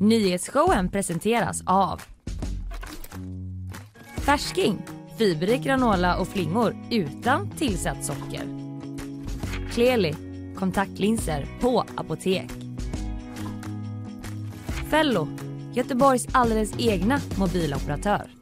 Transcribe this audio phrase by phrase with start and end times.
[0.00, 2.02] Nyhetsshowen presenteras av
[4.16, 4.82] Färsking,
[5.18, 8.42] fiberrik granola och flingor utan tillsatt socker.
[9.72, 10.14] Kleli,
[10.56, 12.50] kontaktlinser på apotek.
[14.90, 15.28] Fello,
[15.74, 18.36] Göteborgs alldeles egna mobiloperatör.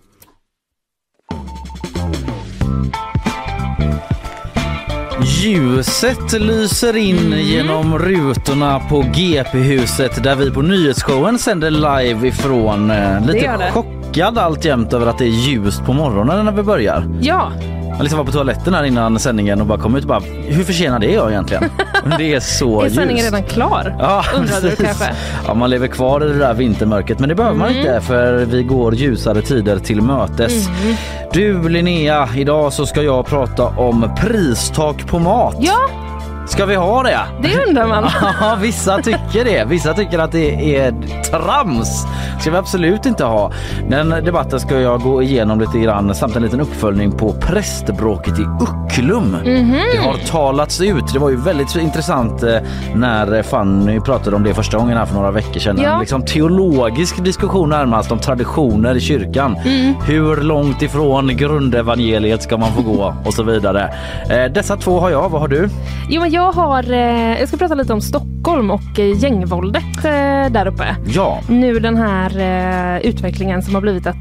[5.45, 7.39] Ljuset lyser in Mm.
[7.41, 12.91] genom rutorna på GP-huset där vi på nyhetsshowen sänder live ifrån.
[12.91, 13.71] Eh, lite det.
[13.73, 17.05] chockad alltjämt över att det är ljust på morgonen när vi börjar.
[17.21, 17.53] Ja,
[17.97, 20.65] Jag liksom var på toaletten här innan sändningen och bara kom ut och bara hur
[20.65, 21.65] försenad är jag egentligen?
[22.19, 22.97] det är så är ljust.
[22.97, 23.97] sändningen redan klar?
[23.99, 25.05] Ja, Undrade du kanske?
[25.47, 27.81] Ja, man lever kvar i det där vintermörkret men det behöver man Mm.
[27.81, 30.67] inte för vi går ljusare tider till mötes.
[30.69, 30.97] Mm.
[31.35, 35.57] Du Linnea, idag så ska jag prata om pristak på mat.
[35.61, 36.04] Ja,
[36.47, 37.19] Ska vi ha det?
[37.43, 38.05] det undrar man.
[38.41, 39.65] Ja, vissa tycker det.
[39.69, 40.93] Vissa tycker att det är
[41.31, 42.07] trams.
[42.41, 43.53] ska vi absolut inte ha.
[43.89, 48.43] Den debatten ska jag gå igenom lite grann samt en liten uppföljning på prästbråket i
[48.43, 49.31] Ucklum.
[49.31, 49.73] Mhm.
[49.93, 51.13] Det har talats ut.
[51.13, 52.57] Det var ju väldigt intressant eh,
[52.95, 55.79] när Fanny pratade om det första gången här för några veckor sedan.
[55.83, 55.93] Ja.
[55.95, 59.57] En liksom teologisk diskussion närmast om traditioner i kyrkan.
[59.65, 59.95] Mm.
[60.07, 63.95] Hur långt ifrån grundevangeliet ska man få gå och så vidare.
[64.31, 65.29] Eh, Dessa två har jag.
[65.29, 65.69] Vad har du?
[66.09, 70.53] Jo, men jag har, eh, jag ska prata lite om Stockholm och eh, gängvåldet eh,
[70.53, 70.97] där uppe.
[71.07, 71.41] Ja.
[71.49, 74.17] Nu den här utvecklingen som har blivit att,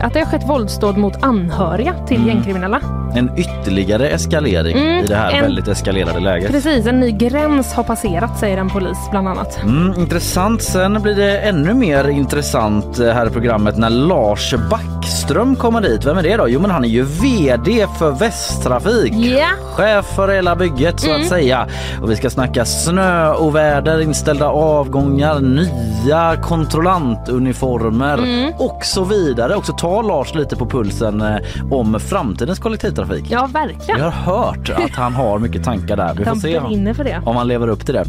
[0.00, 2.28] att det har skett våldsdåd mot anhöriga till Mm.
[2.28, 2.80] gängkriminella.
[3.14, 6.50] En ytterligare eskalering Mm, i det här en- väldigt eskalerade läget.
[6.50, 9.62] Precis, en ny gräns har passerat säger en polis bland annat.
[9.62, 10.62] Mm, intressant.
[10.62, 14.54] Sen blir det ännu mer intressant här i programmet när Lars
[15.10, 16.06] Backström kommer dit.
[16.06, 16.48] Vem är det då?
[16.48, 19.12] Jo men han är ju VD för Västtrafik.
[19.14, 19.46] Ja.
[19.74, 21.66] Chef för hela bygget så att säga.
[22.02, 28.18] Och vi ska snacka snöoväder, inställda avgångar, nya kontrollantuniformer
[28.58, 29.54] och så vidare.
[29.54, 31.36] Också ta Lars lite på pulsen eh,
[31.70, 33.24] om framtidens kollektivtrafik.
[33.28, 34.00] Ja, Jag verkligen.
[34.00, 36.14] har hört att han har mycket tankar där.
[36.18, 36.58] Vi får se
[37.24, 38.04] om han lever upp till det.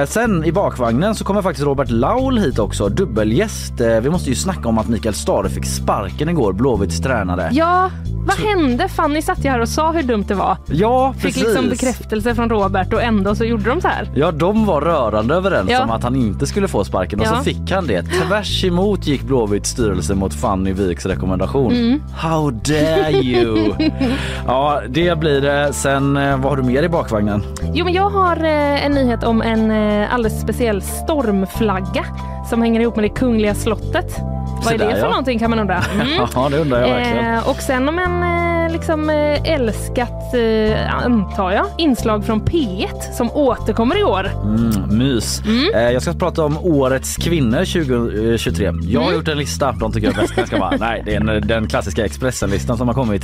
[0.00, 3.80] Eh, sen i bakvagnen så kommer faktiskt Robert Laul hit också, dubbelgäst.
[3.80, 7.48] Eh, vi måste ju snacka om att Mikael Stare fick sparken igår, Blåvitts tränare.
[7.52, 7.90] Ja,
[8.26, 8.88] vad hände?
[8.88, 10.56] Fanny satt ju här och sa hur dumt det var.
[10.66, 11.42] Ja, Fick precis.
[11.44, 14.10] liksom bekräftelse från Robert och ändå så gjorde de så här.
[14.14, 15.82] Ja, de var rörande överens Ja.
[15.84, 17.36] om att han inte skulle få sparken och Ja.
[17.36, 18.02] så fick han det.
[18.02, 21.72] Tvärs emot gick Blåvitts styrelse mot Fanny Viks rekommendation.
[21.72, 22.02] Mm.
[22.16, 23.72] How dare you!
[24.46, 25.72] ja, det blir det.
[25.72, 27.42] Sen, eh, vad har du mer i bakvagnen?
[27.74, 32.04] Jo, men jag har eh, en nyhet om en eh, alldeles speciell stormflagga
[32.50, 34.16] som hänger ihop med det kungliga slottet.
[34.64, 35.08] Vad är det för ja.
[35.08, 35.82] någonting kan man undra.
[35.98, 36.08] Mm.
[36.34, 37.34] Ja, det undrar jag verkligen.
[37.34, 43.12] Eh, och sen om en eh, liksom eh, älskat, eh, antar jag, inslag från P1
[43.16, 44.30] som återkommer i år.
[44.44, 45.42] Mm, mys.
[45.74, 48.64] Eh, jag ska prata om årets kvinnor 2023.
[48.64, 49.02] Jag Mm.
[49.02, 49.72] har gjort en lista.
[49.72, 50.32] De tycker jag är bäst.
[50.36, 53.22] Jag ska bara, nej, det är en, den klassiska Expressen-listan som har kommit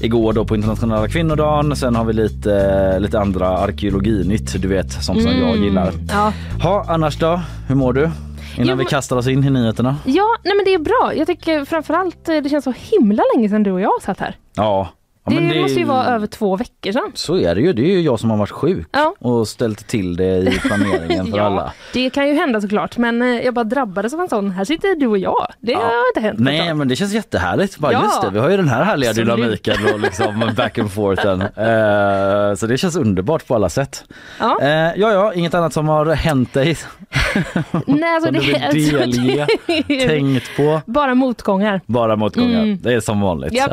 [0.00, 1.76] igår då på internationella kvinnodagen.
[1.76, 5.90] Sen har vi lite, lite andra arkeologinytt, du vet, sånt som jag gillar.
[6.08, 6.32] Ja,
[6.62, 7.40] Ha, annars då?
[7.68, 8.10] Hur mår du?
[8.56, 9.96] Innan Jo, vi kastar oss in i nyheterna.
[10.04, 11.12] ja nej, men det är bra.
[11.14, 14.36] Jag tycker framförallt eh, det känns så himla länge sedan du och jag satt här.
[14.54, 14.88] Ja.
[15.26, 17.10] Ja Det, men måste ju vara över två veckor sedan.
[17.14, 17.72] Så är det ju.
[17.72, 19.14] Det är ju jag som har varit sjuk Ja.
[19.18, 21.72] och ställt till det i planeringen för alla.
[21.92, 22.96] det kan ju hända såklart.
[22.98, 24.50] Men eh, jag bara drabbades av en sån.
[24.50, 25.46] Här sitter du och jag.
[25.60, 26.76] Det har inte hänt Nej tag.
[26.76, 27.78] men det känns jättehärligt.
[27.78, 28.02] Bara, Ja.
[28.04, 29.36] Just det, vi har ju den här härliga Absolut.
[29.36, 31.40] dynamiken och liksom back and forthen.
[31.42, 34.04] Eh, så det känns underbart på alla sätt.
[34.40, 34.58] Ja.
[34.62, 36.76] Eh, ja, ja, inget annat som har hänt dig
[37.86, 38.62] Nej, alltså som du det, vill
[38.96, 40.80] alltså, delge, det är tänkt på.
[40.86, 41.80] bara motgångar.
[41.86, 42.62] Bara motgångar.
[42.62, 42.78] Mm.
[42.82, 43.52] Det är som vanligt.
[43.52, 43.72] Japp.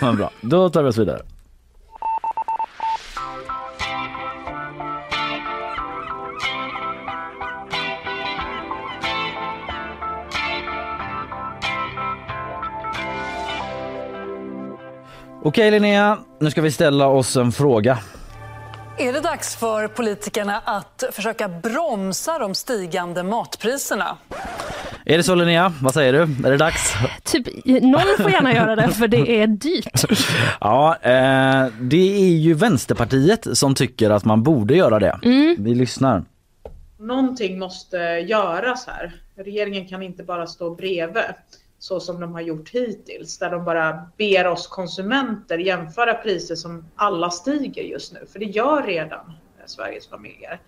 [0.00, 1.22] men bra, då tar vi oss vidare.
[15.42, 17.98] Okej Linnea, nu ska vi ställa oss en fråga.
[19.00, 24.18] Är det dags för politikerna att försöka bromsa de stigande matpriserna?
[25.04, 25.72] Är det så Linnea?
[25.82, 26.18] Vad säger du?
[26.20, 26.94] Är det dags?
[27.22, 30.04] Typ, någon får gärna göra det för det är dyrt.
[30.60, 35.18] Ja, eh, det är ju Vänsterpartiet som tycker att man borde göra det.
[35.58, 36.24] Vi lyssnar.
[36.98, 37.96] Någonting måste
[38.28, 39.12] göras här.
[39.36, 41.24] Regeringen kan inte bara stå bredvid
[41.78, 46.84] så som de har gjort hittills, där de bara ber oss konsumenter jämföra priser som
[46.96, 50.60] alla stiger just nu, för det gör redan eh, Sveriges familjer.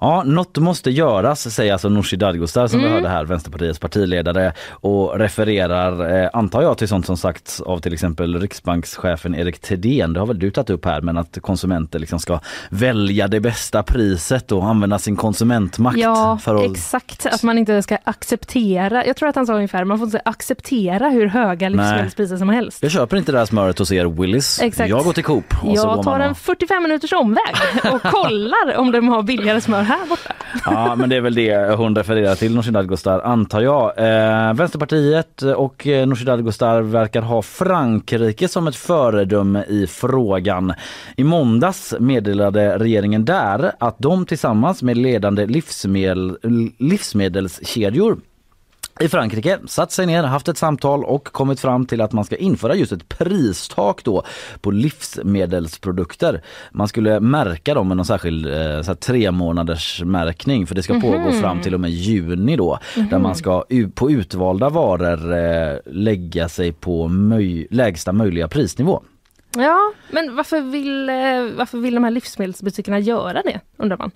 [0.00, 2.90] Ja, något måste göras säger alltså Nooshi Dadgostar som Mm.
[2.92, 7.78] vi hörde här, Vänsterpartiets partiledare och refererar, eh, antar jag, till sånt som sagts av
[7.78, 10.12] till exempel riksbankschefen Erik Thedéen.
[10.12, 13.82] Det har väl du tagit upp här, men att konsumenter liksom ska välja det bästa
[13.82, 15.98] priset och använda sin konsumentmakt.
[15.98, 16.70] Ja, att...
[16.70, 17.26] exakt.
[17.26, 21.08] Att man inte ska acceptera, jag tror att han sa ungefär, man får inte acceptera
[21.08, 22.82] hur höga livsmedelspriser som helst.
[22.82, 24.60] Jag köper inte det här smöret hos er Willys.
[24.62, 24.90] Exakt.
[24.90, 25.44] Jag går till Coop.
[25.54, 27.40] och så går Jag tar man och- en 45 minuters omväg
[27.92, 30.32] och kollar om de har billigare smör här borta.
[30.64, 33.98] Ja, men det är väl det hon refererar till, Nooshi Dadgostar, antar jag.
[33.98, 40.72] Eh, Vänsterpartiet och eh, Nooshi Dadgostar verkar ha Frankrike som ett föredöme i frågan.
[41.16, 46.38] I måndags meddelade regeringen där att de tillsammans med ledande livsmedel,
[46.78, 48.18] livsmedelskedjor
[49.00, 52.36] i Frankrike satt sig ner, haft ett samtal och kommit fram till att man ska
[52.36, 54.22] införa just ett pristak då
[54.60, 56.42] på livsmedelsprodukter.
[56.72, 61.00] Man skulle märka dem med någon särskild eh, så tre månaders märkning för det ska
[61.00, 62.78] pågå fram till och med juni då.
[62.94, 69.02] Där man ska u- på utvalda varor eh, lägga sig på möj- lägsta möjliga prisnivå.
[69.56, 71.14] Ja, men varför vill, eh,
[71.58, 74.10] varför vill de här livsmedelsbutikerna göra det, undrar man?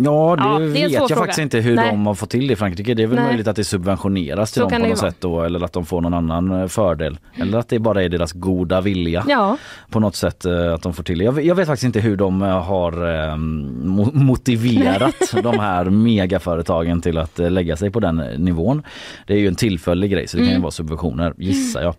[0.00, 1.16] Ja, det, Ja, vet jag fråga.
[1.16, 1.90] faktiskt inte hur Nej.
[1.90, 2.94] de har fått till det i Frankrike.
[2.94, 3.24] Det är väl Nej.
[3.26, 6.00] möjligt att det subventioneras till Så dem på något sätt då, eller att de får
[6.00, 7.18] någon annan eh, fördel.
[7.36, 9.56] Eller att det bara är deras goda vilja Ja,
[9.90, 11.24] på något sätt eh, att de får till det.
[11.24, 15.84] Jag, vet- jag vet faktiskt inte hur de eh, har eh, mo- motiverat de här
[15.84, 18.82] megaföretagen till att lägga sig på den nivån.
[19.26, 21.94] Det är ju en tillfällig grej så det kan ju vara subventioner gissar jag.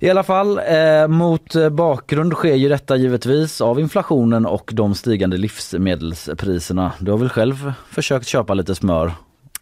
[0.00, 4.94] I alla fall, eh, mot eh, bakgrund sker ju detta givetvis av inflationen och de
[4.94, 6.92] stigande livsmedelspriserna.
[6.98, 9.12] Du har väl själv försökt köpa lite smör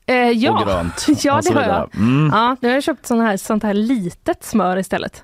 [0.07, 0.53] eh, ja.
[0.53, 1.07] och grönt?
[1.25, 1.91] ja och det har jag.
[1.97, 2.31] Mm.
[2.33, 5.23] Ja, nu har jag köpt sån här, sånt här litet smör istället.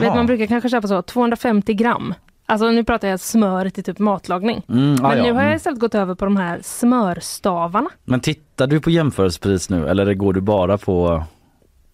[0.00, 2.14] Vet, man brukar kanske köpa så 250 gram.
[2.46, 4.62] Alltså nu pratar jag smör till typ matlagning.
[4.68, 5.22] Mm, Men ja.
[5.22, 5.56] nu har jag Mm.
[5.56, 7.90] istället gått över på de här smörstavarna.
[8.04, 11.24] Men tittar du på jämförelsepris nu eller går du bara på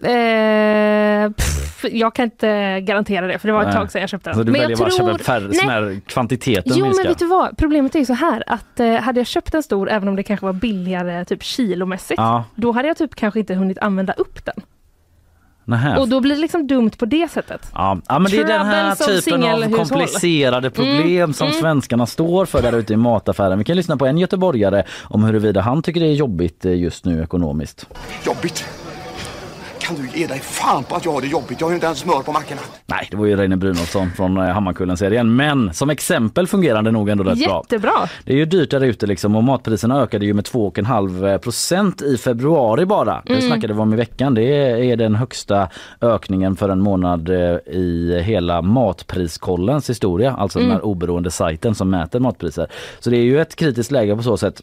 [0.03, 3.77] Eh, pff, jag kan inte garantera det för det var ett Nej.
[3.77, 4.39] tag sedan jag köpte den.
[4.39, 5.13] Alltså, du men väljer jag bara tror...
[5.13, 5.59] köpa färre, Nej.
[5.59, 7.05] smär, kvantiteten Jo minskar?
[7.05, 9.63] men vet du vad, problemet är ju så här att eh, hade jag köpt en
[9.63, 13.41] stor även om det kanske var billigare typ kilomässigt Ja, då hade jag typ kanske
[13.41, 14.55] inte hunnit använda upp den.
[15.65, 15.97] nähä.
[15.99, 17.71] Och då blir det liksom dumt på det sättet.
[17.75, 21.61] Ja, ja men det är den här typen av komplicerade problem Mm, som mm.
[21.61, 23.59] svenskarna står för där ute i mataffären.
[23.59, 27.05] Vi kan lyssna på en göteborgare om huruvida han tycker det är jobbigt eh, just
[27.05, 27.87] nu ekonomiskt.
[28.27, 28.69] Jobbigt.
[29.87, 31.61] Kan du ge dig fan på att jag har det jobbigt?
[31.61, 32.61] Jag har ju inte ens smör på mackorna.
[32.87, 35.37] Nej, det var ju Reine Brynolfsson från eh, Hammarkullen-serien.
[35.37, 37.63] Men som exempel fungerar det nog ändå rätt bra.
[37.71, 37.93] Jättebra!
[38.25, 42.17] Det är ju dyrt där ute liksom och matpriserna ökade ju med 2,5 procent i
[42.19, 43.23] februari bara.
[43.27, 43.47] Det Mm.
[43.47, 44.35] snackade vi om i veckan.
[44.35, 44.43] Det
[44.93, 45.69] är den högsta
[46.01, 47.37] ökningen för en månad eh,
[47.75, 50.33] i hela Matpriskollens historia.
[50.39, 50.69] Alltså Mm.
[50.69, 52.67] den här oberoende sajten som mäter matpriser.
[53.01, 54.63] Så det är ju ett kritiskt läge på så sätt.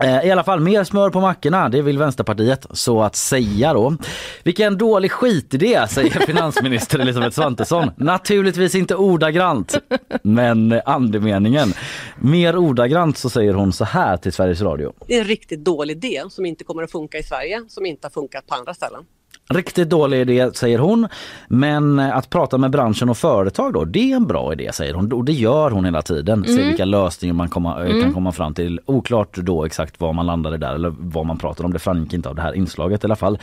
[0.00, 3.96] Eh, I alla fall mer smör på mackorna, det vill Vänsterpartiet så att säga då.
[4.44, 7.90] Vilken dålig skitidé säger finansminister Elisabeth Svantesson.
[7.96, 9.78] Naturligtvis inte ordagrant,
[10.22, 11.74] men andemeningen.
[12.18, 14.92] Mer ordagrant så säger hon så här till Sveriges Radio.
[15.06, 18.06] Det är en riktigt dålig idé som inte kommer att funka i Sverige, som inte
[18.06, 19.04] har funkat på andra ställen.
[19.52, 21.08] Riktigt dålig idé säger hon,
[21.48, 25.12] men att prata med branschen och företag då, det är en bra idé säger hon
[25.12, 26.44] och det gör hon hela tiden.
[26.44, 28.80] Se vilka lösningar man komma, eh, kan komma fram till.
[28.86, 31.72] Oklart då exakt vad man landade där eller vad man pratar om.
[31.72, 33.38] Det framgick inte av det här inslaget i alla fall.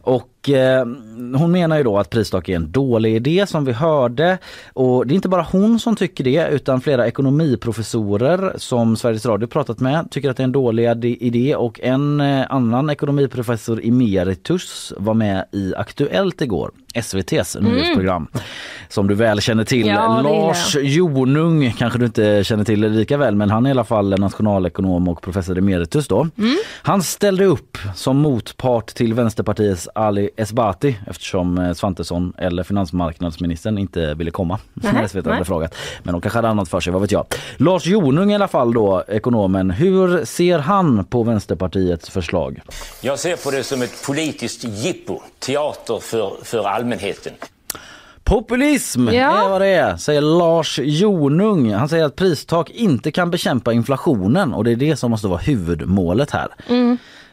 [0.00, 0.84] Och eh,
[1.38, 4.38] hon menar ju då att pristak är en dålig idé som vi hörde.
[4.72, 9.46] Och det är inte bara hon som tycker det utan flera ekonomiprofessorer som Sveriges Radio
[9.46, 11.56] pratat med tycker att det är en dålig idé.
[11.56, 18.28] Och en eh, annan ekonomiprofessor emeritus var med i Aktuellt igår, SVTs nyhetsprogram
[18.88, 19.86] som du väl känner till.
[19.86, 23.84] Ja, Lars Jonung kanske du inte känner till lika väl men han är i alla
[23.84, 26.28] fall nationalekonom och professor emeritus då.
[26.82, 34.14] Han ställde upp som motpart till Vänsterpartiets Ali Esbati eftersom eh, Svantesson eller finansmarknadsministern inte
[34.14, 35.44] ville komma när SVT hade nej.
[35.44, 35.74] frågat.
[36.02, 37.26] Men de kanske hade annat för sig, vad vet jag.
[37.56, 39.70] Lars Jonung i alla fall då, ekonomen.
[39.70, 42.60] Hur ser han på Vänsterpartiets förslag?
[43.00, 47.32] Jag ser på det som ett politiskt jippo, teater för, för allmänheten.
[48.24, 49.44] Populism Ja.
[49.44, 51.72] är vad det är, säger Lars Jonung.
[51.72, 55.38] Han säger att pristak inte kan bekämpa inflationen och det är det som måste vara
[55.38, 56.48] huvudmålet här.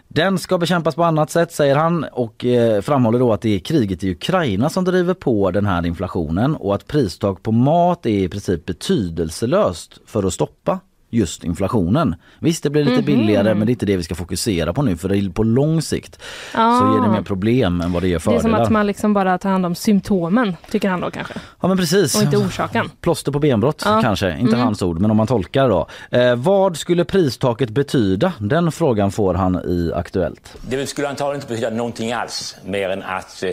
[0.08, 3.60] Den ska bekämpas på annat sätt säger han och eh, framhåller då att det är
[3.60, 8.10] kriget i Ukraina som driver på den här inflationen och att pristak på mat är
[8.10, 10.80] i princip betydelselöst för att stoppa
[11.10, 12.16] just inflationen.
[12.40, 13.06] Visst det blir lite Mhm.
[13.06, 15.44] billigare men det är inte det vi ska fokusera på nu för det är på
[15.44, 16.20] lång sikt
[16.52, 16.96] så Ah.
[16.96, 18.42] ger det mer problem än vad det ger Det är fördelar.
[18.42, 21.34] som att man liksom bara tar hand om symptomen, tycker han då kanske.
[21.62, 22.16] Ja men precis.
[22.16, 22.90] Och inte orsaken.
[23.02, 24.02] Plåster på benbrott Ja.
[24.02, 24.60] kanske, inte Mm.
[24.60, 25.88] hans ord men om man tolkar då.
[26.12, 28.34] Eh, vad skulle pristaket betyda?
[28.40, 30.54] Den frågan får han i Aktuellt.
[30.70, 33.50] Det skulle antagligen inte betyda någonting alls mer än att eh,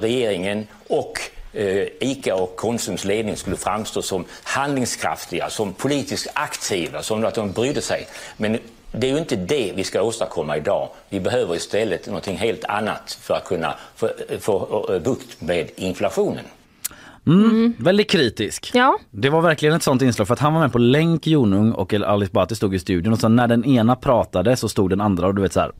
[0.00, 1.12] regeringen och
[1.56, 7.52] eh, ICA och Konsums ledning skulle framstå som handlingskraftiga, som politiskt aktiva, som att de
[7.52, 8.06] brydde sig.
[8.36, 8.58] Men
[8.92, 10.88] det är ju inte det vi ska åstadkomma idag.
[11.08, 14.08] Vi behöver istället någonting helt annat för att kunna få,
[14.40, 16.44] få eh, bukt med inflationen.
[17.26, 18.70] Mm, Väldigt kritisk.
[18.74, 18.98] Ja.
[19.10, 21.94] Det var verkligen ett sånt inslag för att han var med på länk Jonung och
[21.94, 25.26] Alice Bhatti stod i studion och så när den ena pratade så stod den andra
[25.26, 25.72] och du vet så här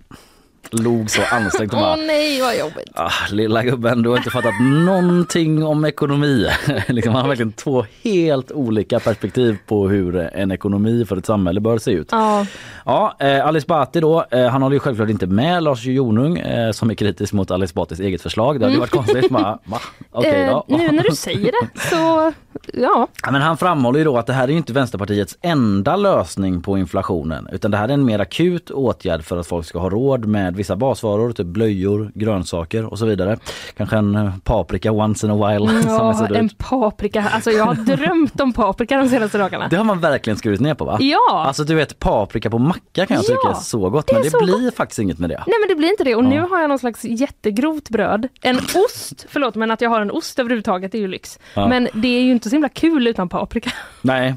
[0.71, 2.91] log så ansträngt Åh bara nej vad jobbigt.
[2.95, 4.55] Ah, lilla gubben, du har inte fattat
[4.87, 6.47] någonting om ekonomi.
[6.89, 11.61] liksom, han har verkligen två helt olika perspektiv på hur en ekonomi för ett samhälle
[11.61, 12.09] bör se ut.
[12.11, 12.47] Ja.
[12.85, 16.73] Ja, eh, Alice Bhatti då, eh, han håller ju självklart inte med Lars Jonung eh,
[16.73, 18.61] som är kritisk mot Alice Bhattis eget förslag.
[18.61, 19.31] Det hade ju varit konstigt.
[19.31, 19.81] bara, Va?
[20.13, 20.25] Då.
[20.25, 22.33] Eh, nu när du säger det så,
[22.73, 23.09] ja.
[23.23, 26.63] Ja, Men han framhåller ju då att det här är ju inte Vänsterpartiets enda lösning
[26.63, 29.91] på inflationen utan det här är en mer akut åtgärd för att folk ska ha
[29.91, 33.39] råd med vissa basvaror, typ blöjor, grönsaker och så vidare.
[33.77, 35.73] Kanske en eh, paprika once in a while.
[35.73, 37.29] är ja en paprika.
[37.33, 39.69] Alltså jag har drömt om paprika de senaste dagarna.
[39.69, 40.97] Det har man verkligen skurit ner på va?
[41.01, 41.45] Ja.
[41.47, 44.23] Alltså du vet paprika på macka kan jag Ja, tycka är så gott det men
[44.23, 45.43] det så blir faktiskt inget med det.
[45.47, 46.47] Nej men det blir inte det och nu Ja.
[46.51, 48.29] har jag någon slags jättegrovt bröd.
[48.43, 51.39] En ost, förlåt men att jag har en ost överhuvudtaget är ju lyx.
[51.55, 51.69] Ja.
[51.69, 53.71] Men det är ju inte så himla kul utan paprika.
[54.03, 54.35] Nej.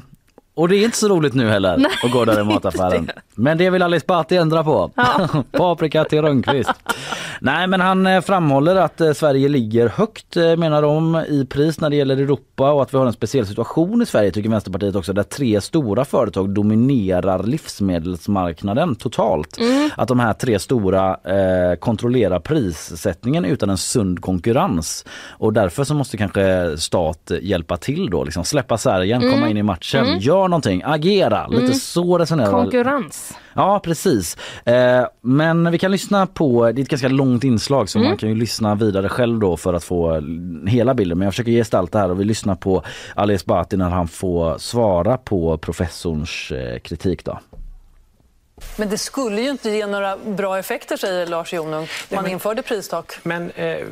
[0.60, 2.44] Och det är inte så roligt nu heller Nej, att gå där i det är
[2.44, 2.96] mataffären.
[2.96, 4.90] inte Men det vill Alice Bhatti ändra på.
[5.52, 6.70] Paprika till Rönnqvist.
[7.40, 11.80] Nej men han eh, framhåller att eh, Sverige ligger högt eh, menar de i pris
[11.80, 14.96] när det gäller Europa och att vi har en speciell situation i Sverige tycker Vänsterpartiet
[14.96, 19.58] också där tre stora företag dominerar livsmedelsmarknaden totalt.
[19.96, 25.04] Att de här tre stora eh, kontrollerar prissättningen utan en sund konkurrens.
[25.28, 29.62] Och därför så måste kanske stat hjälpa till då, liksom släppa sargen, komma in i
[29.62, 30.18] matchen, Mm.
[30.18, 31.46] gör någonting, agera.
[31.46, 33.36] Lite så resonerar Konkurrens.
[33.54, 34.36] Ja precis.
[34.64, 38.08] Eh, men vi kan lyssna på, det är ett ganska långt inslag så Mm.
[38.10, 40.22] man kan ju lyssna vidare själv då för att få
[40.66, 41.18] hela bilden.
[41.18, 42.82] Men jag försöker gestalta här och vi lyssnar på
[43.14, 47.38] Ali Esbati när han får svara på professorns eh, kritik då.
[48.76, 51.88] Men det skulle ju inte ge några bra effekter säger Lars Jonung.
[52.08, 53.12] Man införde pristak.
[53.22, 53.86] Men eh,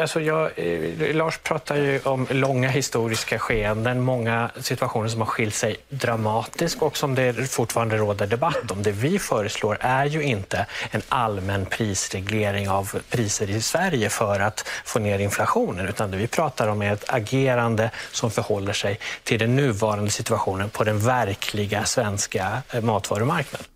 [0.00, 5.54] alltså jag, eh, Lars pratar ju om långa historiska skeenden, många situationer som har skilt
[5.54, 8.82] sig dramatiskt och som det fortfarande råder debatt om.
[8.82, 14.68] Det vi föreslår är ju inte en allmän prisreglering av priser i Sverige för att
[14.84, 19.38] få ner inflationen, utan det vi pratar om är ett agerande som förhåller sig till
[19.38, 23.66] den nuvarande situationen på den verkliga svenska eh, matvarumarknaden.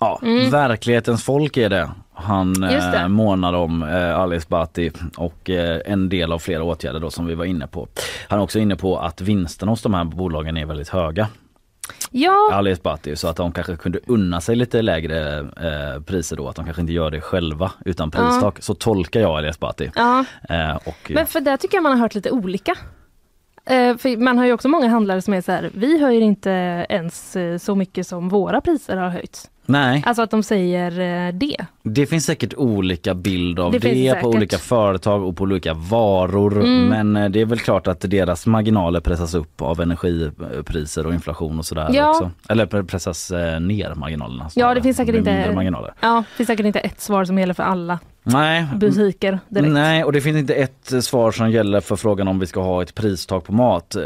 [0.00, 0.50] Ja, Mm.
[0.50, 2.98] verklighetens folk är det han det.
[2.98, 7.26] eh, månar om, eh, Ali Esbati och eh, en del av flera åtgärder då som
[7.26, 7.88] vi var inne på.
[8.28, 11.28] Han är också inne på att vinsterna hos de här bolagen är väldigt höga.
[12.10, 16.48] Ja, Ali Esbati så att de kanske kunde unna sig lite lägre eh, priser då,
[16.48, 18.62] att de kanske inte gör det själva utan pristak.
[18.62, 19.90] Så tolkar jag Ali Esbati.
[19.94, 20.24] ja.
[20.48, 22.74] Eh, och, Men för där tycker jag man har hört lite olika.
[23.66, 26.50] Eh, för man har ju också många handlare som är så här, vi höjer inte
[26.88, 29.50] ens eh, så mycket som våra priser har höjts.
[29.66, 30.90] Nej, Alltså att de säger
[31.28, 31.56] eh, det.
[31.82, 36.60] det finns säkert olika bild av Det det, på olika företag och på olika varor.
[36.64, 36.84] Mm.
[36.88, 41.58] Men eh, det är väl klart att deras marginaler pressas upp av energipriser och inflation
[41.58, 42.10] och sådär Ja.
[42.10, 42.30] också.
[42.48, 44.50] Eller pre- pressas eh, ner marginalerna.
[44.54, 45.92] Ja, det finns säkert inte, marginaler.
[46.00, 49.72] ja, det finns säkert inte ett svar som gäller för alla Nej, butiker direkt.
[49.72, 52.82] Nej, och det finns inte ett svar som gäller för frågan om vi ska ha
[52.82, 53.96] ett pristak på mat.
[53.96, 54.02] Eh,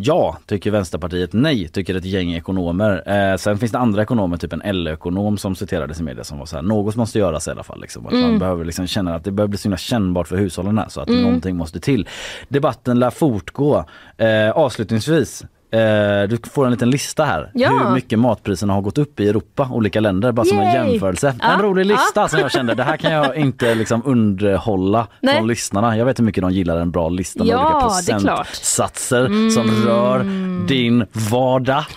[0.00, 1.32] ja, tycker Vänsterpartiet.
[1.32, 3.02] Nej, tycker ett gäng ekonomer.
[3.32, 6.46] Eh, sen finns det andra ekonomer, typ en LO-ekonom som citerades i media som var
[6.46, 7.80] så här, något måste göras i alla fall.
[7.80, 8.06] Liksom.
[8.06, 8.38] Att Man Mm.
[8.38, 11.22] behöver liksom känna att det börjar bli så kännbart för hushållen här så att Mm.
[11.22, 12.08] någonting måste till.
[12.48, 13.84] Debatten lär fortgå.
[14.16, 17.50] Eh, avslutningsvis, Eh, du får en liten lista här.
[17.54, 17.68] Ja.
[17.68, 20.90] Hur mycket matpriserna har gått upp i Europa, olika länder, bara som en Yay!
[20.90, 21.34] jämförelse.
[21.40, 22.28] Ja, En rolig lista ja.
[22.28, 25.36] som jag kände, det här kan jag inte liksom underhålla Nej.
[25.36, 25.96] från lyssnarna.
[25.96, 28.08] Jag vet hur mycket de gillar en bra lista med olika klart.
[28.08, 28.26] Mm.
[28.26, 30.24] procentsatser som rör
[30.66, 31.84] din vardag.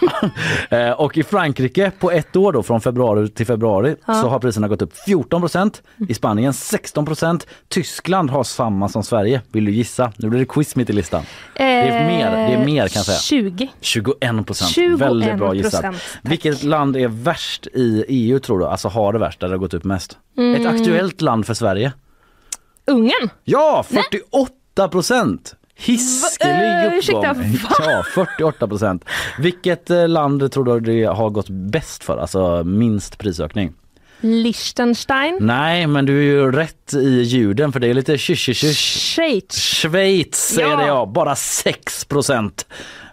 [0.69, 4.67] Eh, och i Frankrike på ett år då från februari till februari så har priserna
[4.67, 9.41] gått upp 14% I Spanien 16% Tyskland har samma som Sverige.
[9.51, 10.11] Vill du gissa?
[10.17, 11.23] Nu blir det quiz mitt i listan.
[11.57, 13.17] Det är mer, det är mer kan jag säga.
[13.17, 13.62] 20.
[13.81, 14.71] 21 procent.
[14.71, 14.97] 21%.
[14.97, 15.95] Väldigt bra gissat.
[16.21, 18.65] Vilket land är värst i EU tror du?
[18.65, 20.17] Alltså har det värst, där det har gått upp mest?
[20.37, 20.61] Mm.
[20.61, 21.93] Ett aktuellt land för Sverige?
[22.87, 23.29] Ungern?
[23.43, 25.55] Ja, 48 procent!
[25.75, 27.51] Hiskelig eh, ursäkta, uppgång.
[27.51, 27.69] va?
[27.79, 29.05] Ja, 48 procent.
[29.39, 32.17] Vilket eh, land tror du det har gått bäst för?
[32.17, 33.73] Alltså minst prisökning?
[34.19, 35.37] Liechtenstein.
[35.41, 38.37] Nej, men du är ju rätt i ljuden för det är lite tjus
[38.77, 39.55] Schweiz.
[39.57, 40.75] Schweiz är Ja.
[40.75, 42.65] det ja, bara 6 procent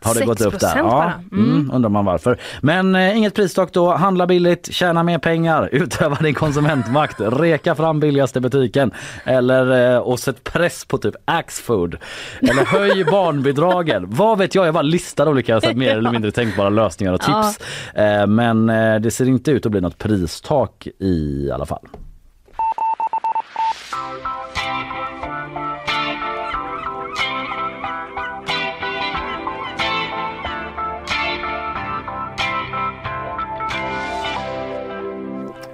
[0.02, 0.76] har det 6% gått upp där.
[0.76, 1.44] Ja, mm.
[1.50, 1.70] Mm.
[1.74, 2.38] undrar man varför.
[2.60, 8.00] Men eh, inget prisstock då, handla billigt, tjäna mer pengar, utöva din konsumentmakt, reka fram
[8.00, 8.90] billigaste butiken
[9.24, 11.96] eller eh, och sätt press på typ Axfood
[12.40, 14.04] eller höj barnbidragen.
[14.10, 17.42] Vad vet jag, jag bara listar olika så mer eller mindre tänkbara lösningar och Ja.
[17.42, 17.66] tips.
[17.94, 21.86] Eh, men eh, det ser inte ut att bli något pristak i alla fall.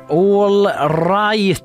[0.09, 0.67] All
[1.09, 1.63] right.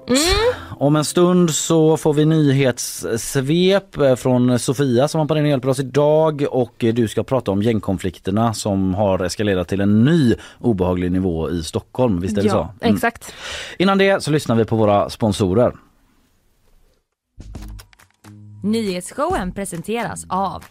[0.79, 5.69] Om en stund så får vi nyhetssvep eh, från Sofia som hoppar in och hjälper
[5.69, 10.35] oss idag och eh, du ska prata om gängkonflikterna som har eskalerat till en ny
[10.59, 12.19] obehaglig nivå i Stockholm.
[12.19, 12.55] Visst är det så?
[12.55, 12.95] Ja, Mm.
[12.95, 13.33] exakt.
[13.77, 15.73] Innan det så lyssnar vi på våra sponsorer.
[18.63, 20.63] Nyhetsshowen presenteras av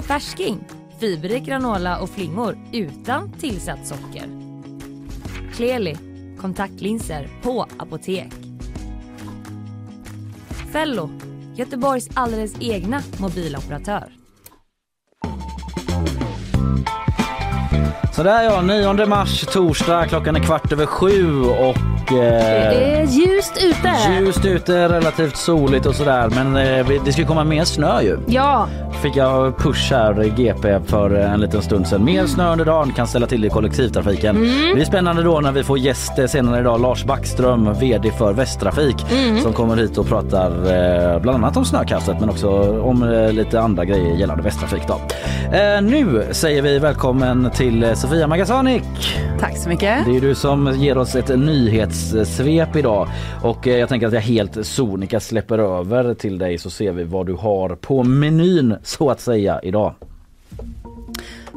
[0.00, 0.58] Färsking,
[1.00, 4.49] fiberrik granola och flingor utan tillsatt socker.
[5.52, 5.96] Kleli,
[6.40, 8.32] kontaktlinser på apotek.
[10.72, 11.10] Fello,
[11.56, 14.04] Göteborgs alldeles egna mobiloperatör.
[18.12, 21.76] Sådär ja, 9 mars torsdag klockan är kvart över sju och
[22.12, 23.92] eh, Det är ljust ute.
[24.20, 28.18] ljust ute, relativt soligt och sådär men eh, det ska komma mer snö ju.
[28.26, 28.66] Ja,
[29.02, 32.04] fick jag push här i GP för en liten stund sedan.
[32.04, 34.36] Mer snö under dagen kan ställa till i kollektivtrafiken.
[34.36, 34.68] Mm.
[34.68, 38.32] Det blir spännande då när vi får gäst eh, senare idag, Lars Backström, VD för
[38.32, 39.40] Västtrafik Mm.
[39.42, 43.60] som kommer hit och pratar eh, bland annat om snökastet men också om eh, lite
[43.60, 44.82] andra grejer gällande Västtrafik.
[44.88, 44.94] Då.
[45.56, 48.82] Eh, nu säger vi välkommen till eh, Sofia Magasanik.
[49.40, 50.04] Tack så mycket.
[50.06, 51.28] Det är du som ger oss ett
[52.08, 53.08] nyhetssvep idag
[53.42, 57.04] och eh, jag tänker att jag helt sonika släpper över till dig så ser vi
[57.04, 59.94] vad du har på menyn så att säga idag.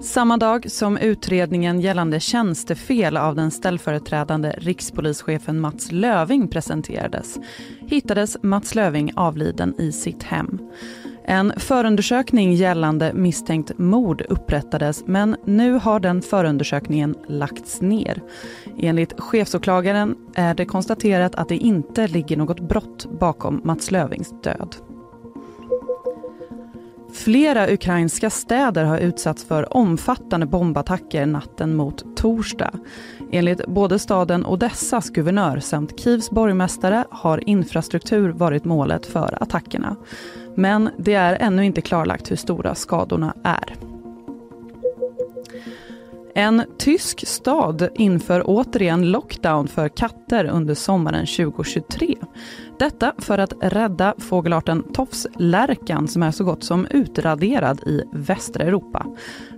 [0.04, 7.38] Samma dag som utredningen gällande tjänstefel av den ställföreträdande rikspolischefen Mats Löving presenterades
[7.88, 10.60] hittades Mats Löving avliden i sitt hem.
[11.26, 18.22] En förundersökning gällande misstänkt mord upprättades men nu har den förundersökningen lagts ner.
[18.78, 24.76] Enligt chefsåklagaren är det konstaterat att det inte ligger något brott bakom Mats Lövings död.
[27.14, 32.72] Flera ukrainska städer har utsatts för omfattande bombattacker natten mot torsdag.
[33.32, 39.96] Enligt både staden Odessas guvernör samt Kievs borgmästare har infrastruktur varit målet för attackerna.
[40.56, 43.76] Men det är ännu inte klarlagt hur stora skadorna är.
[46.36, 52.16] En tysk stad inför återigen lockdown för katter under sommaren 2023.
[52.80, 59.06] Detta för att rädda fågelarten tofslärkan som är så gott som utraderad i västra Europa.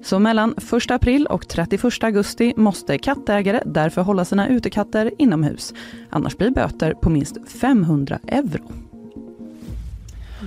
[0.03, 0.55] Så mellan
[0.87, 5.73] 1 april och 31 augusti måste kattägare därför hålla sina utekatter inomhus.
[6.09, 8.71] Annars blir böter på minst 500 euro.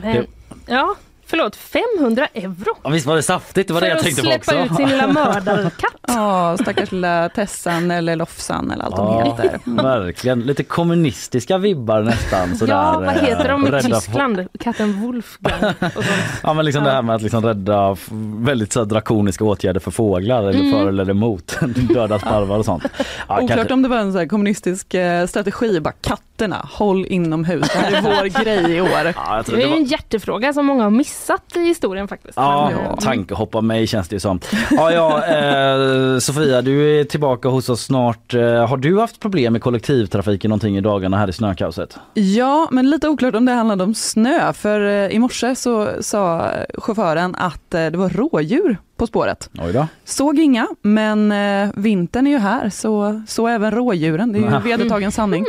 [0.02, 0.26] men,
[0.68, 0.84] ja,
[1.28, 4.22] förlåt, 500 euro Ja, visst var det saftigt, det var för det jag att tänkte
[4.22, 4.72] på släppa också.
[4.72, 5.94] ut sin lilla mördarkatt.
[6.08, 9.60] Ja, stackars lilla Tessan eller Lofsan eller allt de Ja, heter.
[9.82, 10.40] verkligen.
[10.40, 12.56] Lite kommunistiska vibbar nästan.
[12.56, 14.46] Sådär, Ja, vad heter de eh, i rädda Tyskland?
[14.60, 16.06] Katten Wolfgang och sånt.
[16.42, 17.96] Ja men liksom det här med att liksom rädda
[18.38, 20.72] väldigt så drakoniska åtgärder för fåglar eller Mm.
[20.72, 21.58] för eller emot
[21.94, 22.84] döda sparvar och sånt.
[23.28, 27.06] Ja, Oklart kanske- om det var en så här kommunistisk eh, strategi, bara katterna, håll
[27.06, 28.88] inomhus, det här är vår grej i år.
[29.16, 29.76] Ja, Det det är ju var...
[29.76, 31.17] en hjärtefråga som många har missat
[31.56, 32.36] i historien faktiskt.
[32.36, 34.40] Ja, Men, eh, tankehopp av mig känns det ju som.
[34.70, 38.34] Ja, ja eh, Sofia, du är tillbaka hos oss snart.
[38.34, 41.98] Eh, har du haft problem med kollektivtrafiken någonting i dagarna här i snökaoset?
[42.14, 46.50] Ja, men lite oklart om det handlade om snö, för eh, i morse så sa
[46.78, 49.50] chauffören att det var rådjur på spåret.
[49.58, 49.86] Oj då.
[50.04, 54.32] Såg inga, men eh, vintern är ju här, så, så även rådjuren.
[54.32, 54.58] Det är ju Ja.
[54.58, 55.44] vedertagen sanning.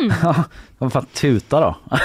[0.78, 1.76] Vad fan tuta då?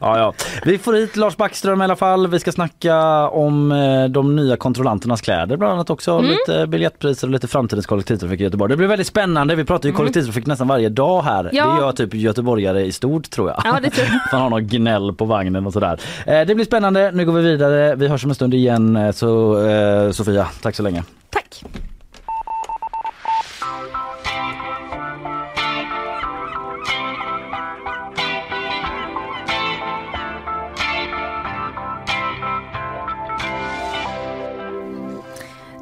[0.00, 0.32] ja, ja.
[0.64, 2.26] Vi får hit Lars Backström i alla fall.
[2.28, 6.12] Vi ska snacka om eh, de nya kontrollanternas kläder bland annat också.
[6.12, 6.30] Mm.
[6.30, 8.70] Lite biljettpriser och lite framtidens kollektivtrafik i Göteborg.
[8.70, 9.54] Det blir väldigt spännande.
[9.54, 11.50] Vi pratar ju kollektivtrafik nästan varje dag här.
[11.52, 11.66] Ja.
[11.66, 13.60] Det gör typ göteborgare i stort tror jag.
[13.64, 14.20] Ja, det tror jag.
[14.32, 16.00] Man har någon gnäll på vagnen och sådär.
[16.26, 17.10] Eh, det blir spännande.
[17.10, 17.94] Nu går vi vidare.
[17.94, 18.96] Vi hörs om en stund igen.
[18.96, 21.04] Eh, Så eh, Eh, Sofia, tack så länge.
[21.30, 21.64] Tack.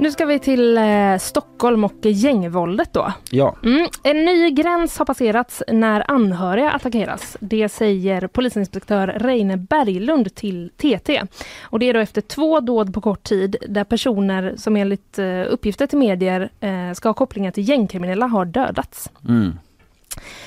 [0.00, 3.12] Nu ska vi till eh, Stockholm och gängvåldet då.
[3.30, 3.56] Ja.
[3.64, 3.86] Mm.
[4.02, 7.36] En ny gräns har passerats när anhöriga attackeras.
[7.40, 11.22] Det säger polisinspektör Reine Berglund till TT.
[11.62, 15.42] Och det är då efter två dåd på kort tid där personer som enligt eh,
[15.48, 19.10] uppgifter till medier eh, ska ha kopplingar till gängkriminella har dödats.
[19.28, 19.52] Mm.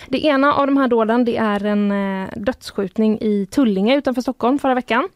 [0.08, 4.60] Det ena av de här dåden det är en eh, dödsskjutning i Tullinge utanför Stockholm
[4.60, 5.10] förra veckan.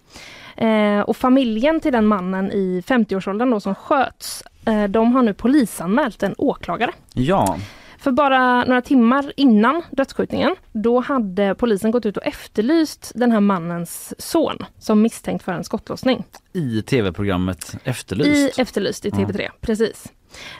[0.57, 5.33] Eh, och familjen till den mannen i 50-årsåldern då som sköts, eh, de har nu
[5.33, 6.91] polisanmält en åklagare.
[7.13, 7.57] Ja.
[7.99, 13.39] För bara några timmar innan dödsskjutningen, då hade polisen gått ut och efterlyst den här
[13.39, 16.23] mannens son som misstänkt för en skottlossning.
[16.53, 18.59] I tv-programmet Efterlyst.
[18.59, 20.05] I Efterlyst i TV3, precis.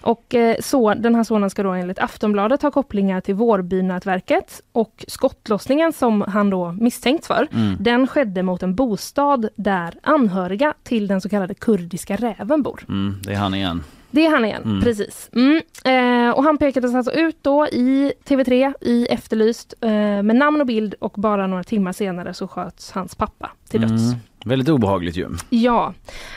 [0.02, 5.06] Och eh, så, den här sonen ska då enligt Aftonbladet ha kopplingar till Vårbynätverket och
[5.08, 7.76] skottlossningen som han då misstänks för, Mm.
[7.80, 12.80] den skedde mot en bostad där anhöriga till den så kallade kurdiska räven bor.
[12.90, 13.84] Mm, det är han igen.
[14.12, 14.82] Det är han igen, Mm.
[14.82, 15.30] precis.
[15.36, 15.62] Mm.
[15.86, 20.68] Eh, och han pekades alltså ut då i TV3, i Efterlyst, eh, med namn och
[20.68, 24.04] bild och bara några timmar senare så sköts hans pappa till döds.
[24.04, 24.20] Mm.
[24.48, 25.28] Väldigt obehagligt ju.
[25.50, 25.94] Ja,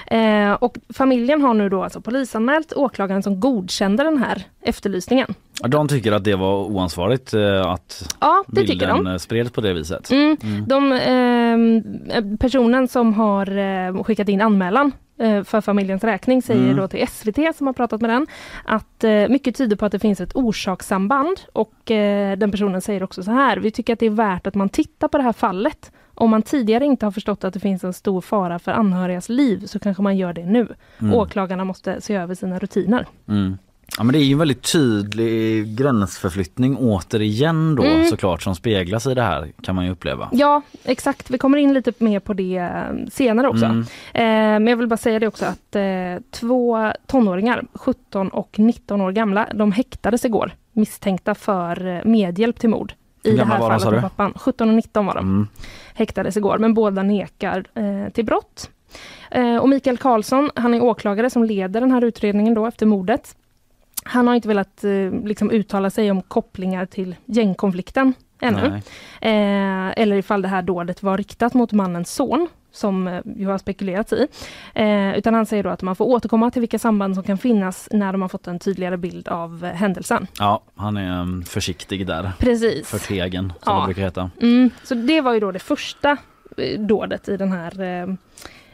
[0.07, 5.35] eh, och familjen har nu då alltså polisanmält åklagaren som godkände den här efterlysningen.
[5.68, 9.07] De tycker att det var oansvarigt eh, att Ja, det bilden de.
[9.07, 10.11] eh, spreds på det viset.
[10.11, 10.37] Mm.
[10.68, 16.77] De, eh, personen som har eh, skickat in anmälan eh, för familjens räkning säger Mm.
[16.77, 18.27] då till SVT som har pratat med den
[18.64, 23.03] att eh, mycket tyder på att det finns ett orsakssamband och eh, den personen säger
[23.03, 25.33] också så här, vi tycker att det är värt att man tittar på det här
[25.33, 25.92] fallet.
[26.21, 29.67] Om man tidigare inte har förstått att det finns en stor fara för anhörigas liv
[29.67, 30.69] så kanske man gör det nu.
[31.01, 31.15] Mm.
[31.15, 33.07] Åklagarna måste se över sina rutiner.
[33.29, 33.59] Mm.
[33.99, 38.07] Ja, men det är ju en väldigt tydlig gränsförflyttning återigen då Mm.
[38.07, 40.29] såklart som speglas i det här kan man ju uppleva.
[40.33, 41.31] Ja, exakt.
[41.31, 43.65] Vi kommer in lite mer på det eh, senare också.
[43.65, 43.81] Mm.
[44.15, 45.83] Eh, men jag vill bara säga det också att eh,
[46.31, 52.71] två tonåringar, 17 och 19 år gamla, de häktades igår misstänkta för eh, medhjälp till
[52.71, 52.93] mord.
[53.23, 54.33] I det här var de, fallet sa med pappan.
[54.37, 55.19] 17 och 19 var de.
[55.19, 55.49] Mm.
[55.95, 58.71] Häktades igår, men båda nekar eh, till brott.
[59.31, 63.37] Eh, och Mikael Karlsson, han är åklagare som leder den här utredningen då efter mordet.
[64.05, 68.67] Han har inte velat eh, liksom uttala sig om kopplingar till gängkonflikten ännu.
[69.21, 73.59] Eh, eller ifall det här dådet var riktat mot mannens son, som eh, ju har
[73.59, 74.27] spekulerats i.
[74.75, 77.89] Eh, utan han säger då att man får återkomma till vilka samband som kan finnas
[77.93, 80.27] när de har fått en tydligare bild av eh, händelsen.
[80.39, 82.33] Ja, han är um, försiktig där.
[82.39, 82.89] Precis.
[82.89, 83.81] Förtegen som Ja.
[83.81, 84.31] det brukar heta.
[84.43, 86.17] Mm, så det var ju då det första
[86.57, 88.15] eh, dådet i den här eh,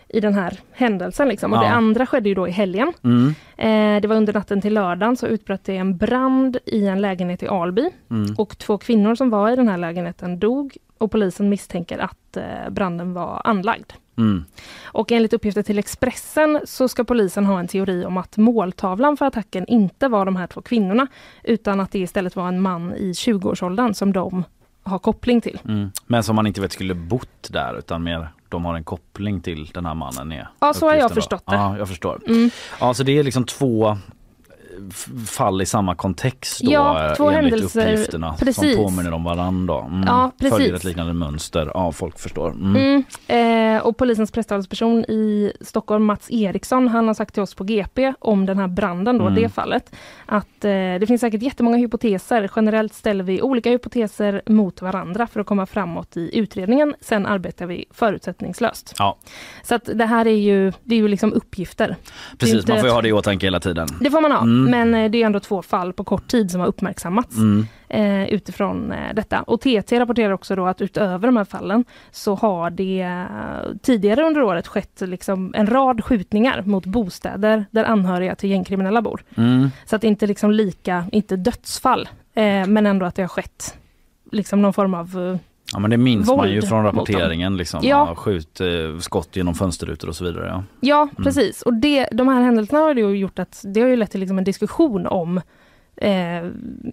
[0.08, 1.28] i den här händelsen.
[1.28, 1.52] Liksom.
[1.52, 1.62] Och Ja.
[1.62, 2.92] Det andra skedde ju då i helgen.
[3.04, 3.34] Mm.
[3.56, 7.42] Eh, det var under natten till lördagen så utbröt det en brand i en lägenhet
[7.42, 7.90] i Alby.
[8.10, 8.34] Mm.
[8.38, 12.70] Och två kvinnor som var i den här lägenheten dog och polisen misstänker att eh,
[12.70, 13.92] branden var anlagd.
[14.18, 14.44] Mm.
[14.84, 19.24] Och enligt uppgifter till Expressen så ska polisen ha en teori om att måltavlan för
[19.26, 21.06] attacken inte var de här två kvinnorna
[21.44, 24.44] utan att det istället var en man i 20-årsåldern som de
[24.82, 25.60] har koppling till.
[25.64, 25.90] Mm.
[26.06, 29.66] Men som man inte vet skulle bott där utan mer de har en koppling till
[29.74, 30.32] den här mannen.
[30.32, 31.14] Är Ja, så har jag då.
[31.14, 31.54] förstått det.
[31.54, 32.20] Ja, jag förstår.
[32.26, 32.50] Mm.
[32.80, 33.98] Ja, så det är liksom två
[35.26, 37.92] fall i samma kontext då Ja, eh, två enligt händelser.
[37.92, 38.74] uppgifterna Precis.
[38.74, 39.80] som påminner om varandra.
[39.84, 40.02] Mm.
[40.06, 40.56] Ja, precis.
[40.56, 41.70] Följer ett liknande mönster.
[41.74, 42.50] Ja, folk förstår.
[42.50, 42.76] Mm.
[43.28, 43.76] Mm.
[43.76, 48.12] Eh, och polisens presstalesperson i Stockholm, Mats Eriksson, han har sagt till oss på GP
[48.18, 49.42] om den här branden, då, Mm.
[49.42, 49.94] det fallet,
[50.26, 52.50] att eh, det finns säkert jättemånga hypoteser.
[52.56, 56.94] Generellt ställer vi olika hypoteser mot varandra för att komma framåt i utredningen.
[57.00, 58.94] Sen arbetar vi förutsättningslöst.
[58.98, 59.18] Ja,
[59.62, 61.96] Så att det här är ju, det är ju liksom uppgifter.
[62.38, 62.54] Precis.
[62.54, 63.88] inte- Man får ju ha det i åtanke hela tiden.
[64.00, 64.65] Det får man ha, Mm.
[64.70, 67.66] Men eh, det är ändå två fall på kort tid som har uppmärksammats Mm.
[67.88, 69.42] eh, utifrån eh, detta.
[69.42, 74.22] Och TT rapporterar också då att utöver de här fallen så har det eh, tidigare
[74.24, 79.22] under året skett liksom en rad skjutningar mot bostäder där anhöriga till gängkriminella bor.
[79.36, 79.70] Mm.
[79.86, 82.08] Så att det inte liksom lika, inte dödsfall,
[82.66, 83.78] men ändå att det har skett
[84.32, 85.38] liksom någon form av
[85.76, 87.56] Ja men det minns man ju Våld från rapporteringen.
[87.56, 87.80] Liksom.
[87.82, 88.14] Ja.
[88.14, 88.66] Skjut, eh,
[89.00, 90.46] skott genom fönsterrutor och så vidare.
[90.46, 90.62] Ja.
[90.80, 91.62] Ja, precis.
[91.62, 94.38] Och det, de här händelserna har ju gjort att det har ju lett till liksom
[94.38, 95.40] en diskussion om
[95.96, 96.12] eh,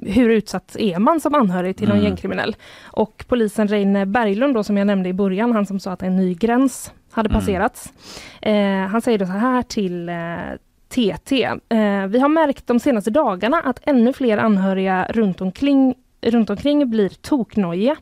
[0.02, 2.08] hur utsatt är man som anhörig till någon Mm.
[2.08, 2.56] gängkriminell.
[2.84, 6.16] Och polisen Reine Berglund då, som jag nämnde i början, han som sa att en
[6.16, 7.40] ny gräns hade Mm.
[7.40, 7.94] passerats.
[8.42, 10.16] Eh, han säger då så här till eh,
[10.90, 11.44] TT.
[11.46, 16.90] Eh, vi har märkt de senaste dagarna att ännu fler anhöriga runt omkring runt omkring
[16.90, 17.96] blir toknojiga.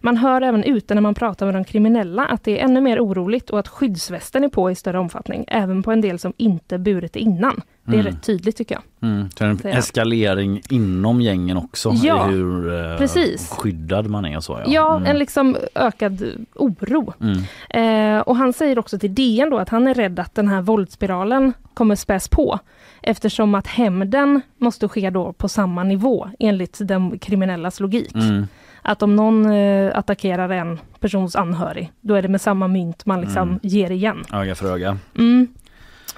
[0.00, 3.00] Man hör även ute när man pratar med de kriminella att det är ännu mer
[3.00, 6.78] oroligt och att skyddsvästen är på i större omfattning, även på en del som inte
[6.78, 7.60] burit det innan.
[7.86, 8.06] Det är Mm.
[8.12, 9.10] rätt tydligt tycker jag.
[9.10, 9.28] Mm.
[9.38, 13.50] Så en eskalering inom gängen också Ja, hur eh, precis.
[13.50, 14.52] skyddad man är så.
[14.52, 15.10] Ja, Ja, Mm.
[15.10, 17.12] en liksom ökad oro.
[17.20, 18.16] Mm.
[18.18, 20.62] Eh, och han säger också till DN då att han är rädd att den här
[20.62, 22.58] våldsspiralen kommer späs på
[23.06, 28.14] Eftersom att hämnden måste ske då på samma nivå enligt den kriminellas logik.
[28.14, 28.46] Mm.
[28.82, 33.20] Att om någon eh, attackerar en persons anhörig, då är det med samma mynt man
[33.20, 33.58] liksom Mm.
[33.62, 34.24] ger igen.
[34.32, 34.98] Öga för öga.
[35.18, 35.48] Mm.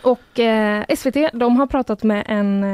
[0.03, 2.65] Och eh, SVT de har pratat med en,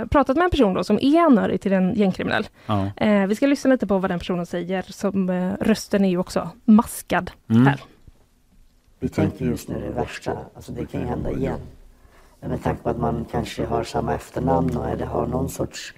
[0.00, 2.46] eh, pratat med en person då som är anhörig till en gängkriminell.
[2.66, 2.86] Ja.
[2.96, 6.18] Eh, vi ska lyssna lite på vad den personen säger, som eh, rösten är ju
[6.18, 7.66] också maskad Mm.
[7.66, 7.80] här.
[9.00, 11.58] Vi tänker just nu det värsta, alltså det kan ju hända igen.
[12.40, 15.94] Men med tanke på att man kanske har samma efternamn och eller har någon sorts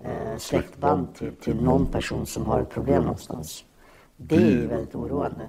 [0.00, 3.64] eh, släktband till, till någon person som har ett problem någonstans.
[4.16, 5.48] Det är ju väldigt oroande.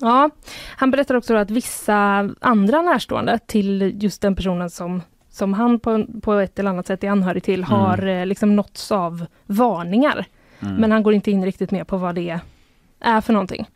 [0.00, 0.30] Ja,
[0.76, 6.06] han berättar också att vissa andra närstående till just den personen som, som han på,
[6.22, 7.70] på ett eller annat sätt är anhörig till Mm.
[7.70, 10.26] har eh, liksom nåtts av varningar.
[10.60, 10.74] Mm.
[10.74, 12.40] Men han går inte in riktigt mer på vad det
[13.00, 13.68] är för någonting.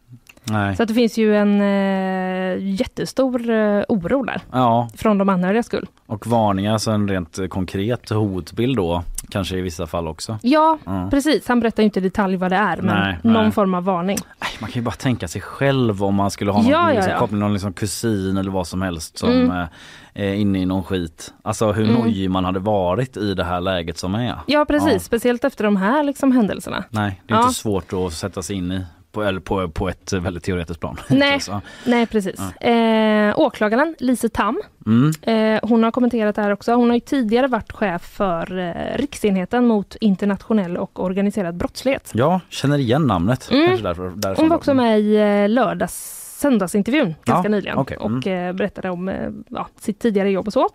[0.45, 0.77] Nej.
[0.77, 5.67] Så att det finns ju en eh, jättestor eh, oro där Ja, från de anhörigas
[5.67, 5.87] skull.
[6.07, 10.39] och varningar, alltså en rent eh, konkret hotbild då, kanske i vissa fall också.
[10.43, 11.09] Ja, Ja.
[11.11, 11.49] precis.
[11.49, 13.53] Han berättar ju inte i detalj vad det är, men Nej, någon nej.
[13.53, 14.19] form av varning.
[14.61, 17.19] Man kan ju bara tänka sig själv om man skulle ha någon Ja, liksom, ja.
[17.19, 19.51] koppling, någon liksom kusin eller vad som helst som Mm.
[19.51, 19.67] eh,
[20.15, 21.35] är inne i någon skit.
[21.43, 21.95] Alltså hur Mm.
[22.01, 24.35] nojig man hade varit i det här läget som är.
[24.47, 24.93] Ja, precis.
[24.93, 24.99] Ja.
[24.99, 26.85] Speciellt efter de här liksom, händelserna.
[26.91, 28.85] Nej, det är inte svårt att sätta sig in i.
[29.13, 30.97] På, eller på, på ett väldigt teoretiskt plan.
[31.09, 31.41] Nej,
[31.87, 32.41] nej precis.
[32.61, 35.13] Eh, åklagaren Lise Tam, mm.
[35.23, 36.73] eh, hon har kommenterat det här också.
[36.73, 42.11] Hon har tidigare varit chef för eh, Riksenheten mot internationell och organiserad brottslighet.
[42.15, 43.49] Ja, känner igen namnet.
[43.51, 43.83] Mm.
[43.83, 48.17] Därför, därifrån Hon var också med i eh, lördags söndagsintervjun ganska Ja, nyligen mm.
[48.17, 50.69] och eh, berättade om eh, ja, sitt tidigare jobb och så.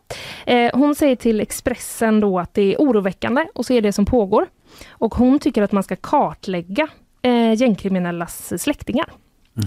[0.46, 4.48] Eh, hon säger till Expressen då att det är oroväckande att se det som pågår.
[4.90, 6.88] Och hon tycker att man ska kartlägga
[7.28, 9.06] eh, gängkriminellas släktingar.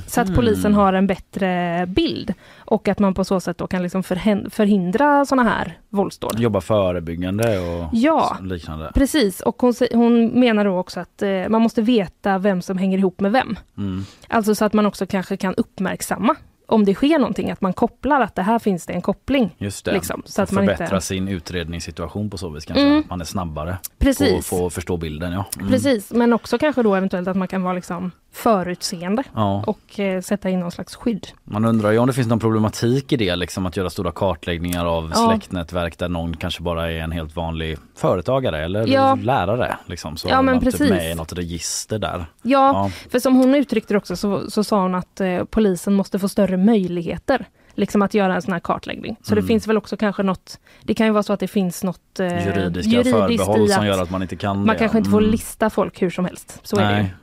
[0.06, 0.36] Så att Mhm.
[0.36, 4.02] polisen har en bättre bild och att man på så sätt då kan liksom
[4.50, 6.40] förhindra sådana här våldsdåd.
[6.40, 8.36] Jobba förebyggande och Ja.
[8.42, 8.90] liknande.
[8.94, 12.98] Precis, och hon, hon menar då också att eh, man måste veta vem som hänger
[12.98, 13.56] ihop med vem.
[13.78, 14.04] Mm.
[14.28, 16.34] Alltså så att man också kanske kan uppmärksamma
[16.70, 19.54] om det sker någonting, att man kopplar att det här finns det en koppling.
[19.58, 19.92] Just det.
[19.92, 21.00] Liksom, så att man förbättra inte...
[21.00, 22.86] sin utredningssituation på så vis kanske.
[22.86, 23.04] Mm.
[23.08, 24.30] Man är snabbare Precis.
[24.30, 25.32] på att få förstå bilden.
[25.32, 25.44] Ja.
[25.58, 25.70] Mm.
[25.70, 29.64] Precis, men också kanske då eventuellt att man kan vara liksom förutseende Ja.
[29.66, 31.26] och eh, sätta in någon slags skydd.
[31.44, 34.84] Man undrar ju om det finns någon problematik i det, liksom att göra stora kartläggningar
[34.86, 35.30] av Ja.
[35.30, 39.14] släktnätverk där någon kanske bara är en helt vanlig företagare eller Ja.
[39.22, 39.76] lärare.
[39.86, 40.16] Liksom.
[40.16, 40.90] Så Ja, men typ precis.
[40.90, 42.26] med i något register där.
[42.42, 46.18] Ja, för som hon uttryckte det också så, så sa hon att eh, polisen måste
[46.18, 49.16] få större möjligheter liksom att göra en sån här kartläggning.
[49.22, 49.42] Så Mm.
[49.44, 52.20] det finns väl också kanske något, det kan ju vara så att det finns något
[52.20, 54.74] eh, Juridiska juridiskt förbehåll som gör att man inte kan Man det.
[54.74, 55.30] kanske inte får Mm.
[55.30, 56.58] lista folk hur som helst.
[56.62, 56.88] Så är det.
[56.92, 57.14] Nej.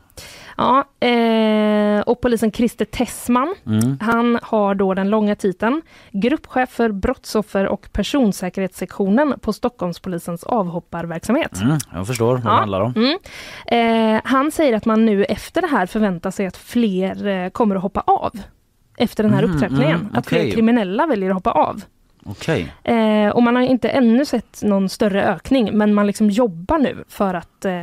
[0.57, 3.97] Ja, eh, och polisen Christer Tessman, Mm.
[4.01, 11.61] han har då den långa titeln gruppchef för brottsoffer och personsäkerhetssektionen på Stockholmspolisens avhopparverksamhet.
[11.61, 12.93] Mm, jag förstår vad det handlar om.
[12.95, 13.17] Mm.
[14.15, 17.75] Eh, han säger att man nu efter det här förväntar sig att fler eh, kommer
[17.75, 18.31] att hoppa av.
[18.97, 19.95] Efter den här Mm, upptrappningen.
[19.99, 21.81] mm, att fler kriminella väljer att hoppa av.
[22.25, 22.73] Okej.
[22.83, 27.03] Eh, och man har inte ännu sett någon större ökning men man liksom jobbar nu
[27.07, 27.73] för att eh,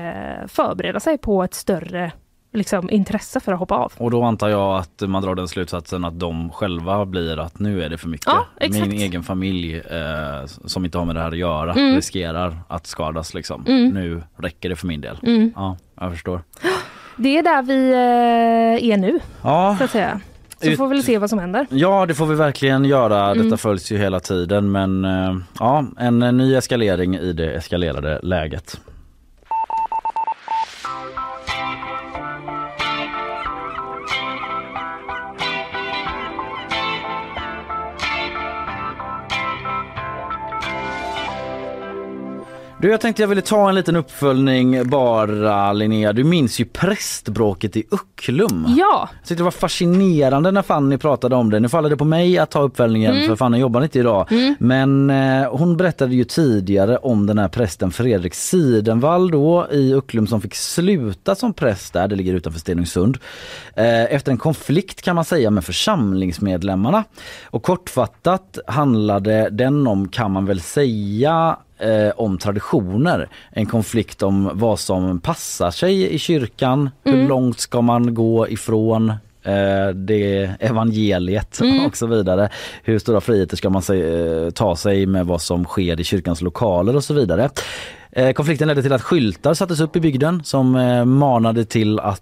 [0.46, 2.12] förbereda sig på ett större
[2.54, 3.92] liksom, intresse för att hoppa av.
[3.98, 7.82] Och då antar jag att man drar den slutsatsen att de själva blir att nu
[7.82, 8.26] är det för mycket.
[8.26, 8.46] Ja.
[8.70, 11.94] Min egen familj eh, som inte har med det här att göra Mm.
[11.96, 13.64] riskerar att skadas liksom.
[13.66, 13.88] Mm.
[13.88, 15.18] Nu räcker det för min del.
[15.22, 15.52] Mm.
[15.56, 16.42] Ja, jag förstår.
[17.16, 19.74] Det är där vi eh, är nu, Ja.
[19.78, 20.20] så att säga.
[20.62, 21.66] Så Ut- får vi väl se vad som händer.
[21.70, 23.28] Ja det får vi verkligen göra.
[23.34, 23.58] Detta Mm.
[23.58, 28.80] följs ju hela tiden men eh, ja en eh, ny eskalering i det eskalerade läget.
[42.84, 46.12] Du, jag tänkte jag ville ta en liten uppföljning bara Linnea.
[46.12, 48.66] Du minns ju prästbråket i Ucklum.
[48.68, 51.60] Ja, Jag tyckte det var fascinerande när Fanny pratade om det.
[51.60, 53.26] Nu faller det på mig att ta uppföljningen Mm.
[53.28, 54.32] för Fanny jobbar inte idag.
[54.32, 54.54] Mm.
[54.58, 60.26] Men eh, hon berättade ju tidigare om den här prästen Fredrik Sidenvall då i Ucklum
[60.26, 63.18] som fick sluta som präst där, det ligger utanför Stenungsund.
[63.76, 67.04] Eh, efter en konflikt kan man säga med församlingsmedlemmarna.
[67.44, 73.28] Och kortfattat handlade den om, kan man väl säga, eh, om traditioner.
[73.50, 76.90] En konflikt om vad som passar sig i kyrkan.
[77.04, 77.28] Hur Mm.
[77.28, 79.10] långt ska man gå ifrån
[79.42, 81.86] eh, det evangeliet Mm.
[81.86, 82.48] och så vidare.
[82.82, 86.40] Hur stora friheter ska man se, eh, ta sig med vad som sker i kyrkans
[86.42, 87.50] lokaler och så vidare.
[88.12, 92.20] Eh, konflikten ledde till att skyltar sattes upp i bygden som eh, manade till att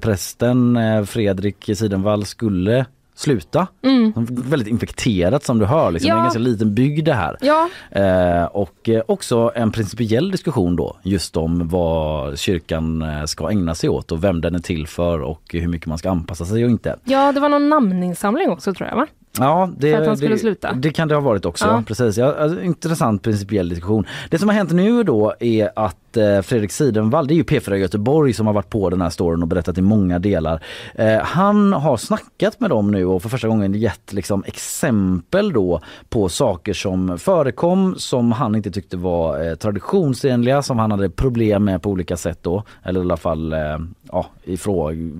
[0.00, 2.84] prästen Fredrik Sidenvall skulle
[3.18, 3.66] sluta.
[3.82, 4.12] Mm.
[4.28, 5.90] Väldigt infekterat som du hör.
[5.90, 6.08] Liksom.
[6.08, 6.14] Ja.
[6.14, 7.36] Det är en ganska liten bygd det här.
[7.40, 7.68] Ja.
[7.90, 13.74] Eh, och eh, också en principiell diskussion då just om vad kyrkan eh, ska ägna
[13.74, 16.64] sig åt och vem den är till för och hur mycket man ska anpassa sig
[16.64, 16.96] och inte.
[17.04, 19.06] Ja, det var någon namninsamling också tror jag va?
[19.38, 20.72] Ja, det, För att han skulle det, sluta.
[20.72, 21.66] det kan det ha varit också.
[21.66, 21.82] Ja.
[21.86, 22.16] Precis.
[22.16, 24.06] Ja, alltså, intressant principiell diskussion.
[24.30, 27.74] Det som har hänt nu då är att Eh, Fredrik Sidenvall, det är ju P4
[27.74, 30.62] Göteborg som har varit på den här storyn och berättat i många delar.
[30.94, 35.80] Eh, han har snackat med dem nu och för första gången gett liksom, exempel då
[36.08, 41.64] på saker som förekom som han inte tyckte var eh, traditionsenliga, som han hade problem
[41.64, 42.62] med på olika sätt då.
[42.82, 43.54] Eller i alla fall
[44.12, 44.26] ja,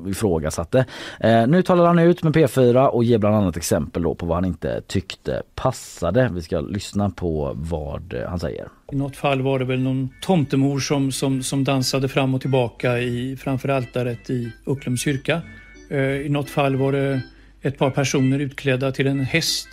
[0.07, 0.85] ifrågasatte.
[1.21, 4.37] Eh, nu talar han ut med P4 och ger bland annat exempel då på vad
[4.37, 6.31] han inte tyckte passade.
[6.33, 8.69] Vi ska lyssna på vad han säger.
[8.93, 12.99] I något fall var det väl någon tomtemor som, som, som dansade fram och tillbaka
[12.99, 15.43] i, framför altaret i Ucklums kyrka.
[15.91, 17.23] Eh, I något fall var det
[17.63, 19.69] ett par personer utklädda till en häst.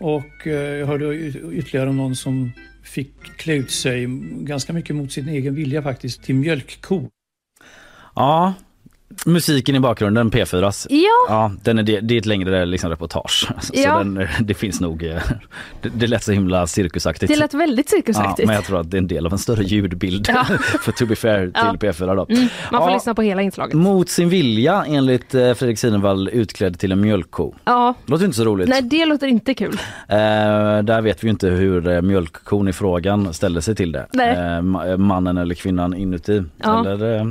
[0.00, 1.14] Och eh, jag hörde
[1.52, 6.22] ytterligare om någon som fick klä ut sig ganska mycket mot sin egen vilja faktiskt
[6.22, 7.08] till mjölkko.
[8.14, 8.54] Ja,
[9.26, 10.86] musiken i bakgrunden, P4s.
[10.90, 11.08] Ja.
[11.28, 13.48] ja den är, det, det är ett längre liksom, reportage.
[13.60, 13.98] Så Ja.
[13.98, 15.16] den, det finns nog, eh,
[15.82, 17.32] det, det lät så himla cirkusaktigt.
[17.32, 18.38] Det lät väldigt cirkusaktigt.
[18.38, 20.44] Ja, men jag tror att det är en del av en större ljudbild Ja.
[20.82, 21.74] för to be fair till Ja.
[21.80, 22.26] P4 då.
[22.34, 23.74] Mm, man får lyssna på hela inslaget.
[23.74, 27.54] Mot sin vilja enligt eh, Fredrik Sidenvall utklädd till en mjölkko.
[27.64, 27.94] Ja.
[28.06, 28.68] Låter inte så roligt.
[28.68, 29.72] Nej, det låter inte kul.
[30.08, 30.16] Eh,
[30.82, 34.06] där vet vi ju inte hur eh, mjölkkon i frågan ställde sig till det.
[34.12, 34.28] Nej.
[34.30, 36.42] Eh, ma- eh, mannen eller kvinnan inuti.
[36.64, 37.26] Eller, eh,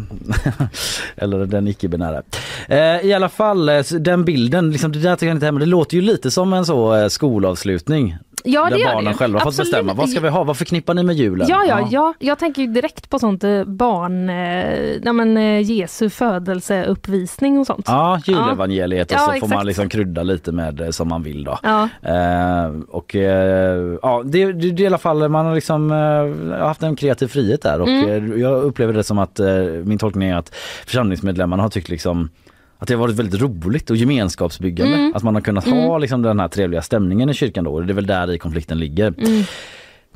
[1.15, 2.21] eller den icke-binära.
[2.67, 5.59] Eh, I alla fall, eh, den bilden, liksom, det där tycker jag inte heller.
[5.59, 8.17] Det låter ju lite som en så eh, skolavslutning.
[8.43, 9.13] Ja, där barnen det.
[9.13, 9.71] själva fått Absolut.
[9.71, 9.93] bestämma.
[9.93, 10.43] Vad ska vi ha?
[10.43, 11.47] Vad förknippar ni med julen?
[11.49, 12.13] Ja, ja, ja.
[12.19, 17.85] Jag tänker direkt på sånt eh, barn, eh, men eh, Jesu födelseuppvisning och sånt.
[17.87, 19.53] Ja, julevangeliet och Ja, så får exakt.
[19.53, 21.59] man liksom krydda lite med eh, som man vill då.
[21.63, 21.89] Ja.
[22.01, 26.59] Eh, och eh, ja, det, det, det är i alla fall, man har liksom eh,
[26.59, 28.39] haft en kreativ frihet där och Mm.
[28.39, 29.39] jag upplever det som att
[29.85, 32.29] min tolkning är att församlingsmedlemmarna har tyckt liksom
[32.77, 34.95] att det har varit väldigt roligt och gemenskapsbyggande.
[34.97, 35.13] Mm.
[35.15, 35.79] Att man har kunnat Mm.
[35.79, 37.79] ha liksom den här trevliga stämningen i kyrkan då.
[37.79, 39.07] Det är väl där i konflikten ligger.
[39.17, 39.43] Mm.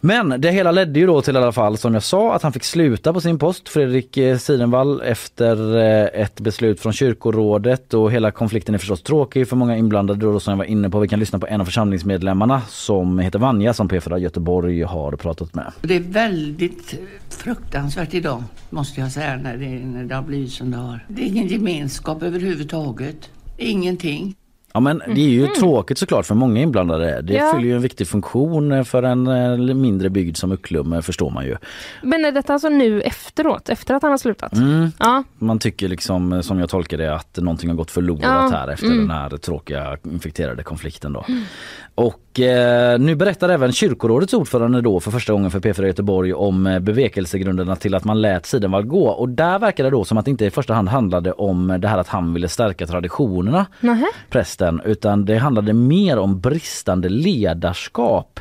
[0.04, 2.54] Men det hela ledde ju då till i alla fall som jag sa att han
[2.54, 8.12] fick sluta på sin post, Fredrik eh, Sidenvall, efter eh, ett beslut från kyrkorådet och
[8.12, 11.00] hela konflikten är förstås tråkig för många inblandade då som jag var inne på.
[11.00, 15.54] Vi kan lyssna på en av församlingsmedlemmarna som heter Vanja som P4 Göteborg har pratat
[15.54, 15.72] med.
[15.82, 20.72] Det är väldigt fruktansvärt idag, måste jag säga, när det, när det har blivit som
[20.72, 21.06] det har.
[21.08, 23.30] Det är ingen gemenskap överhuvudtaget.
[23.58, 24.36] Ingenting.
[24.74, 27.22] Ja men det är ju tråkigt såklart för många inblandade.
[27.22, 27.52] Det Ja.
[27.56, 31.46] fyller ju en viktig funktion för en eh, mindre bygd som Ucklum eh, förstår man
[31.46, 31.58] ju.
[32.04, 34.54] Men är detta alltså nu efteråt, efter att han har slutat?
[34.54, 34.92] Mm.
[35.00, 35.24] Ja.
[35.40, 38.68] Man tycker liksom, eh, som jag tolkar det, att någonting har gått förlorat Ja, här
[38.68, 38.98] efter mm.
[38.98, 41.26] den här tråkiga infekterade konflikten då.
[41.28, 41.44] Mm.
[41.96, 46.68] Och eh, nu berättar även kyrkorådets ordförande då för första gången för P4 Göteborg om
[46.68, 49.08] eh, bevekelsegrunderna till att man lät Sidenvall gå.
[49.08, 51.88] Och där verkar det då som att det inte i första hand handlade om det
[51.88, 54.06] här att han ville stärka traditionerna Nähä.
[54.30, 58.40] prästen utan det handlade mer om bristande ledarskap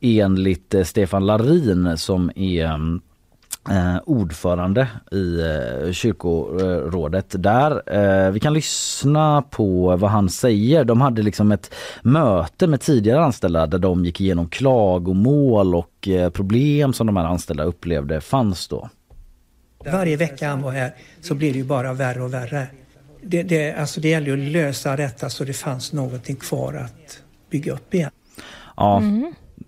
[0.00, 3.00] enligt eh, Stefan Larin som är mm,
[3.70, 7.82] eh, ordförande i eh, kyrkorådet där.
[7.86, 10.84] Eh, vi kan lyssna på vad han säger.
[10.84, 16.30] De hade liksom ett möte med tidigare anställda där de gick igenom klagomål och eh,
[16.30, 18.88] problem som de här anställda upplevde fanns då.
[19.84, 22.66] Varje vecka han var här så blev det ju bara värre och värre.
[23.22, 27.18] Det, det, alltså det gäller ju att lösa detta så det fanns någonting kvar att
[27.50, 28.10] bygga upp igen.
[28.76, 29.02] Ja,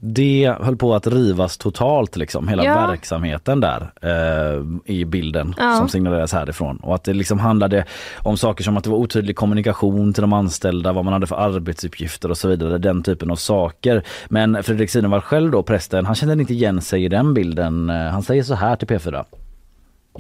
[0.03, 2.87] det höll på att rivas totalt liksom, hela Ja.
[2.87, 4.63] verksamheten där eh,
[4.95, 5.77] i bilden Ja.
[5.77, 6.77] som signaleras härifrån.
[6.77, 7.85] Och att det liksom handlade
[8.19, 11.37] om saker som att det var otydlig kommunikation till de anställda, vad man hade för
[11.37, 14.03] arbetsuppgifter och så vidare, den typen av saker.
[14.29, 17.91] Men Fredrik Sidenvall själv då, prästen, han kände inte igen sig i den bilden.
[17.91, 19.25] Eh, Han säger så här till P4.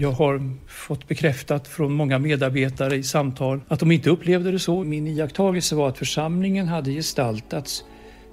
[0.00, 4.84] Jag har fått bekräftat från många medarbetare i samtal att de inte upplevde det så.
[4.84, 7.84] Min iakttagelse var att församlingen hade gestaltats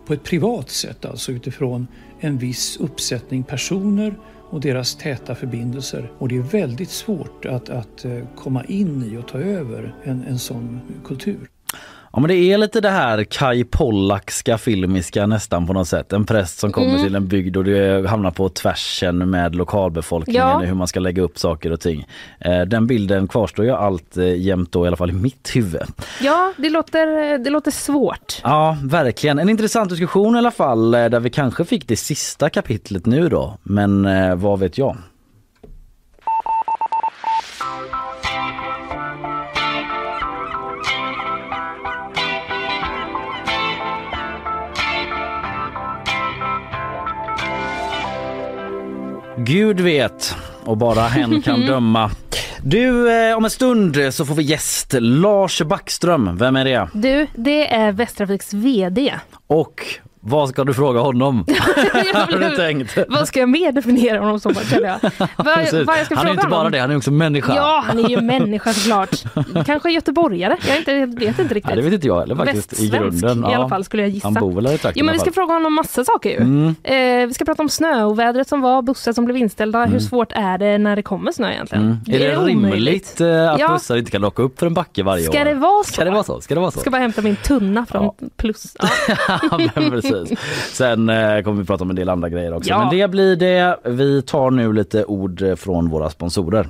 [0.06, 1.88] på ett privat sätt, alltså utifrån
[2.20, 4.16] en viss uppsättning personer
[4.50, 6.12] och deras täta förbindelser.
[6.18, 10.24] Och det är väldigt svårt att, att eh, komma in i och ta över en,
[10.24, 11.50] en sån kultur.
[12.14, 16.14] Ja men det är lite det här Kai Pollakska filmiska nästan på något sätt.
[16.14, 17.04] En präst som kommer Mm.
[17.04, 20.60] till en bygd och det hamnar på tvärsen med lokalbefolkningen Ja.
[20.60, 22.08] hur man ska lägga upp saker och ting.
[22.40, 25.82] Eh, Den bilden kvarstår ju allt eh, jämt då i alla fall i mitt huvud.
[26.22, 28.42] Ja, det låter, det låter svårt.
[28.44, 29.40] Ja, verkligen.
[29.40, 33.30] En intressant diskussion i alla fall eh, där vi kanske fick det sista kapitlet nu
[33.30, 33.58] då.
[33.64, 34.98] Men eh, vad vet jag?
[49.40, 52.12] Gud vet och bara hen kan döma.
[52.64, 56.38] Du, eh, om en stund så får vi gäst Lars Backström.
[56.38, 56.90] Vem är det?
[56.94, 59.14] Du, det är Västtrafiks VD.
[59.48, 59.86] Och
[60.28, 61.46] vad ska du fråga honom?
[62.14, 62.98] Har du tänkt?
[63.08, 64.54] Vad ska jag mer definiera honom som?
[64.56, 65.00] Känner jag.
[65.56, 65.88] Precis.
[65.88, 66.72] vad jag ska han är inte bara honom?
[66.72, 67.56] det, han är också människa.
[67.56, 69.10] Ja, han är ju människa såklart.
[69.66, 70.58] Kanske göteborgare.
[70.68, 71.70] Jag inte, vet inte riktigt.
[71.70, 73.52] Ja, det vet inte jag heller faktiskt i Västsvensk grunden.
[73.52, 74.28] i alla fall skulle jag gissa.
[74.28, 76.30] Han bor väl här i trakten Jo, men i vi ska fråga honom massa saker
[76.30, 76.38] ju.
[76.38, 76.76] Mm.
[76.84, 79.86] Eh, vi ska prata om snöovädret som var, bussar som blev inställda.
[79.86, 81.84] Hur svårt är det när det kommer snö egentligen?
[81.84, 81.98] Mm.
[82.08, 82.74] Är det omöjligt.
[82.74, 83.74] rimligt eh, att Ja.
[83.74, 85.46] bussar inte kan locka upp för en backe varje Ska år?
[85.46, 85.92] det vara så?
[85.94, 86.42] Ska det vara så?
[86.42, 86.80] Ska det vara så?
[86.80, 88.76] Ska bara hämta min tunna från plus.
[88.80, 88.90] Ja.
[90.22, 90.40] Precis.
[90.74, 92.70] Sen eh, kommer vi prata om en del andra grejer också.
[92.70, 92.80] Ja.
[92.80, 93.80] Men det blir det.
[93.84, 96.68] Vi tar nu lite ord från våra sponsorer.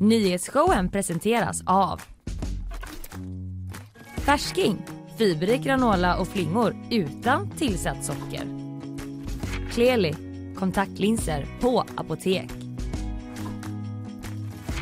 [0.00, 2.00] Nyhetsshowen presenteras av
[4.16, 4.86] Färsking,
[5.18, 8.42] fiberrik granola och flingor utan tillsatt socker.
[9.70, 10.14] Kleli,
[10.58, 12.50] kontaktlinser på apotek.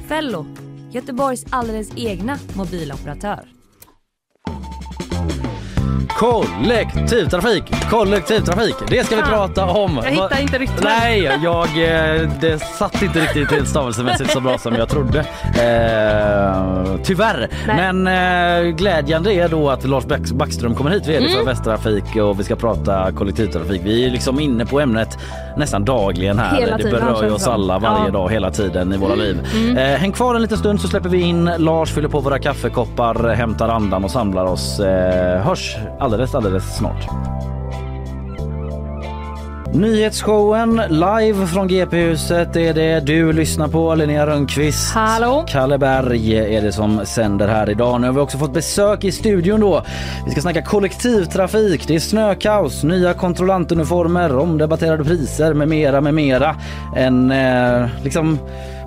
[0.08, 0.46] Fello,
[0.92, 3.53] Göteborgs alldeles egna mobiloperatör.
[6.08, 8.74] Kollektivtrafik, kollektivtrafik.
[8.88, 10.00] Det ska vi Fan, prata om.
[10.04, 10.84] jag hittar inte riktigt.
[10.84, 15.18] Nej, jag, eh, det satt inte riktigt till stavelsemässigt så bra som jag trodde.
[15.18, 17.48] Eh, tyvärr.
[17.66, 17.92] Nej.
[17.92, 18.06] Men
[18.66, 21.46] eh, glädjande är då att Lars Back- Backström kommer hit, vd för Mm.
[21.46, 23.80] Västtrafik och vi ska prata kollektivtrafik.
[23.84, 25.18] Vi är liksom inne på ämnet
[25.56, 26.60] nästan dagligen här.
[26.60, 28.10] Hela det tiden, berör ju känns oss alla varje Ja.
[28.10, 29.46] dag, hela tiden i våra liv.
[29.54, 29.76] Mm.
[29.76, 33.28] Eh, häng kvar en liten stund så släpper vi in Lars, fyller på våra kaffekoppar,
[33.34, 34.80] hämtar andan och samlar oss.
[34.80, 37.08] Eh, hörs alldeles, alldeles snart.
[39.74, 43.94] Nyhetsshowen live från GP-huset är det du lyssnar på.
[43.94, 44.94] Linnea Rönnqvist.
[44.94, 45.44] Hallå.
[45.48, 48.00] Kalle Berg är det som sänder här idag.
[48.00, 49.82] Nu har vi också fått besök i studion då.
[50.24, 56.56] Vi ska snacka kollektivtrafik, det är snökaos, nya kontrollantuniformer, omdebatterade priser med mera, med mera.
[56.96, 58.38] En eh, liksom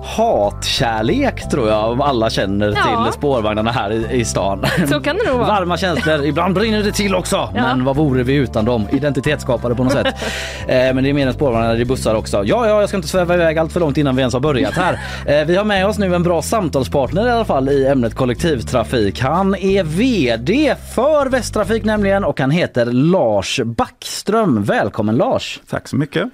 [0.02, 3.04] hatkärlek tror jag om alla känner Ja.
[3.04, 4.64] till spårvagnarna här i, i stan.
[4.88, 5.48] Så kan det nog vara.
[5.48, 7.36] Varma känslor, ibland brinner det till också.
[7.36, 7.50] Ja.
[7.62, 8.86] Men vad vore vi utan dem?
[8.92, 10.06] Identitetsskapare på något sätt.
[10.68, 12.36] Eh, men det är mer än spårvagnar, det är bussar också.
[12.44, 14.74] Ja, ja, jag ska inte sväva iväg allt för långt innan vi ens har börjat
[14.74, 15.00] här.
[15.26, 19.20] Eh, vi har med oss nu en bra samtalspartner i alla fall i ämnet kollektivtrafik.
[19.20, 24.62] Han är VD för Västtrafik nämligen och han heter Lars Backström.
[24.64, 25.60] Välkommen Lars!
[25.70, 26.24] Tack så mycket.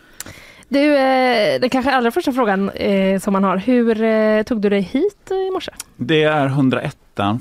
[0.75, 3.57] Du, eh, den kanske allra första frågan eh, som man har.
[3.57, 5.73] Hur eh, tog du dig hit i morse?
[5.97, 6.97] Det är 101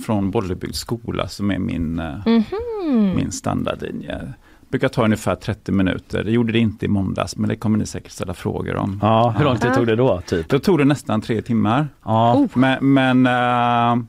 [0.06, 3.16] från Bollebygds skola som är min, Mhm.
[3.16, 4.34] min standardlinje.
[4.70, 6.24] brukar ta ungefär 30 minuter.
[6.24, 9.00] Det gjorde det inte i måndags, men det kommer ni säkert ställa frågor om.
[9.02, 10.22] Ja, hur lång tid tog det då?
[10.22, 10.50] Typ?
[10.50, 11.88] Då tog det nästan tre timmar.
[12.06, 12.48] Ja.
[12.54, 14.04] Men, men eh,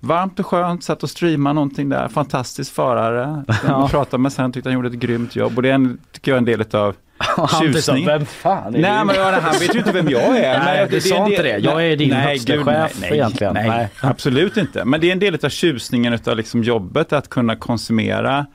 [0.00, 2.08] varmt och skönt, satt och streamade någonting där.
[2.08, 3.44] Fantastisk förare.
[3.48, 3.54] Ja.
[3.64, 5.56] Jag pratade med sen, tyckte han gjorde ett grymt jobb.
[5.56, 8.06] Och det är en, tycker jag en del av Han tyckte, tjusning.
[8.06, 10.58] vem fan är Nej, men han vet ju inte vem jag är.
[10.64, 11.58] Nej, du är sa inte det.
[11.58, 13.54] Jag är din Nej, högsta gud, chef nej, egentligen.
[13.54, 13.88] Nej, Nej.
[14.00, 14.84] absolut inte.
[14.84, 18.46] Men det är en del av tjusningen av liksom jobbet att kunna konsumera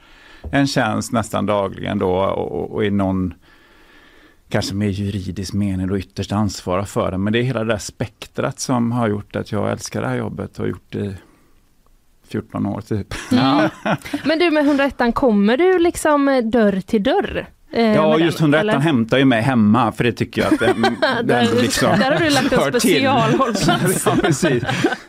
[0.51, 3.33] en tjänst nästan dagligen då och, och i någon
[4.49, 7.23] kanske mer juridisk mening då ytterst ansvara för den.
[7.23, 10.15] Men det är hela det där spektrat som har gjort att jag älskar det här
[10.15, 11.15] jobbet och gjort det
[12.31, 13.13] 14 år typ.
[13.31, 13.69] Mm.
[14.23, 17.47] Men du med 101 kommer du liksom eh, dörr till dörr?
[17.73, 18.79] eh, Ja, just den, 101 eller?
[18.79, 20.81] hämtar ju mig hemma för det tycker jag att den,
[21.23, 24.05] Där, den liksom där har du lagt en specialhållplats.
[24.05, 24.63] ja, precis.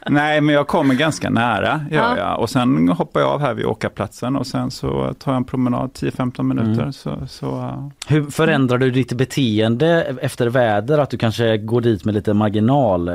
[0.06, 2.16] Nej, men jag kommer ganska nära gör Ja.
[2.18, 2.40] jag.
[2.40, 5.90] Och sen hoppar jag av här vid åkarplatsen och sen så tar jag en promenad
[5.90, 6.80] 10-15 minuter.
[6.82, 6.92] Mm.
[6.92, 10.98] Så, så, uh, Hur förändrar du ditt beteende efter väder?
[10.98, 13.08] Att du kanske går dit med lite marginal?
[13.08, 13.14] eh,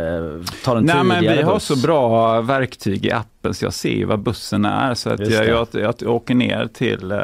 [0.65, 1.63] Tar en Nej, men vi har buss?
[1.63, 4.93] så bra verktyg i appen så jag ser ju vad bussen är.
[4.93, 7.19] Så att jag, jag, jag åker ner till, eh,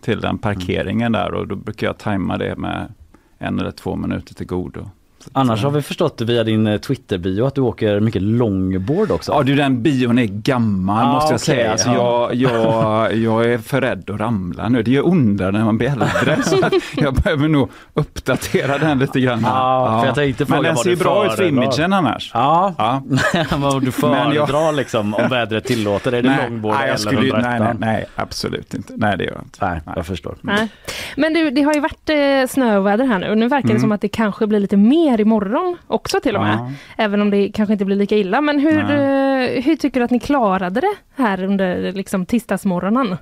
[0.00, 2.92] till den parkeringen där och då brukar jag tajma det med
[3.38, 4.90] en eller två minuter till godo.
[5.32, 9.32] Annars har vi förstått via din eh, Twitter-bio att du åker mycket longboard också.
[9.32, 11.72] Ja du den bion är gammal Ah, måste jag okej, säga.
[11.72, 12.30] Alltså, ja.
[12.32, 14.82] jag, jag, jag är för rädd att ramla nu.
[14.82, 16.42] Det gör ondare när man blir äldre.
[16.42, 19.40] så att jag behöver nog uppdatera den lite grann.
[19.44, 22.30] Ja, för jag Men den ser bra ut för imagen annars.
[22.34, 23.02] Ja, Ja.
[23.56, 26.12] vad du jag- föredrar liksom om vädret tillåter.
[26.12, 27.60] Är det nej, longboard nej, jag eller skulle, nej, 101?
[27.60, 28.92] nej, nej, absolut inte.
[28.96, 29.66] Nej, det gör jag inte.
[29.66, 30.36] Nej, jag förstår.
[30.40, 30.68] Nej.
[31.16, 33.80] Men du, det har ju varit eh, snöväder här nu och nu verkar det Mm.
[33.80, 36.58] som att det kanske blir lite mer imorgon också till och med.
[36.58, 36.72] Ja.
[36.96, 38.40] Även om det kanske inte blir lika illa.
[38.40, 43.16] Men hur, eh, hur tycker du att ni klarade det här under liksom, tisdagsmorgonen?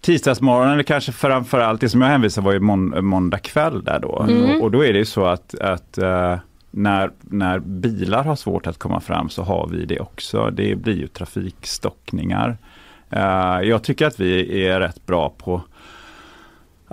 [0.00, 4.26] Tisdagsmorgon eller kanske framförallt, det som jag hänvisade var ju mån, måndag kväll där då.
[4.28, 4.44] Mm.
[4.44, 6.36] Och, och då är det ju så att, att eh,
[6.70, 10.50] när, när bilar har svårt att komma fram så har vi det också.
[10.50, 12.56] Det blir ju trafikstockningar.
[13.10, 15.62] Eh, jag tycker att vi är rätt bra på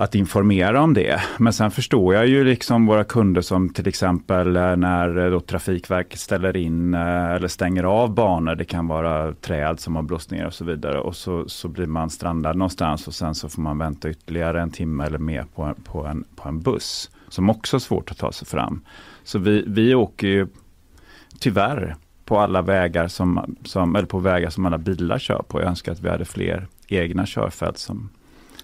[0.02, 1.22] att informera om det.
[1.38, 6.20] Men sen förstår jag ju liksom våra kunder som till exempel när eh, då Trafikverket
[6.20, 8.56] ställer in eh, eller stänger av banor.
[8.56, 11.00] Det kan vara träd som har blåst ner och så vidare.
[11.00, 14.72] Och så, så blir man strandad någonstans och sen så får man vänta ytterligare en
[14.72, 17.10] timme eller mer på, en, på, en, på en buss.
[17.30, 18.82] Som också är svårt att ta sig fram.
[19.24, 20.48] Så vi, vi åker ju
[21.40, 21.96] tyvärr
[22.26, 25.60] på alla vägar som, som, eller på vägar som alla bilar kör på.
[25.62, 28.10] Jag önskar att vi hade fler egna körfält som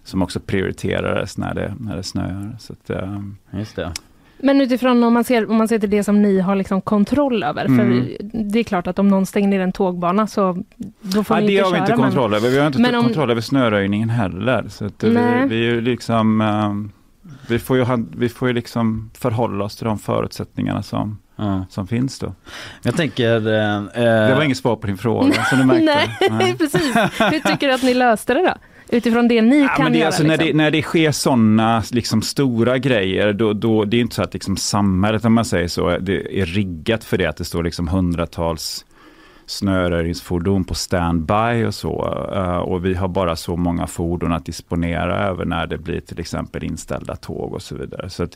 [0.07, 2.55] som också prioriterades när det, när det snöar.
[2.59, 3.19] Så att, uh,
[3.51, 3.91] Just det.
[4.39, 7.43] Men utifrån om man ser, om man ser till det som ni har liksom kontroll
[7.43, 7.65] över.
[7.65, 7.77] Mm.
[7.77, 10.63] För det är klart att om någon stänger ner en tågbana så
[11.01, 12.49] då får ja, ni det inte har vi inte kontroll över.
[12.49, 13.03] Vi har inte om...
[13.03, 14.65] kontroll över snöröjningen heller.
[14.69, 16.73] Så att vi, vi är liksom uh,
[17.47, 17.85] vi får, ju,
[18.17, 21.61] vi får ju liksom förhålla oss till de förutsättningarna som, mm.
[21.69, 22.33] som finns då.
[22.83, 23.35] Jag tänker...
[23.35, 23.83] Eh,
[24.27, 25.83] det var inget svar på din fråga som du märkte.
[25.85, 26.57] Nej, Nej.
[26.57, 26.95] precis.
[27.19, 28.53] Hur tycker du att ni löste det då?
[28.89, 30.07] Utifrån det ni ja, kan det göra?
[30.07, 30.45] Alltså, liksom.
[30.45, 34.21] när, det, när det sker sådana liksom, stora grejer, då, då, det är inte så
[34.21, 37.63] att liksom, samhället, om man säger så, det är riggat för det, att det står
[37.63, 38.85] liksom hundratals
[39.47, 42.19] snöröjningsfordon på standby och så.
[42.35, 46.19] Uh, och vi har bara så många fordon att disponera över när det blir till
[46.19, 48.09] exempel inställda tåg och så vidare.
[48.09, 48.27] Så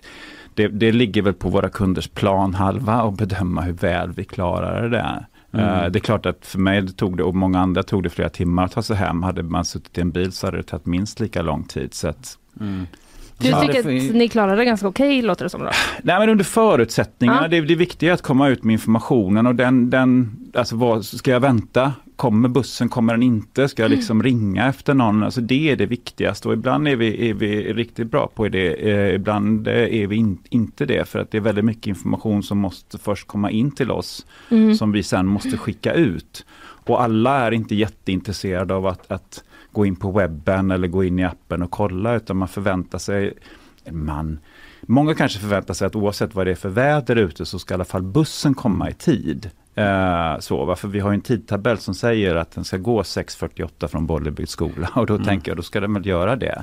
[0.54, 5.26] det, det ligger väl på våra kunders planhalva att bedöma hur väl vi klarar det.
[5.54, 5.66] Mm.
[5.66, 8.30] Uh, det är klart att för mig tog det, och många andra tog det flera
[8.30, 9.24] timmar att ta sig hem.
[9.24, 11.94] Hade man suttit i en bil så hade det tagit minst lika lång tid.
[11.94, 12.88] Så att, mm.
[13.38, 15.62] Du tycker att ni klarade det ganska okej, okay, låter det som?
[15.62, 15.72] Då?
[16.04, 17.42] Nej, men under förutsättningarna.
[17.42, 17.48] Ja.
[17.48, 21.32] Det, det viktiga är att komma ut med informationen och den, den alltså vad, ska
[21.32, 21.94] jag vänta?
[22.22, 23.70] Kommer bussen, kommer den inte?
[23.70, 24.24] Ska jag liksom mm.
[24.24, 25.24] ringa efter någon?
[25.24, 28.74] Alltså det är det viktigaste och ibland är vi, är vi riktigt bra på det.
[28.74, 32.58] Eh, ibland är vi in, inte det för att det är väldigt mycket information som
[32.58, 34.76] måste först komma in till oss mm.
[34.76, 36.46] som vi sen måste skicka ut.
[36.60, 41.20] Och alla är inte jätteintresserade av att, att gå in på webben eller gå in
[41.20, 43.34] i appen och kolla utan man förväntar sig,
[43.92, 44.40] man,
[44.82, 47.76] många kanske förväntar sig att oavsett vad det är för väder ute så ska i
[47.76, 49.50] alla fall bussen komma i tid.
[49.78, 54.08] Uh, så, varför vi har en tidtabell som säger att den ska gå 6.48 från
[54.08, 55.26] Bollebygds skola och då mm.
[55.26, 56.62] tänker jag då ska den väl göra det.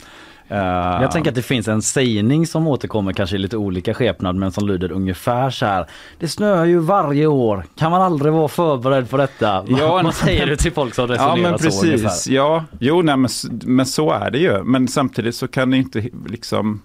[0.51, 0.57] Uh,
[1.03, 4.53] jag tänker att det finns en sägning som återkommer kanske i lite olika skepnad men
[4.53, 5.87] som lyder ungefär så här.
[6.19, 7.65] Det snöar ju varje år.
[7.77, 9.65] Kan man aldrig vara förberedd på detta?
[9.69, 11.81] Ja, Vad säger du till folk som resonerar ja, men precis.
[11.81, 12.33] så ungefär?
[12.33, 13.31] Ja, jo, nej, men,
[13.65, 14.63] men så är det ju.
[14.63, 16.83] Men samtidigt så kan det inte liksom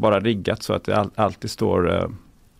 [0.00, 2.08] vara riggat så att det alltid står uh,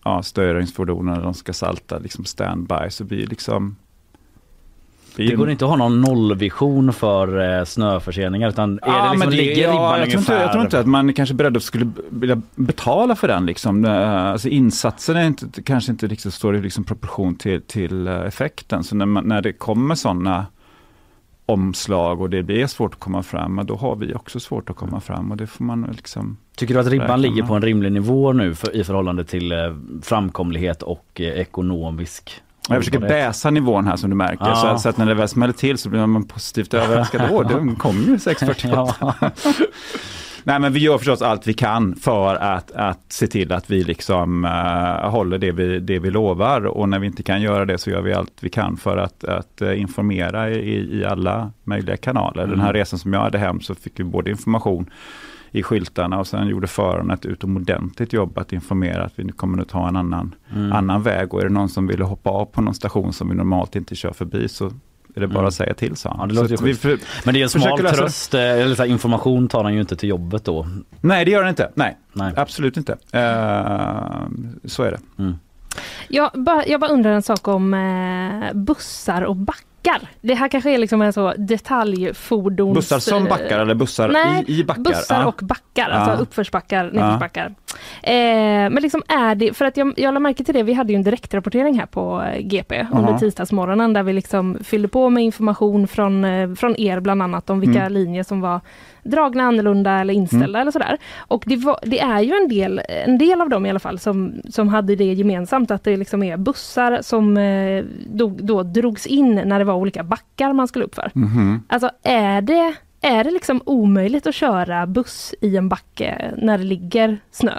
[0.04, 2.90] ja, snöröjningsfordonen de ska salta liksom standby.
[2.90, 3.76] Så vi liksom
[5.16, 9.30] det går inte att ha någon nollvision för eh, snöförseningar utan är ja, det liksom,
[9.30, 11.56] det, ligger ja, ribban jag, tror inte, jag tror inte att man kanske är beredd
[11.56, 13.46] att skulle vilja betala för den.
[13.46, 13.84] Liksom.
[13.84, 18.20] Eh, alltså insatsen är inte, kanske inte riktigt står i liksom proportion till, till eh,
[18.20, 18.84] effekten.
[18.84, 20.46] Så när, man, när det kommer sådana
[21.46, 25.00] omslag och det blir svårt att komma fram, då har vi också svårt att komma
[25.00, 28.32] fram och det får man liksom Tycker du att ribban ligger på en rimlig nivå
[28.32, 29.58] nu för, i förhållande till eh,
[30.02, 34.54] framkomlighet och eh, ekonomisk jag försöker bäsa nivån här som du märker, ja.
[34.54, 37.28] så, så, att när det väl smäller till så blir man positivt överraskad.
[37.30, 39.14] Åh, den kom ju 648.
[39.20, 39.30] Ja.
[40.44, 43.84] Nej men vi gör förstås allt vi kan för att, att se till att vi
[43.84, 47.78] liksom uh, håller det vi, det vi lovar och när vi inte kan göra det
[47.78, 51.96] så gör vi allt vi kan för att, att uh, informera i, i alla möjliga
[51.96, 52.42] kanaler.
[52.42, 52.56] Mm.
[52.56, 54.90] Den här resan som jag hade hem så fick vi både information
[55.50, 59.62] i skyltarna och sen gjorde föraren ett utomordentligt jobb att informera att vi nu kommer
[59.62, 60.72] att ta en annan, mm.
[60.72, 63.34] annan väg och är det någon som vill hoppa av på någon station som vi
[63.34, 64.72] normalt inte kör förbi så
[65.16, 65.48] är det bara mm.
[65.48, 66.34] att säga till, sa han.
[66.34, 69.64] Ja, det vi för, Men det är en smal tröst, eh, eller så information tar
[69.64, 70.66] han ju inte till jobbet då.
[71.00, 71.70] Nej, det gör han inte.
[71.74, 72.32] Nej, Nej.
[72.36, 72.92] absolut inte.
[72.92, 72.98] Uh,
[74.64, 75.00] så är det.
[75.18, 75.34] Mm.
[76.08, 80.08] Jag, bara, jag bara undrar en sak om eh, bussar och backar backar.
[80.20, 82.74] Det här kanske är liksom en så detaljfordons...
[82.74, 84.82] Bussar som backar eller bussar Nej, i, i backar?
[84.82, 85.26] bussar ah.
[85.26, 86.22] och backar, alltså ah.
[86.22, 87.54] uppförsbackar, nedförsbackar.
[88.02, 88.10] Ah.
[88.10, 90.92] Eh, men liksom är det, för att jag, jag lade märke till det, vi hade
[90.92, 95.24] ju en direktrapportering här på eh, GP under tisdagsmorgonen där vi liksom fyllde på med
[95.24, 97.92] information från, eh, från er bland annat om vilka mm.
[97.92, 98.60] linjer som var
[99.02, 100.60] dragna annorlunda eller inställda mm.
[100.60, 100.98] eller sådär.
[101.18, 103.98] Och det, var, det, är ju en del, en del av dem i alla fall
[103.98, 109.06] som, som hade det gemensamt att det liksom är bussar som eh, då, då drogs
[109.06, 111.12] in när det var olika backar man skulle upp för.
[111.14, 111.62] Mm.
[111.68, 116.64] Alltså är det, är det liksom omöjligt att köra buss i en backe när det
[116.64, 117.58] ligger snö?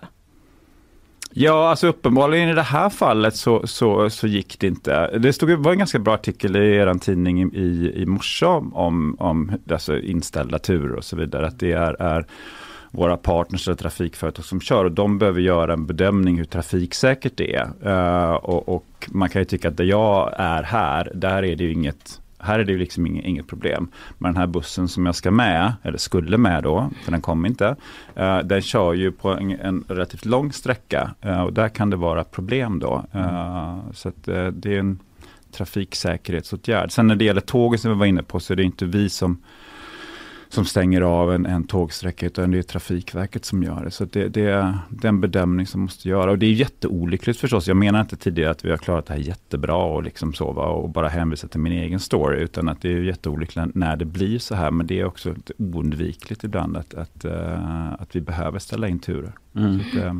[1.33, 5.17] Ja, alltså uppenbarligen i det här fallet så, så, så gick det inte.
[5.17, 9.51] Det stod, var en ganska bra artikel i er tidning i, i morse om, om
[9.71, 11.47] alltså inställda turer och så vidare.
[11.47, 12.25] Att det är, är
[12.91, 17.55] våra partners eller trafikföretag som kör och de behöver göra en bedömning hur trafiksäkert det
[17.55, 17.69] är.
[17.85, 21.63] Uh, och, och, man kan ju tycka att där jag är här, där är det
[21.63, 23.91] ju inget här är det ju liksom inget, inget problem.
[24.17, 27.45] Men den här bussen som jag ska med, eller skulle med då, för den kom
[27.45, 27.75] inte,
[28.19, 31.95] uh, den kör ju på en, en relativt lång sträcka uh, och där kan det
[31.95, 33.05] vara problem då.
[33.15, 34.99] Uh, så att, det är en
[35.51, 36.91] trafiksäkerhetsåtgärd.
[36.91, 39.09] Sen när det gäller tågen som vi var inne på så är det inte vi
[39.09, 39.41] som
[40.53, 43.91] som stänger av en, en tågsträcka utan det är Trafikverket som gör det.
[43.91, 47.67] Så det, det, är en bedömning som måste göra och det är jätteolyckligt förstås.
[47.67, 50.89] Jag menar inte tidigare att vi har klarat det här jättebra och liksom sova och
[50.89, 54.55] bara hänvisa till min egen story utan att det är jätteolyckligt när det blir så
[54.55, 54.71] här.
[54.71, 59.31] Men det är också oundvikligt ibland att, att, uh, att vi behöver ställa in turer.
[59.55, 59.75] Mm.
[59.75, 60.13] Att, uh,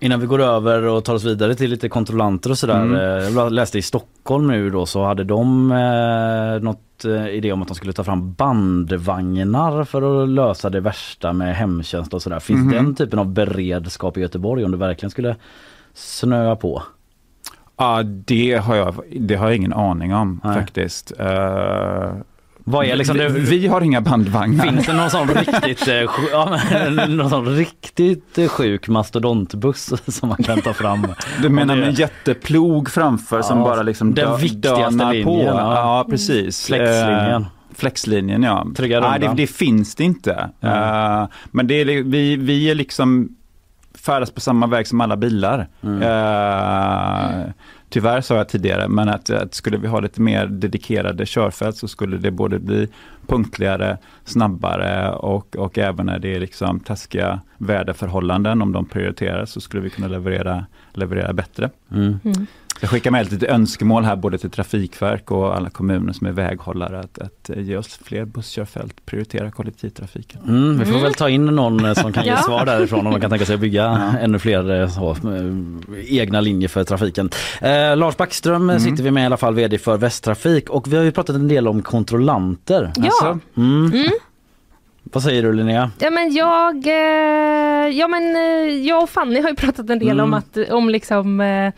[0.00, 2.82] Innan vi går över och tar oss vidare till lite kontrollanter och sådär.
[2.82, 2.96] Mm.
[2.96, 7.62] Eh, jag läste i Stockholm nu då så hade de eh, något Eh, idé om
[7.62, 12.40] att de skulle ta fram bandvagnar för att lösa det värsta med hemtjänst och sådär.
[12.40, 15.36] Finns mm den typen av beredskap i Göteborg om det verkligen skulle
[15.94, 16.82] snöa på?
[17.76, 20.54] Ja, det har jag, det har jag ingen aning om Nej.
[20.54, 21.12] faktiskt.
[21.20, 22.12] Uh,
[22.64, 23.28] vad är liksom det?
[23.28, 24.64] Vi har inga bandvagnar.
[24.64, 25.94] Finns det någon sån riktigt, eh,
[26.32, 26.58] ja,
[27.08, 31.06] någon sån riktigt eh, sjuk mastodontbuss som man kan ta fram?
[31.42, 35.24] Du menar med en jätteplog framför ja, som bara liksom Den viktigaste linjen.
[35.24, 35.42] På.
[35.44, 35.74] Ja.
[35.74, 36.66] ja, precis.
[36.66, 37.42] Flexlinjen.
[37.42, 38.66] Uh, flexlinjen ja.
[38.78, 40.50] Nej, det, det, finns det inte.
[40.60, 41.22] Mm.
[41.22, 43.28] Uh, men det är, vi, vi är liksom
[43.94, 45.68] färdas på samma väg som alla bilar.
[45.82, 46.02] Mm.
[46.02, 47.50] Uh,
[47.90, 51.88] tyvärr sa jag tidigare, men att, att, skulle vi ha lite mer dedikerade körfält så
[51.88, 52.88] skulle det både bli
[53.26, 59.60] punktligare, snabbare och, och även när det är liksom taskiga väderförhållanden, om de prioriteras, så
[59.60, 61.70] skulle vi kunna leverera, leverera bättre.
[61.90, 62.20] Mm.
[62.24, 62.46] Mm.
[62.80, 67.00] Jag skickar med lite önskemål här både till Trafikverk och alla kommuner som är väghållare
[67.00, 70.40] att, att ge oss fler busskörfält, prioritera kollektivtrafiken.
[70.48, 71.02] Mm, vi får mm.
[71.02, 73.54] väl ta in någon eh, som kan ge svar därifrån om man kan tänka sig
[73.54, 74.18] att bygga ja.
[74.18, 77.30] ännu fler eh, så, eh, egna linjer för trafiken.
[77.60, 78.80] Eh, Lars Backström mm.
[78.80, 81.48] sitter vi med i alla fall, VD för Västtrafik och vi har ju pratat en
[81.48, 82.92] del om kontrollanter.
[82.96, 83.04] Ja.
[83.04, 83.92] Alltså, mm.
[83.92, 84.10] mm.
[85.02, 85.90] Vad säger du Linnea?
[85.98, 86.86] Ja men jag,
[87.92, 88.34] ja men
[88.84, 90.24] jag och Fanny har ju pratat en del mm.
[90.24, 91.72] om att, om liksom eh,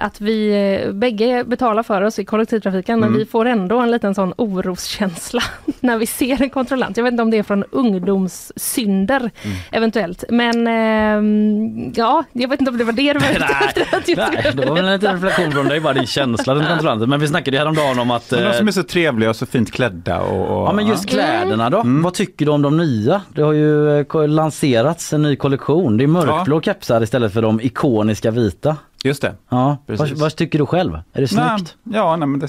[0.00, 0.50] att vi
[0.84, 3.10] eh, bägge betalar för oss i kollektivtrafiken mm.
[3.10, 5.42] men vi får ändå en liten sån oroskänsla
[5.80, 6.96] när vi ser en kontrollant.
[6.96, 9.56] Jag vet inte om det är från ungdomssynder mm.
[9.70, 13.88] eventuellt men eh, ja, jag vet inte om det var det du var ute efter.
[14.16, 17.10] Nej, det var väl en liten reflektion från dig, bara din känsla runt kontrollanten.
[17.10, 18.30] Men vi snackade ju häromdagen om att...
[18.30, 20.20] de som är så trevliga och så fint klädda.
[20.20, 21.80] Och, och ja men just kläderna då.
[21.80, 22.02] Mm.
[22.02, 23.22] Vad tycker du om de nya?
[23.34, 25.96] Det har ju eh, lanserats en ny kollektion.
[25.96, 26.62] Det är mörkblå ja.
[26.62, 28.76] kepsar istället för de ikoniska vita.
[29.04, 29.34] Just det.
[29.48, 30.94] Ja, vad, vad, tycker du själv?
[31.12, 31.76] Är det snyggt?
[31.82, 32.48] Nej, ja, nej, men det,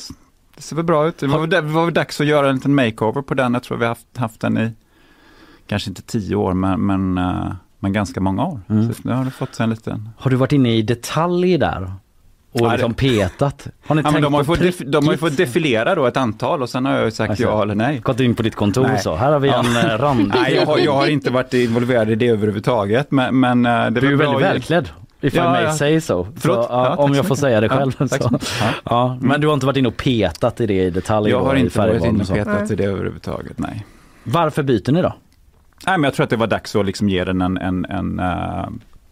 [0.56, 1.18] det, ser väl bra ut.
[1.18, 3.54] Det var, det var väl dags att göra en liten makeover på den.
[3.54, 4.72] Jag tror vi har haft, haft den i
[5.68, 8.60] kanske inte tio år men, men, uh, men ganska många år.
[8.70, 8.94] Mm.
[8.94, 10.10] Så nu har det fått en liten...
[10.18, 11.94] Har du varit inne i detalj där?
[12.54, 13.68] Och ja, liksom petat?
[13.86, 16.62] Har ni ja, tänkt de, har fått de har ju fått defilera då ett antal
[16.62, 18.00] och sen har jag sagt alltså, ja eller nej.
[18.00, 19.00] Gått in på ditt kontor nej.
[19.00, 19.64] så, här har vi ja.
[19.64, 20.34] en eh, rand.
[20.36, 23.12] Nej, jag har, jag har inte varit involverad i det överhuvudtaget.
[23.12, 24.90] Men, men eh, det du är väldigt välklädd.
[25.22, 25.74] If ja, I may ja.
[25.74, 26.28] say so.
[26.38, 27.92] så ja, om jag får säga det själv.
[27.92, 28.40] så.
[28.84, 31.30] Ja, men du har inte varit inne och petat i det i detalj?
[31.30, 33.86] Jag har inte varit inne och petat i det överhuvudtaget, nej.
[34.24, 35.14] Varför byter ni då?
[35.86, 38.20] Nej, men jag tror att det var dags att liksom ge den en, en, en
[38.20, 38.70] uh,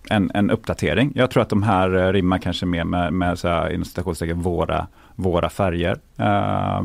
[0.10, 1.12] en, en, uppdatering.
[1.16, 4.42] Jag tror att de här uh, rimmar kanske mer med, med så här, inom citationstecken,
[4.42, 6.00] våra, våra färger.
[6.20, 6.82] Uh,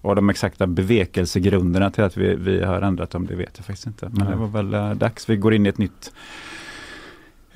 [0.00, 3.86] och de exakta bevekelsegrunderna till att vi, vi har ändrat dem, det vet jag faktiskt
[3.86, 4.08] inte.
[4.12, 4.32] Men mm.
[4.32, 5.28] det var väl uh, dags.
[5.28, 6.12] Vi går in i ett nytt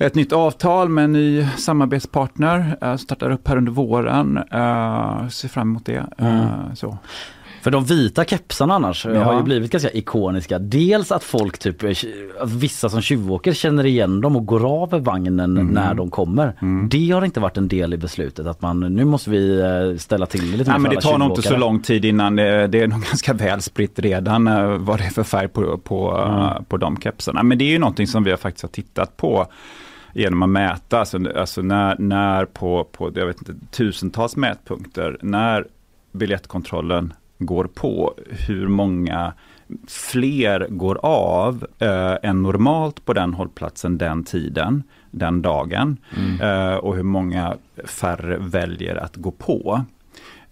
[0.05, 4.37] ett nytt avtal med en ny samarbetspartner, uh, startar upp här under våren.
[4.37, 6.05] Uh, ser fram emot det.
[6.21, 6.97] Uh, så.
[7.61, 9.23] För de vita kepsarna annars ja.
[9.23, 10.59] har ju blivit ganska ikoniska.
[10.59, 11.83] Dels att folk typ,
[12.45, 15.67] vissa som tjuvåker känner igen dem och går av vagnen mm.
[15.67, 16.55] när de kommer.
[16.61, 16.89] Mm.
[16.89, 20.51] Det har inte varit en del i beslutet att man nu måste vi ställa till
[20.57, 23.03] lite Nej, men Det tar nog inte så lång tid innan det, det är nog
[23.09, 24.45] ganska väl spritt redan
[24.85, 26.65] vad det är för färg på, på, mm.
[26.65, 27.43] på de kepsarna.
[27.43, 29.47] Men det är ju någonting som vi faktiskt har tittat på
[30.13, 35.67] genom att mäta, alltså, alltså när, när på, på jag vet inte, tusentals mätpunkter, när
[36.11, 38.13] biljettkontrollen går på,
[38.47, 39.33] hur många
[39.87, 45.97] fler går av eh, än normalt på den hållplatsen den tiden, den dagen.
[46.17, 46.41] Mm.
[46.41, 49.83] Eh, och hur många färre väljer att gå på.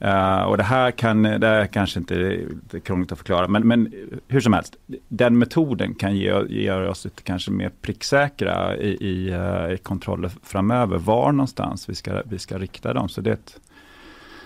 [0.05, 3.93] Uh, och det här kan, det är kanske inte är krångligt att förklara, men, men
[4.27, 4.75] hur som helst,
[5.07, 10.31] den metoden kan ge, ge oss lite kanske mer pricksäkra i, i, uh, i kontroller
[10.43, 13.09] framöver, var någonstans vi ska, vi ska rikta dem.
[13.09, 13.59] Så det är ett,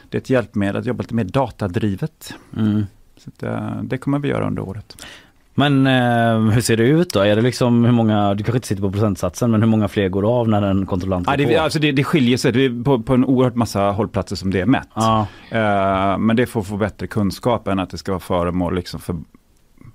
[0.10, 2.34] det är ett hjälpmedel att jobba lite mer datadrivet.
[2.58, 2.84] Mm.
[3.18, 5.06] Så det, det kommer vi göra under året.
[5.54, 7.20] Men eh, hur ser det ut då?
[7.20, 10.10] Är det liksom hur många, du kanske inte sitter på procentsatsen, men hur många fler
[10.10, 11.60] går av när en kontrollant går det, på?
[11.60, 14.66] alltså det, det skiljer sig det på, på en oerhört massa hållplatser som det är
[14.66, 14.90] mätt.
[14.94, 15.28] Ja.
[15.50, 19.16] Eh, men det får få bättre kunskap än att det ska vara föremål liksom för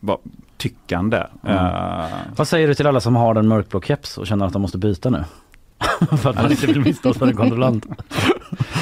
[0.01, 0.19] va,
[0.57, 1.23] tyckande.
[1.45, 1.57] Mm.
[1.57, 2.05] Eh,
[2.37, 4.79] Vad säger du till alla som har en mörkblå keps och känner att de måste
[4.79, 5.25] byta nu?
[6.23, 7.87] för att man inte vill misstänkas för en kontrollant.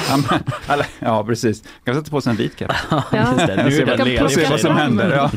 [0.67, 2.75] ja, ja precis, kan sätta på sig en vit keps.
[3.13, 4.31] Just det, nu se är vad, den ledig.
[4.31, 5.11] se vad som händer.
[5.11, 5.29] Ja.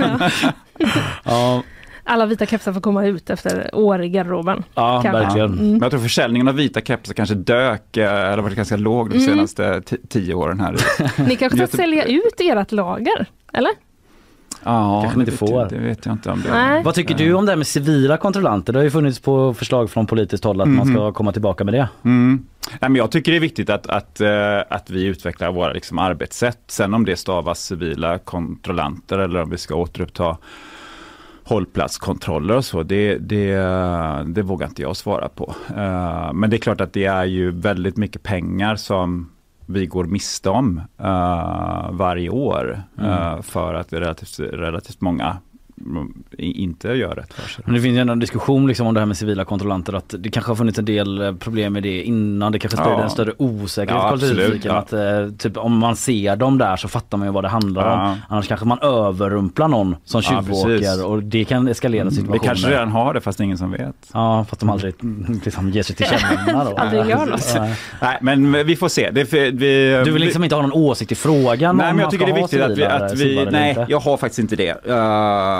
[1.24, 1.62] Ja,
[2.04, 4.64] Alla vita kepsar får komma ut efter år i garderoben.
[4.74, 5.22] ja Kanske.
[5.22, 5.52] verkligen.
[5.52, 5.70] Mm.
[5.70, 9.16] Men jag tror försäljningen av vita kepsar kanske dök, eh, eller varit ganska låg de
[9.16, 9.28] Mm.
[9.28, 10.76] senaste ti- tio åren här.
[11.28, 13.26] Ni kanske ska sälja ut ert lager?
[13.52, 13.70] Eller?
[14.64, 15.60] Ja, Kanske inte det vet får.
[15.60, 16.82] jag- Det vet jag inte om det Nej.
[16.84, 18.72] Vad tycker du om det här med civila kontrollanter?
[18.72, 21.74] Det har ju funnits på förslag från politiskt håll att man ska komma tillbaka med
[21.74, 21.88] det.
[22.04, 22.44] Mm.
[22.70, 25.98] Nej, men jag tycker det är viktigt att, att, eh, att vi utvecklar våra liksom,
[25.98, 26.58] arbetssätt.
[26.66, 30.36] Sen om det stavas civila kontrollanter eller om vi ska återuppta
[31.44, 33.54] hållplatskontroller och så, det, det,
[34.26, 35.54] det vågar inte jag svara på.
[35.76, 39.30] Eh, Men det är klart att det är ju väldigt mycket pengar som
[39.68, 43.42] vi går miste om eh, varje år Mm.
[43.42, 45.36] för att relativt, relativt många
[46.38, 47.64] inte gör rätt för sig.
[47.66, 50.30] Men det finns ju en diskussion liksom om det här med civila kontrollanter att det
[50.30, 52.52] kanske har funnits en del eh, problem med det innan.
[52.52, 53.02] Det kanske sprider Ja.
[53.04, 54.72] en större osäkerhet Ja, kollektivtrafiken.
[54.72, 54.78] ja.
[54.78, 57.86] Att, eh, typ, om man ser dem där så fattar man ju vad det handlar
[57.86, 58.10] Ja.
[58.10, 58.16] om.
[58.28, 61.02] Annars kanske man överrumplar någon som Ja, tjuvåker precis.
[61.04, 62.40] och det kan eskalera Mm, situationen.
[62.42, 63.94] Vi kanske redan har det fast ingen som vet.
[64.14, 64.94] Ja fast de aldrig
[65.44, 66.76] liksom ger sig till känna då.
[66.76, 67.52] Aldrig gör något.
[67.56, 67.68] Ja.
[68.02, 69.10] Nej, men vi får se.
[69.10, 72.26] Det, vi, Du vill liksom inte ha någon åsikt i frågan Nej, men jag tycker
[72.26, 74.72] det är viktigt att vi, att vi nej, jag har faktiskt inte det.
[74.88, 74.94] Uh,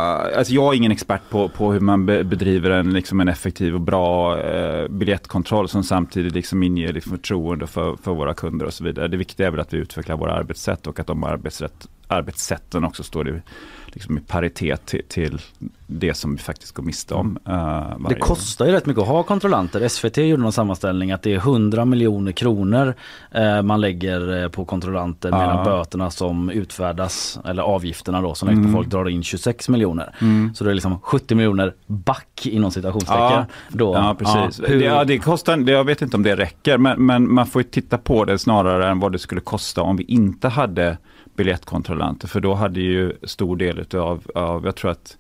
[0.09, 3.75] alltså jag är ingen expert på, på hur man be, bedriver en, liksom en effektiv
[3.75, 8.75] och bra eh, biljettkontroll som samtidigt liksom inger liksom förtroende för, för våra kunder och
[8.75, 9.09] så vidare.
[9.09, 13.03] Det viktiga är väl att vi utvecklar våra arbetssätt och att de arbetssätt, arbetssätten också
[13.03, 13.41] står i,
[13.87, 15.39] liksom i paritet till, till
[15.87, 17.39] det som vi faktiskt går miste om.
[17.49, 19.89] Uh, Det kostar ju rätt mycket att ha kontrollanter.
[19.89, 22.95] SVT gjorde någon sammanställning att det är 100 miljoner kronor
[23.31, 25.39] eh, man lägger eh, på kontrollanter Ja.
[25.39, 28.73] medan böterna som utfärdas, eller avgifterna då som läggs Mm.
[28.73, 30.15] på folk drar in 26 miljoner.
[30.21, 30.55] Mm.
[30.55, 33.21] Så det är liksom 70 miljoner back inom citationstecken.
[33.21, 33.95] Ja, då.
[33.95, 34.69] ja precis.
[34.69, 37.47] hur- det, ja, det kostar, det, jag vet inte om det räcker, men, men man
[37.47, 40.99] får ju titta på det snarare än vad det skulle kosta om vi inte hade
[41.39, 42.29] biljettkontrollanter.
[42.29, 45.17] För då hade ju stor del utav, av, jag tror att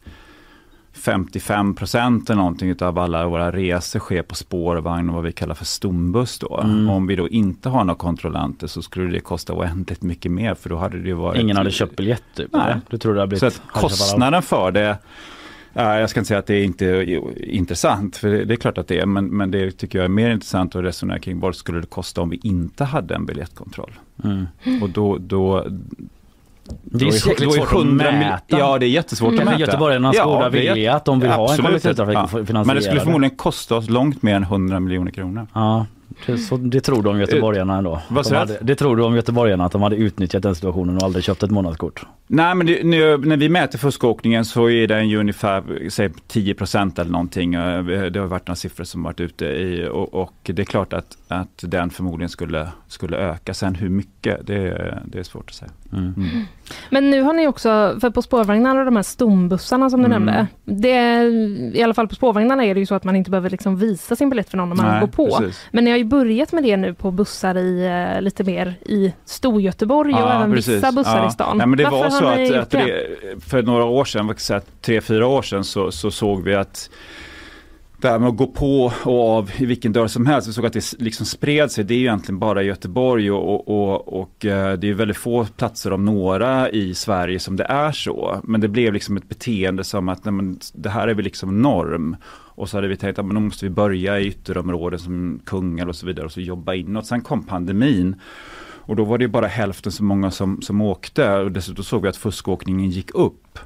[0.92, 5.54] 55 procent eller någonting av alla våra resor sker på spårvagn och vad vi kallar
[5.54, 6.60] för stombuss då.
[6.60, 6.90] Mm.
[6.90, 10.68] Om vi då inte har några kontrollanter så skulle det kosta oändligt mycket mer för
[10.68, 11.40] då hade det ju varit...
[11.40, 12.52] Ingen hade köpt biljett typ?
[12.52, 12.76] Nej.
[12.90, 14.98] Du tror det blivit Så att kostnaden för det,
[15.72, 18.88] jag ska inte säga att det är inte är intressant, för det, är klart att
[18.88, 21.80] det är, men, men det tycker jag är mer intressant att resonera kring vad skulle
[21.80, 23.92] det kosta om vi inte hade en biljettkontroll.
[24.24, 24.46] Mm.
[24.82, 25.60] Och då, då
[26.82, 28.58] Det är då ju jäkligt svårt att 100 mil- mäta.
[28.58, 29.40] Ja, det är jättesvårt Mm.
[29.40, 29.60] att mäta.
[29.60, 32.64] Göteborgarnas goda det är vilja att de vill ha en kollektivtrafik Ja.
[32.64, 35.46] Men det skulle förmodligen kosta oss långt mer än 100 miljoner kronor.
[35.54, 35.86] Ja,
[36.26, 38.02] det, så, det tror de göteborgarna ändå.
[38.08, 41.24] Vad De hade, det tror om göteborgarna att de hade utnyttjat den situationen och aldrig
[41.24, 42.06] köpt ett månadskort?
[42.26, 46.54] Nej, men det, nu, när vi mäter fuskåkningen så är den ju ungefär säg, 10
[46.54, 47.54] procent eller någonting.
[47.54, 50.92] Eh, Det har varit några siffror som varit ute i och, och det är klart
[50.92, 53.54] att, att den förmodligen skulle, skulle öka.
[53.54, 55.70] Sen hur mycket, det, det är svårt att säga.
[55.92, 56.14] Mm.
[56.90, 60.24] Men nu har ni också, för på spårvagnar och de här stombussarna som du Mm.
[60.24, 63.30] nämnde, det, är- i alla fall på spårvagnarna är det ju så att man inte
[63.30, 65.26] behöver liksom visa sin biljett för någon när man Nej, går på.
[65.38, 65.64] precis.
[65.70, 69.12] Men ni har ju börjat med det nu på bussar i eh, lite mer i
[69.24, 71.58] Storgöteborg och även vissa bussar i stan.
[71.58, 73.06] Nej, men det Varför var så att, att det,
[73.46, 76.90] för några år sedan, säga, tre, fyra år sedan, så, så såg vi att
[78.00, 80.66] det här med att gå på och av i vilken dörr som helst, vi såg
[80.66, 81.84] att det liksom spred sig.
[81.84, 85.16] Det är ju egentligen bara i Göteborg och, och, och, och eh, det är väldigt
[85.16, 88.40] få platser om några i Sverige som det är så.
[88.44, 91.62] Men det blev liksom ett beteende som att nej, men, det här är väl liksom
[91.62, 92.16] norm.
[92.30, 95.88] Och så hade vi tänkt att men då måste vi börja i ytterområden som Kungälv
[95.88, 97.06] och så vidare och så jobba inåt.
[97.06, 98.16] Sen kom pandemin.
[98.88, 102.08] Och då var det bara hälften så många som, som åkte och dessutom såg vi
[102.08, 103.58] att fuskåkningen gick upp.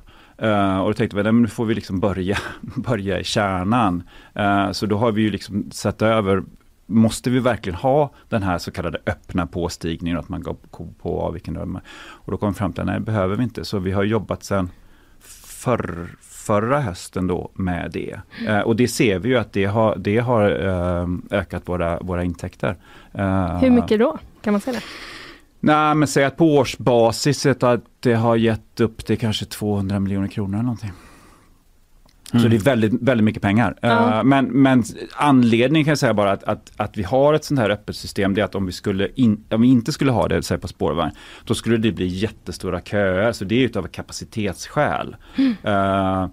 [0.42, 4.02] Uh, och då tänkte vi, nej, men nu får vi liksom börja, börja i kärnan.
[4.38, 6.42] Uh, så då har vi ju liksom sett över,
[6.86, 11.22] måste vi verkligen ha den här så kallade öppna påstigningen, att man går på och
[11.26, 13.64] av vilken dörr man- Och då kom vi fram till, nej det behöver vi inte.
[13.64, 14.70] Så vi har jobbat sedan
[15.44, 18.20] förr, förra hösten då med det.
[18.48, 22.24] Eh, och det ser vi ju att det har, det har eh, ökat våra, våra
[22.24, 22.76] intäkter.
[23.12, 24.18] Eh, Hur mycket då?
[24.42, 24.84] Kan man säga det?
[25.64, 30.28] Nej, men säg att på årsbasis att det har gett upp till kanske 200 miljoner
[30.28, 30.92] kronor eller någonting.
[32.30, 32.50] Så Mm.
[32.50, 33.76] det är väldigt, väldigt mycket pengar.
[33.80, 34.18] Ja.
[34.18, 34.84] Eh, men, men
[35.16, 38.34] anledningen kan jag säga bara att, att, att vi har ett sånt här öppet system,
[38.34, 40.68] det är att om vi, skulle in, om vi inte skulle ha det säg på
[40.68, 41.12] spårvagn,
[41.44, 43.32] då skulle det bli jättestora köer.
[43.32, 45.16] Så det är utav kapacitetsskäl.
[45.36, 45.54] Mm.
[45.62, 46.28] Eh,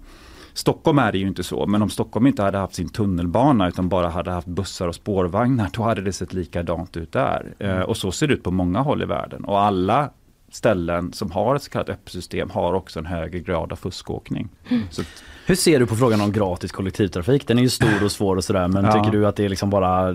[0.60, 3.88] Stockholm är det ju inte så, men om Stockholm inte hade haft sin tunnelbana utan
[3.88, 7.54] bara hade haft bussar och spårvagnar, då hade det sett likadant ut där.
[7.58, 9.44] Eh, och så ser det ut på många håll i världen.
[9.44, 10.10] Och alla
[10.52, 14.48] ställen som har ett så kallat öppet system har också en högre grad av fuskåkning.
[14.68, 14.82] Mm.
[14.90, 15.02] Så
[15.46, 17.46] hur ser du på frågan om gratis kollektivtrafik?
[17.46, 18.92] Den är ju stor och svår och sådär men ja.
[18.92, 20.12] tycker du att det är liksom bara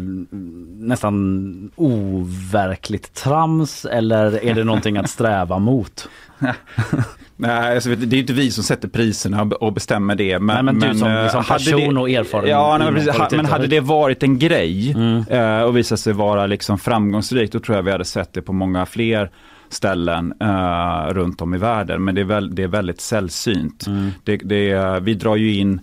[0.77, 6.09] nästan overkligt trams eller är det någonting att sträva mot?
[7.37, 10.39] Nej, alltså, det är inte vi som sätter priserna och bestämmer det.
[10.39, 12.49] Men, nej, men du som eh, liksom person det, och erfaren.
[12.49, 15.23] Ja, nej, men hade det varit en grej mm.
[15.29, 18.53] Eh, och visat sig vara liksom framgångsrikt, då tror jag vi hade sett det på
[18.53, 19.31] många fler
[19.69, 22.03] ställen uh, runt om i världen.
[22.03, 23.87] Men det är, väl, det är väldigt sällsynt.
[23.87, 24.11] Mm.
[24.23, 25.81] Det, det, vi drar ju in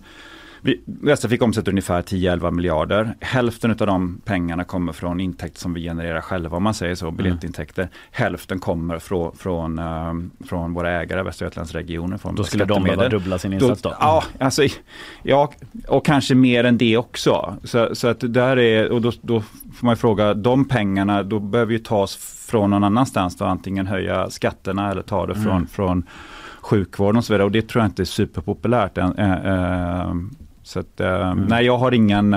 [0.87, 3.15] Västervik omsätter ungefär 10-11 miljarder.
[3.21, 7.11] Hälften av de pengarna kommer från intäkter som vi genererar själva om man säger så,
[7.11, 7.83] biljettintäkter.
[7.83, 7.95] Mm.
[8.11, 10.15] Hälften kommer från, från, uh,
[10.49, 12.19] från våra ägare, Västra Götalandsregionen.
[12.37, 13.89] Då skulle de behöva dubbla sin insats då?
[13.89, 13.97] då?
[14.01, 14.63] Ja, alltså,
[15.23, 15.53] ja,
[15.89, 17.57] och kanske mer än det också.
[17.65, 19.41] Så, så att där är, och då, då
[19.75, 22.17] får man fråga, de pengarna, då behöver ju tas
[22.51, 25.67] från någon annanstans, då, antingen höja skatterna eller ta det från, mm.
[25.67, 26.05] från
[26.61, 27.45] sjukvården och så vidare.
[27.45, 28.99] Och det tror jag inte är superpopulärt.
[28.99, 30.15] Äh, äh,
[30.73, 31.45] så att, äh, mm.
[31.45, 32.33] nej jag har ingen,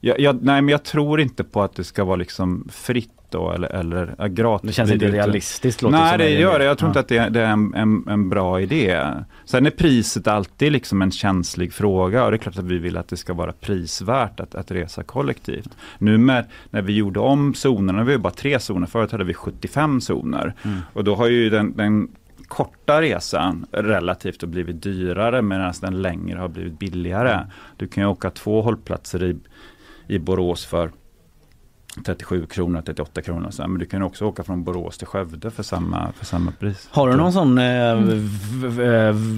[0.00, 3.52] jag, jag, nej men jag tror inte på att det ska vara liksom fritt då
[3.52, 4.68] eller, eller gratis.
[4.68, 5.82] Det känns inte realistiskt.
[5.82, 6.90] Nej det gör det, jag tror ja.
[6.90, 9.06] inte att det, det är en, en, en, bra idé.
[9.44, 12.96] Sen är priset alltid liksom en känslig fråga och det är klart att vi vill
[12.96, 15.76] att det ska vara prisvärt att, att resa kollektivt.
[15.98, 19.34] Nu med, när vi gjorde om zonerna, vi var bara tre zoner, förut hade vi
[19.34, 20.54] 75 zoner.
[20.62, 20.78] Mm.
[20.92, 22.08] Och då har ju den, den
[22.50, 27.46] korta resan relativt blivit dyrare medan den längre har blivit billigare.
[27.76, 29.36] Du kan ju åka två hållplatser i,
[30.06, 30.90] i Borås för
[32.02, 33.50] 37 kronor, 38 kronor.
[33.50, 36.88] Så, men du kan också åka från Borås till Skövde för samma, för samma pris.
[36.90, 37.98] Har du någon sån eh,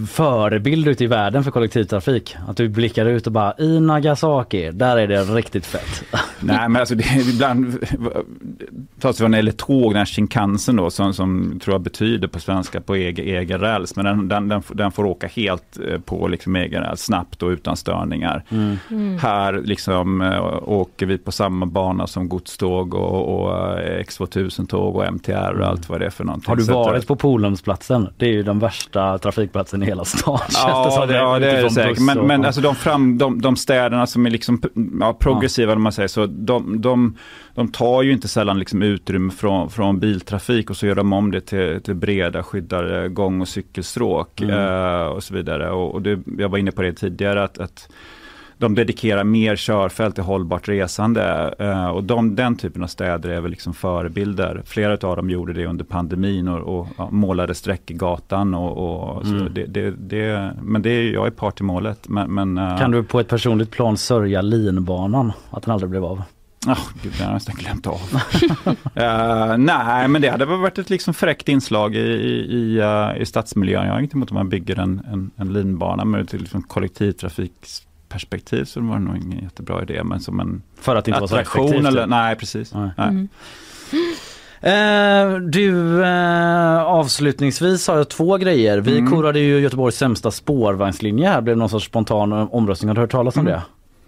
[0.07, 2.37] förebild ute i världen för kollektivtrafik?
[2.49, 6.05] Att du blickar ut och bara i Nagasaki, där är det riktigt fett.
[6.41, 7.79] Nej men alltså det är ibland,
[9.01, 12.29] tas det när det gäller tåg, den här Shinkansen då som, som tror jag betyder
[12.29, 13.97] på svenska på egen, egen räls.
[13.97, 17.49] Men den, den, den, den, får åka helt eh, på liksom egen räls snabbt och
[17.49, 18.45] utan störningar.
[18.49, 18.79] Mm.
[18.91, 19.19] Mm.
[19.19, 25.05] Här liksom äh, åker vi på samma bana som godståg och, och eh, X2000-tåg och
[25.05, 25.69] MTR och mm.
[25.69, 26.49] allt vad det är för någonting.
[26.49, 28.09] Har du varit på Polhemsplatsen?
[28.17, 30.39] Det är ju den värsta trafikplatsen i hela stan.
[30.55, 32.01] Ja, det, ja, det är det säkert.
[32.01, 34.63] Men, men alltså de, fram, de, de städerna som är liksom
[35.01, 35.79] ja, progressiva, ja.
[35.79, 37.17] man säger så, de, de,
[37.55, 41.31] de tar ju inte sällan liksom utrymme från, från biltrafik och så gör de om
[41.31, 44.59] det till, till breda skyddade gång och cykelstråk mm.
[44.59, 45.71] eh, och så vidare.
[45.71, 47.89] Och, och det, jag var inne på det tidigare att, att
[48.63, 51.55] de dedikerar mer körfält till hållbart resande.
[51.59, 54.63] Eh, och de, den typen av städer är väl liksom förebilder.
[54.65, 58.55] Flera av dem gjorde det under pandemin och, och ja, målade streck i gatan.
[58.55, 59.55] Och, och mm.
[59.55, 62.09] det, det, det, men det är, jag är part i målet.
[62.09, 66.05] Men, men, eh, kan du på ett personligt plan sörja linbanan, att den aldrig blev
[66.05, 66.23] av?
[66.67, 68.01] Oh, gud, det har jag nästan glömt av.
[68.15, 73.27] uh, nej, men det hade väl varit ett liksom fräckt inslag i, i, uh, i
[73.27, 73.87] stadsmiljön.
[73.87, 77.55] Jag har inget emot om man bygger en, en, en linbana med till liksom kollektivtrafik
[78.13, 80.05] perspektiv så var det nog ingen jättebra idé.
[80.05, 81.87] Men som en För att det inte var så effektivt?
[81.87, 82.75] Eller, nej, precis.
[82.75, 82.91] Nej.
[82.97, 83.09] Nej.
[83.09, 83.29] Mm.
[84.65, 88.79] Eh, du, eh, avslutningsvis har jag två grejer.
[88.79, 89.11] Vi mm.
[89.11, 91.41] korade ju Göteborgs sämsta spårvagnslinje här.
[91.41, 92.89] Blev någon sorts spontan omröstning.
[92.89, 93.53] Har du hört talas om mm.
[93.53, 93.63] det?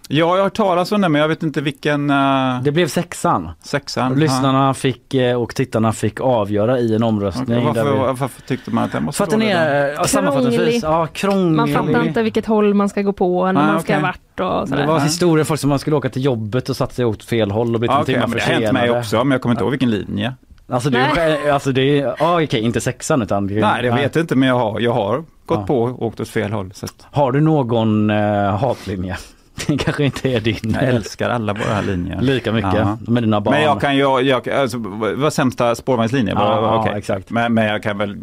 [0.08, 2.10] Ja, jag har hört talas om det men jag vet inte vilken...
[2.10, 2.62] Uh...
[2.62, 3.50] Det blev sexan.
[3.62, 4.14] Sexan.
[4.14, 4.74] Lyssnarna ja.
[4.74, 7.58] fick eh, och tittarna fick avgöra i en omröstning.
[7.58, 7.98] Okay, varför, vi...
[7.98, 11.56] varför, tyckte man att den måste För att den är ja, sammanfattningsvis ja, krånglig.
[11.56, 14.02] Man fattar inte vilket håll man ska gå på eller ah, man ska okay.
[14.02, 14.82] vart och sådär.
[14.82, 17.50] Det var historier folk som man skulle åka till jobbet och satt sig åt fel
[17.50, 18.60] håll och blivit ah, okay, en timme försenade.
[18.60, 20.34] Det har hänt mig också men jag kommer inte ihåg vilken linje.
[20.68, 23.46] Alltså det är, alltså det är, ah, okej, inte sexan utan...
[23.46, 25.66] Det, nej, jag vet inte men jag har, jag har gått ja.
[25.66, 26.70] på och åkt åt fel håll.
[26.74, 27.06] Så att...
[27.10, 29.16] Har du någon eh, hatlinje?
[29.66, 30.56] Det kanske inte är din.
[30.72, 32.20] Jag älskar alla våra linjer.
[32.22, 32.98] Lika mycket ja.
[33.00, 33.54] med dina barn.
[33.54, 34.78] Men jag kan ju, jag, alltså,
[35.16, 36.32] vad sämsta spårvagnslinje?
[36.34, 36.98] Ja, okay.
[36.98, 37.30] exakt.
[37.30, 38.16] Men, men jag kan väl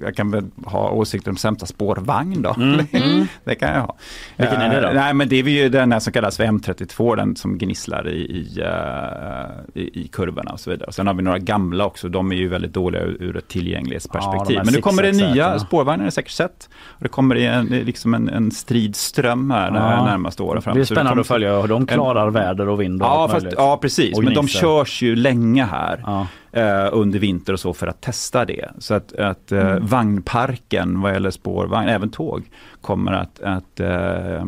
[0.00, 2.54] jag kan väl ha åsikter om sämsta spårvagn då.
[2.56, 2.86] Mm.
[2.98, 3.26] Mm.
[3.44, 3.96] det kan jag ha.
[4.36, 4.88] Vilken är det då?
[4.88, 8.08] Uh, nej men det är ju den här som kallas för M32, den som gnisslar
[8.08, 10.92] i, i, uh, i, i kurvorna och så vidare.
[10.92, 14.56] sen har vi några gamla också, de är ju väldigt dåliga ur, ur ett tillgänglighetsperspektiv.
[14.56, 15.58] Ja, men nu kommer det nya ja.
[15.58, 16.68] spårvagnar, säkert sett.
[16.74, 20.04] Och det kommer en, liksom en, en stridström här ja.
[20.04, 20.76] närmaste åren fram.
[20.76, 23.02] Det är spännande att följa hur de klarar en, väder och vind.
[23.02, 24.18] Och ja, fast, ja, precis.
[24.18, 26.02] Men de körs ju länge här.
[26.06, 28.68] Ja eh, under vinter och så för att testa det.
[28.78, 29.86] Så att, att eh, mm.
[29.86, 32.42] vagnparken vad gäller spårvagn, även tåg,
[32.80, 34.44] kommer att, att eh,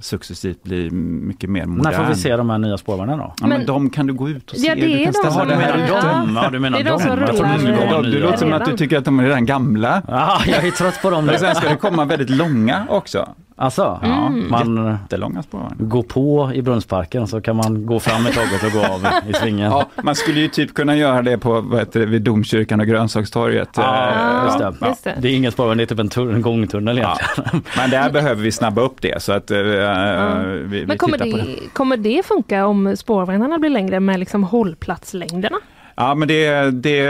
[0.00, 1.92] successivt bli mycket mer modern.
[1.92, 3.34] När får vi se de här nya spårvagnarna då?
[3.40, 4.66] Ja, men, men de kan du gå ut och se.
[4.66, 6.50] Ja, det är du kan de ja.
[6.50, 8.02] du menar det är de som rullar.
[8.02, 10.02] Du, låter som att du tycker att de är redan gamla.
[10.08, 11.30] Ja, jag är trött på dem.
[11.38, 13.28] sen ska det komma väldigt långa också.
[13.60, 15.76] Alltså, Ja, man jättelånga spårvagnar.
[15.86, 19.32] går på i Brunnsparken så kan man gå fram ett tag och gå av i
[19.32, 19.70] svingen.
[19.70, 22.86] Ja, man skulle ju typ kunna göra det på vad heter det, vid Domkyrkan och
[22.86, 23.68] Grönsakstorget.
[23.76, 24.74] Ja, Eh, just det.
[24.80, 24.88] ja.
[24.88, 25.14] Just det.
[25.20, 27.62] Det är inget spårvagn, det är typ en, tur- en gångtunnel egentligen.
[27.76, 31.30] Men där behöver vi snabba upp det så att eh, vi, vi Men kommer tittar
[31.30, 31.42] på det.
[31.42, 35.56] det, kommer det funka om spårvagnarna blir längre med liksom hållplatslängderna?
[36.00, 37.02] Ja, men det, det,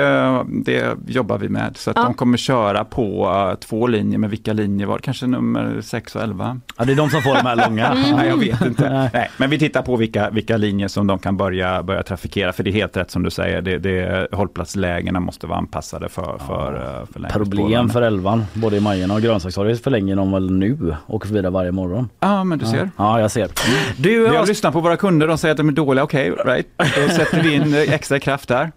[0.47, 1.77] det jobbar vi med.
[1.77, 2.03] Så att Ja.
[2.03, 5.03] de kommer köra på eh, två linjer, med vilka linjer var det?
[5.03, 6.61] Kanske nummer 6 och 11?
[6.79, 7.97] Ja, det är de som får de här långa.
[8.01, 8.17] Mm.
[8.17, 9.11] Nej, jag vet inte.
[9.13, 12.63] Nej, men vi tittar på vilka, vilka linjer som de kan börja, börja trafikera, för
[12.63, 16.75] det är helt rätt som du säger, det, det, hållplatslägena måste vara anpassade för, för,
[16.75, 20.95] eh, för längre Problem för elvan, både i Majorna och Grönsakstorget förlänger de väl nu.
[21.25, 22.09] Förbi där varje morgon.
[22.21, 22.91] Ja, men du ser.
[22.97, 23.49] Ja, jag ser.
[23.97, 26.67] Du, Vi har lyssnat på våra kunder, de säger att de är dåliga, okej, right.
[26.79, 28.73] Då sätter vi in eh, extra kraft där.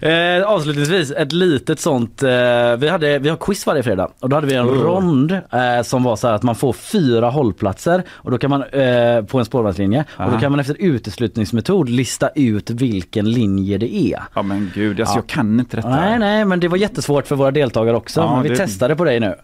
[0.00, 2.28] Eh, avslutningsvis ett litet sånt, eh,
[2.78, 4.80] vi, hade, vi har quiz varje fredag och då hade vi en Mm.
[4.82, 8.62] rond eh, som var så här att man får fyra hållplatser och då kan man
[8.62, 13.94] eh, på en spårvagnslinje och då kan man efter uteslutningsmetod lista ut vilken linje det
[13.96, 14.20] är.
[14.34, 15.18] Ja men gud, alltså, Ja.
[15.18, 15.88] jag kan inte detta.
[15.88, 18.20] Nej, nej, men det var jättesvårt för våra deltagare också.
[18.20, 19.34] Ja, men vi det- testade på dig nu.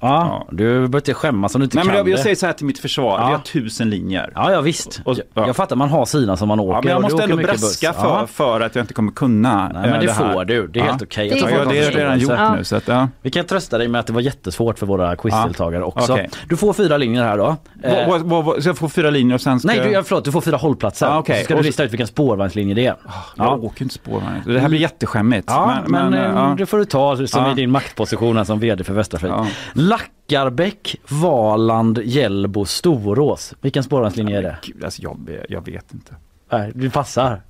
[0.00, 2.22] Ja, du behöver inte skämmas om du inte Nej, men kan jag, jag det.
[2.22, 3.26] säger så här till mitt försvar, Ja.
[3.26, 4.32] vi har tusen linjer.
[4.34, 5.00] Ja, ja visst.
[5.04, 6.74] Och- jag, jag fattar, man har sina som man åker.
[6.74, 7.52] Ja, men jag du måste ändå braska
[7.92, 8.00] buss.
[8.00, 8.26] för, Ja.
[8.26, 10.32] för att jag inte kommer kunna Nej, men eh, det, här.
[10.34, 10.66] får du.
[10.66, 10.90] Det är Ja.
[10.90, 11.28] helt okej.
[11.28, 12.54] Det Jag Ja, att det de är redan gjort Ja.
[12.56, 12.64] nu.
[12.64, 13.08] Så att, ja.
[13.22, 16.12] Vi kan trösta dig med att det var jättesvårt för våra quizdeltagare också.
[16.12, 16.30] Okej.
[16.48, 17.56] Du får fyra linjer här då.
[17.82, 19.86] Eh, Vad, vad, vad, så jag får fyra linjer och sen ska nej, jag...
[19.86, 21.06] du, ja, förlåt, du får fyra hållplatser.
[21.06, 21.38] Ah, okej.
[21.38, 22.96] Så ska du lista ut vilken spårvagnslinje det är.
[23.36, 24.42] Jag åker inte spårvagn.
[24.46, 25.44] Det här blir jätteskämmigt.
[25.50, 26.54] Ja, men, eh, eh, ja.
[26.58, 27.52] det får du ta som Ja.
[27.52, 29.30] i din maktposition som vd för Västtrafik.
[29.72, 33.54] Lackarbäck, Valand, Hjällbo, Storås.
[33.60, 34.56] Vilken spårvagnslinje är det?
[34.62, 36.14] Gud, alltså, jag, jag vet inte.
[36.50, 37.42] Nej, du passar.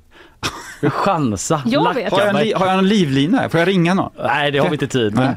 [0.81, 1.63] Du chansar.
[1.67, 2.13] Jag vet.
[2.13, 3.49] Har jag, en, li- har jag en livlina?
[3.49, 4.13] Får jag ringa någon?
[4.19, 5.37] Nej, det har vi inte tid med.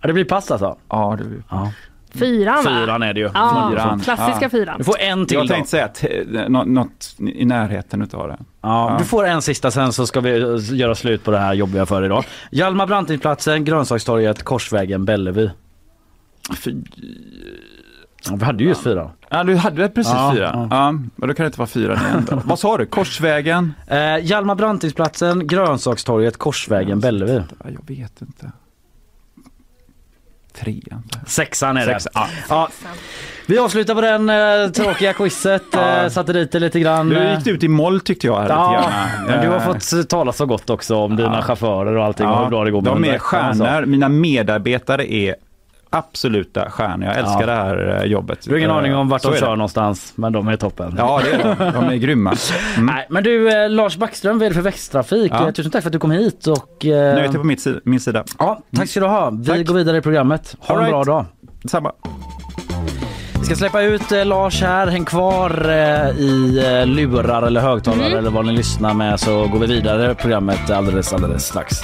[0.00, 0.78] Ja, det blir pass alltså?
[0.88, 1.72] Ja, det Ja.
[2.18, 2.70] Fyran va?
[2.80, 3.30] Fyran är det ju.
[3.34, 4.00] Ja, Fyran.
[4.00, 4.48] klassiska Ja.
[4.48, 4.78] fyran.
[4.78, 5.54] Du får en till Jag då.
[5.54, 8.36] tänkte säga att, eh, nå- något i närheten utav det.
[8.40, 8.96] Ja, Ja.
[8.98, 11.86] Du får en sista sen så ska vi eh, göra slut på det här jobbiga
[11.86, 12.24] för idag.
[12.50, 15.50] Hjalmar Brantingplatsen, Grönsakstorget, Korsvägen, Bellevue.
[16.56, 16.74] Fy...
[18.28, 19.10] Ja, vi hade ju just fyra.
[19.28, 20.50] Ja, du hade precis Ja, fyra.
[20.54, 20.68] ja.
[20.70, 20.92] Ja.
[20.92, 22.40] men då kan det inte vara fyra igen då.
[22.44, 22.86] Vad sa du?
[22.86, 23.74] Korsvägen?
[23.86, 27.44] Eh, Hjalmar Brantingplatsen, Grönsakstorget, Korsvägen, Bellevue.
[27.64, 28.52] Ja, Jag vet inte.
[30.60, 31.02] Trean.
[31.26, 31.92] Sexan är det.
[32.00, 32.26] Sex, ja.
[32.48, 32.68] Ja.
[33.46, 35.62] Vi avslutar på den eh, tråkiga quizet.
[35.72, 36.02] Ja.
[36.02, 37.08] Eh, satte dit det lite grann.
[37.08, 38.34] Du eh, gick ut i moll tyckte jag.
[38.36, 39.26] Här lite Ja, grann.
[39.26, 39.62] men du har Eh,
[40.00, 42.82] fått tala så gott också om dina chaufförer och allting och hur bra det går
[42.82, 43.86] med De är stjärnor.
[43.86, 45.34] Mina medarbetare är
[45.90, 47.06] absoluta stjärnor.
[47.08, 47.46] Jag älskar Ja.
[47.46, 48.38] det här eh, jobbet.
[48.44, 49.56] Du har ingen Eh, aning om vart så de kör det.
[49.56, 50.94] någonstans, men de är toppen.
[50.98, 51.72] Ja, det är de.
[51.72, 52.34] De är grymma.
[52.76, 52.86] Mm.
[52.86, 55.32] Nej, men du eh, Lars Backström, vd för Västtrafik.
[55.34, 55.52] Ja.
[55.52, 56.46] Tusen tack för att du kom hit.
[56.46, 58.24] Och, eh, Nöjet är på mitt, si- min sida.
[58.38, 59.30] ja, tack ska du ha.
[59.30, 59.66] Vi Tack.
[59.66, 60.56] går vidare i programmet.
[60.60, 61.06] Ha All en bra right.
[61.06, 61.24] dag.
[61.70, 61.92] Samma.
[63.38, 64.86] Vi ska släppa ut eh, Lars här.
[64.86, 68.18] Häng kvar eh, i eh, lurar eller högtalare Mm.
[68.18, 71.80] eller vad ni lyssnar med så går vi vidare i programmet alldeles, alldeles strax.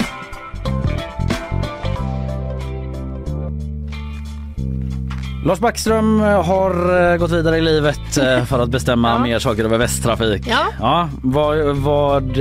[5.45, 9.19] Lars Backström eh, har eh, gått vidare i livet eh, för att bestämma Ja.
[9.19, 10.47] mer saker över Västtrafik.
[10.47, 10.65] Ja.
[10.79, 12.37] Ja, vad, vad,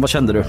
[0.00, 0.44] vad kände du?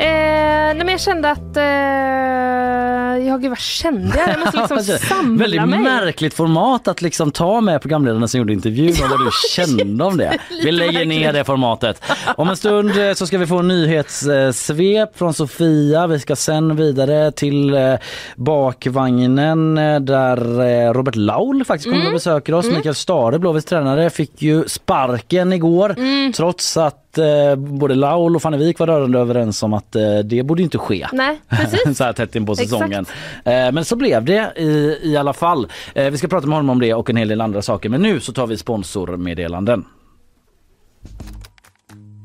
[0.00, 1.56] Eh, nej men jag kände att...
[1.56, 4.28] Eh, ja gud vad kände jag?
[4.28, 5.78] Jag måste liksom samla Väldigt mig.
[5.78, 10.16] märkligt format att liksom ta med programledarna som gjorde intervjun och vad du kände om
[10.16, 10.38] det.
[10.64, 12.02] Vi lägger ner det formatet.
[12.36, 16.06] Om en stund eh, så ska vi få en nyhetssvep från Sofia.
[16.06, 17.94] Vi ska sen vidare till eh,
[18.36, 22.06] bakvagnen eh, där Robert Laul faktiskt kommer Mm.
[22.08, 22.66] och besöker oss.
[22.66, 26.32] Mikael Stare, Blåvitts tränare, fick ju sparken igår Mm.
[26.32, 30.62] trots att eh, både Laul och Fannevik var rörande överens om att eh, det borde
[30.62, 31.80] inte ske Nej, precis.
[31.98, 33.06] så här tätt in på säsongen.
[33.44, 35.68] Eh, men så blev det i, i alla fall.
[35.94, 37.88] Eh, vi ska prata med honom om det och en hel del andra saker.
[37.88, 39.84] Men nu så tar vi sponsormeddelanden.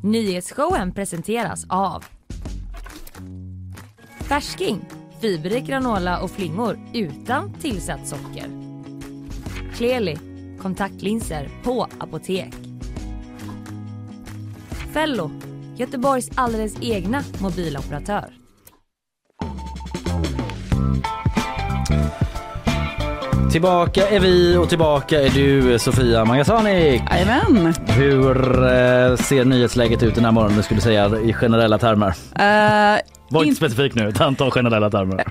[0.03, 2.03] Nyhetsshowen presenteras av
[4.21, 4.85] Färsking,
[5.21, 8.45] fiberrik granola och flingor utan tillsatt socker.
[9.75, 10.17] Kleli,
[10.61, 12.72] kontaktlinser på apotek.
[14.93, 15.31] Fello,
[15.77, 18.25] Göteborgs alldeles egna mobiloperatör.
[23.51, 27.01] Tillbaka är vi och tillbaka är du Sofia Magasanik.
[27.11, 27.73] Jajamän.
[27.87, 32.07] Hur eh, ser nyhetsläget ut den här morgonen du skulle säga i generella termer?
[32.07, 35.23] Uh, Var In- inte specifik nu utan ta generella termer.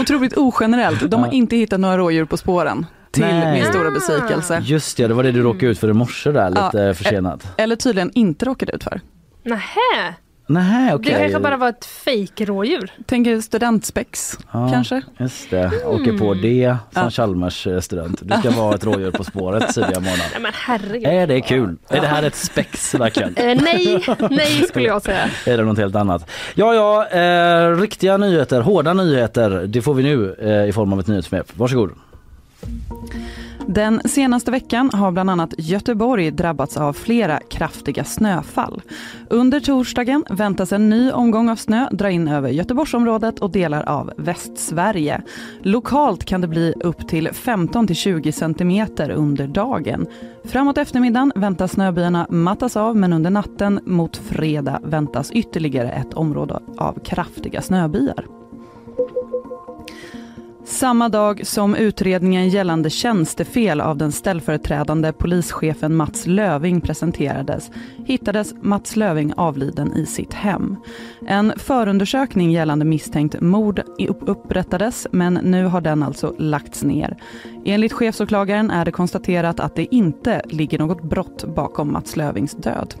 [0.00, 1.10] otroligt ogenerellt.
[1.10, 2.86] De har inte hittat några rådjur på spåren.
[3.14, 3.52] Till Nej.
[3.62, 4.62] min stora besvikelse.
[4.64, 7.46] Just det, det var det du råkade ut för i morse där lite Ja, försenat.
[7.56, 9.00] Eller tydligen inte råkade ut för.
[9.44, 10.14] Nähä.
[10.46, 11.12] Nej, okej.
[11.12, 12.90] Det kanske bara var ett fejkrådjur.
[13.06, 15.02] Tänker studentspex Ja, kanske?
[15.18, 16.42] Just det, åker på Mm.
[16.42, 17.10] det som Ja.
[17.10, 18.20] Chalmers eh, student.
[18.22, 20.24] Du ska vara ett rådjur på spåret tidiga månader.
[20.32, 21.06] Nej men herregud.
[21.06, 21.76] Är det kul?
[21.88, 23.36] Är det här ett spex verkligen?
[23.36, 25.28] Eh, nej, nej skulle jag säga.
[25.46, 26.30] Är det något helt annat?
[26.54, 31.00] Ja, ja, eh, riktiga nyheter, hårda nyheter, det får vi nu eh, i form av
[31.00, 31.46] ett nyhetssvep.
[31.54, 31.90] Varsågod.
[33.66, 38.82] Den senaste veckan har bland annat Göteborg drabbats av flera kraftiga snöfall.
[39.30, 44.12] Under torsdagen väntas en ny omgång av snö dra in över Göteborgsområdet och delar av
[44.16, 45.22] Västsverige.
[45.62, 50.06] Lokalt kan det bli upp till 15 till 20 centimeter under dagen.
[50.44, 56.60] Framåt eftermiddagen väntas snöbyarna mattas av men under natten mot fredag väntas ytterligare ett område
[56.78, 58.43] av kraftiga snöbyar.
[60.66, 67.70] Samma dag som utredningen gällande tjänstefel av den ställföreträdande polischefen Mats Löving presenterades
[68.04, 70.76] hittades Mats Löving avliden i sitt hem.
[71.26, 73.82] En förundersökning gällande misstänkt mord
[74.26, 77.16] upprättades men nu har den alltså lagts ner.
[77.64, 82.94] Enligt chefsåklagaren är det konstaterat att det inte ligger något brott bakom Mats Lövings död.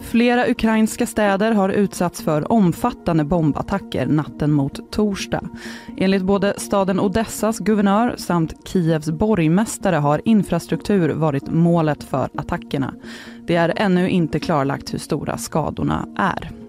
[0.00, 5.48] Flera ukrainska städer har utsatts för omfattande bombattacker natten mot torsdag.
[5.96, 12.94] Enligt både staden Odessas guvernör samt Kievs borgmästare har infrastruktur varit målet för attackerna.
[13.46, 16.59] Det är ännu inte klarlagt hur stora skadorna är.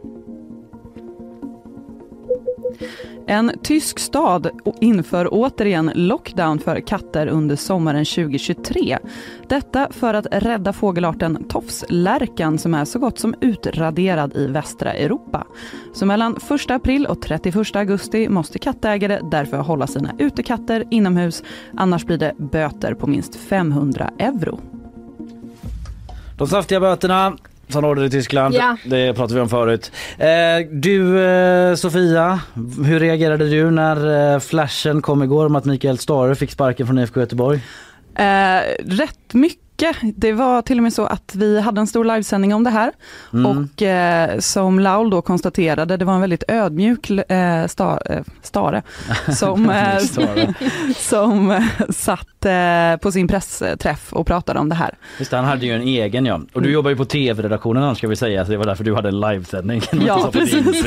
[3.28, 4.50] En tysk stad
[4.82, 8.98] inför återigen lockdown för katter under sommaren 2023.
[9.48, 15.48] Detta för att rädda fågelarten tofslärkan som är så gott som utraderad i västra Europa.
[15.94, 21.44] Så mellan 1 april och 31 augusti måste kattägare därför hålla sina utekatter inomhus,
[21.78, 24.60] annars blir det böter på minst 500 euro.
[26.38, 27.38] De saftiga böterna
[27.72, 28.78] som råder i Tyskland, Ja.
[28.86, 29.92] det pratade vi om förut.
[30.18, 30.28] Eh,
[30.72, 32.40] du eh, Sofia,
[32.86, 37.00] hur reagerade du när eh, flashen kom igår om att Mikael Stare fick sparken från
[37.00, 37.60] IFK Göteborg?
[38.16, 39.58] Eh, rätt mycket.
[40.16, 42.92] Det var till och med så att vi hade en stor livesändning om det här.
[43.34, 43.46] Mm.
[43.46, 48.82] Och eh, som Laul då konstaterade, det var en väldigt ödmjuk eh, sta, eh, Stare
[49.36, 49.98] som, eh,
[50.98, 54.96] som eh, satt eh, på sin pressträff och pratade om det här.
[55.20, 56.42] Just det, han hade ju en egen ja.
[56.54, 58.96] Och du jobbar ju på tv-redaktionen annars ska vi säga, så det var därför du
[58.96, 59.82] hade en livesändning.
[60.06, 60.86] Ja, precis.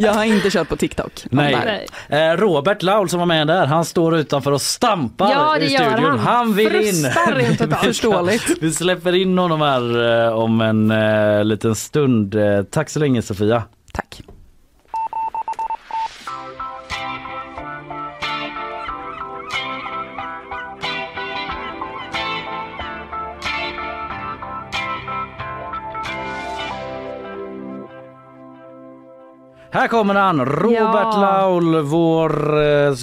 [0.00, 1.26] Jag har inte kört på TikTok.
[1.30, 1.86] Nej.
[2.08, 5.72] Eh, Robert Laul som var med där, han står utanför och stampar Ja, det i
[5.72, 6.18] gör studion.
[6.18, 6.54] han.
[6.54, 7.04] vill in.
[7.94, 8.58] Förståeligt.
[8.60, 12.34] Vi släpper in honom här eh, om en eh, liten stund.
[12.34, 13.62] Eh, tack så länge Sofia.
[13.92, 14.22] Tack.
[29.70, 31.20] Här kommer han, Robert Ja.
[31.20, 32.94] Laul, vår eh,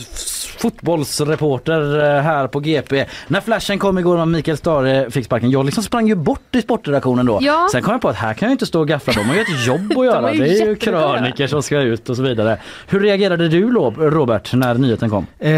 [0.62, 3.05] fotbollsreporter eh, här på GP.
[3.28, 6.62] När flashen kom igår om Mikael Stare fick sparken, jag liksom sprang ju bort i
[6.62, 7.39] sportredaktionen då.
[7.41, 7.68] Ja.
[7.72, 9.41] Sen kom jag på att här kan jag inte stå och gaffla, de har ju
[9.41, 10.34] ett jobb att göra.
[10.34, 12.57] ju Det är ju kröniker som ska ut och så vidare.
[12.88, 15.26] Hur reagerade du Robert när nyheten kom?
[15.39, 15.49] Eh,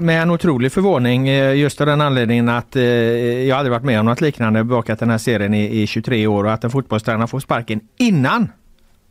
[0.00, 4.00] med en otrolig förvåning eh, just av den anledningen att eh, jag aldrig varit med
[4.00, 7.26] om något liknande, bakat den här serien i, i 23 år och att en fotbollstränare
[7.26, 8.48] får sparken innan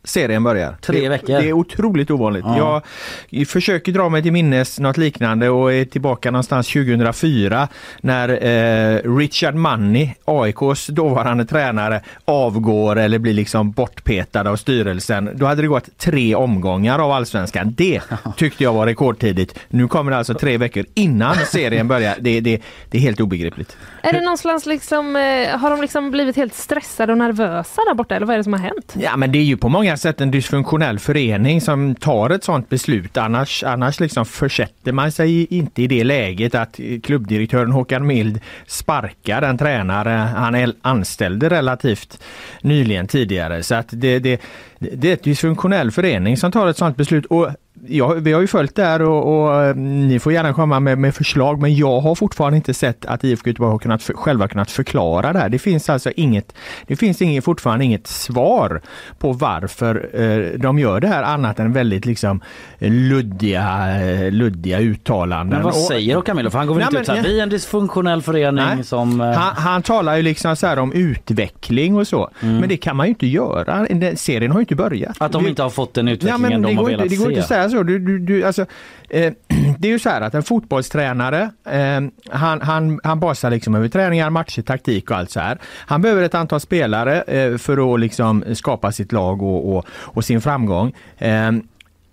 [0.06, 0.78] serien börjar.
[0.82, 1.28] Tre det, veckor.
[1.28, 2.46] Det är otroligt ovanligt.
[2.48, 2.82] Ja.
[3.30, 7.68] Jag försöker dra mig till minnes något liknande och är tillbaka någonstans 2004
[8.02, 15.30] när eh, Richard Money, AIKs dåvarande tränare, avgår eller blir liksom bortpetad av styrelsen.
[15.34, 17.74] Då hade det gått tre omgångar av allsvenskan.
[17.78, 18.02] Det
[18.38, 19.60] tyckte jag var rekordtidigt.
[19.70, 22.16] Nu kommer det alltså tre veckor innan serien börjar.
[22.20, 23.78] Det, det, det är helt obegripligt.
[24.02, 28.16] Är det någonstans liksom, eh, har de liksom blivit helt stressade och nervösa där borta
[28.16, 28.96] eller vad är det som har hänt?
[29.00, 32.70] Ja men det är ju på många sätt en dysfunktionell förening som tar ett sådant
[32.70, 33.18] beslut.
[33.18, 39.42] Annars, annars liksom försätter man sig inte i det läget att klubbdirektören Håkan Mild sparkar
[39.42, 42.24] den tränare han anställde relativt
[42.62, 43.64] nyligen tidigare.
[43.64, 44.42] Så att det, det,
[44.80, 47.26] det är ett dysfunktionell förening som tar ett sådant beslut.
[47.26, 47.50] Och
[47.88, 50.98] ja, vi har ju följt det här och, och eh, ni får gärna komma med,
[50.98, 54.72] med förslag men jag har fortfarande inte sett att IFK Göteborg har kunnat själva kunnat
[54.72, 55.50] förklara det här.
[55.50, 56.54] Det finns alltså inget,
[56.88, 58.82] det finns inget, fortfarande inget svar
[59.20, 62.42] på varför eh, de gör det här annat än väldigt liksom
[62.80, 65.50] luddiga, eh, luddiga uttalanden.
[65.58, 66.52] Men vad Och- säger Håkan Mild?
[66.52, 68.84] För han går väl Nej, inte ut men- såhär, vi är en dysfunktionell förening Nej.
[68.84, 69.22] som...
[69.22, 72.30] eh, Han, han talar ju liksom så här om utveckling och så.
[72.40, 73.86] Men det kan man ju inte göra.
[73.90, 75.16] Den- Serien har ju inte börjat.
[75.20, 77.16] Att de Vi- inte har fått den Ja, utvecklingen det, de har går velat inte,
[77.16, 77.32] det går se.
[77.32, 77.84] inte att säga så.
[77.84, 78.66] Du, du, du, alltså,
[79.10, 79.34] eh,
[79.80, 83.88] det är ju så här att en fotbollstränare, eh, han, han, han basar liksom över
[83.88, 85.58] träningar, matcher, taktik och allt så här.
[85.88, 90.26] Han behöver ett antal spelare eh, för att liksom skapa sitt lag och, och, och
[90.26, 90.94] sin framgång.
[91.18, 91.52] Eh,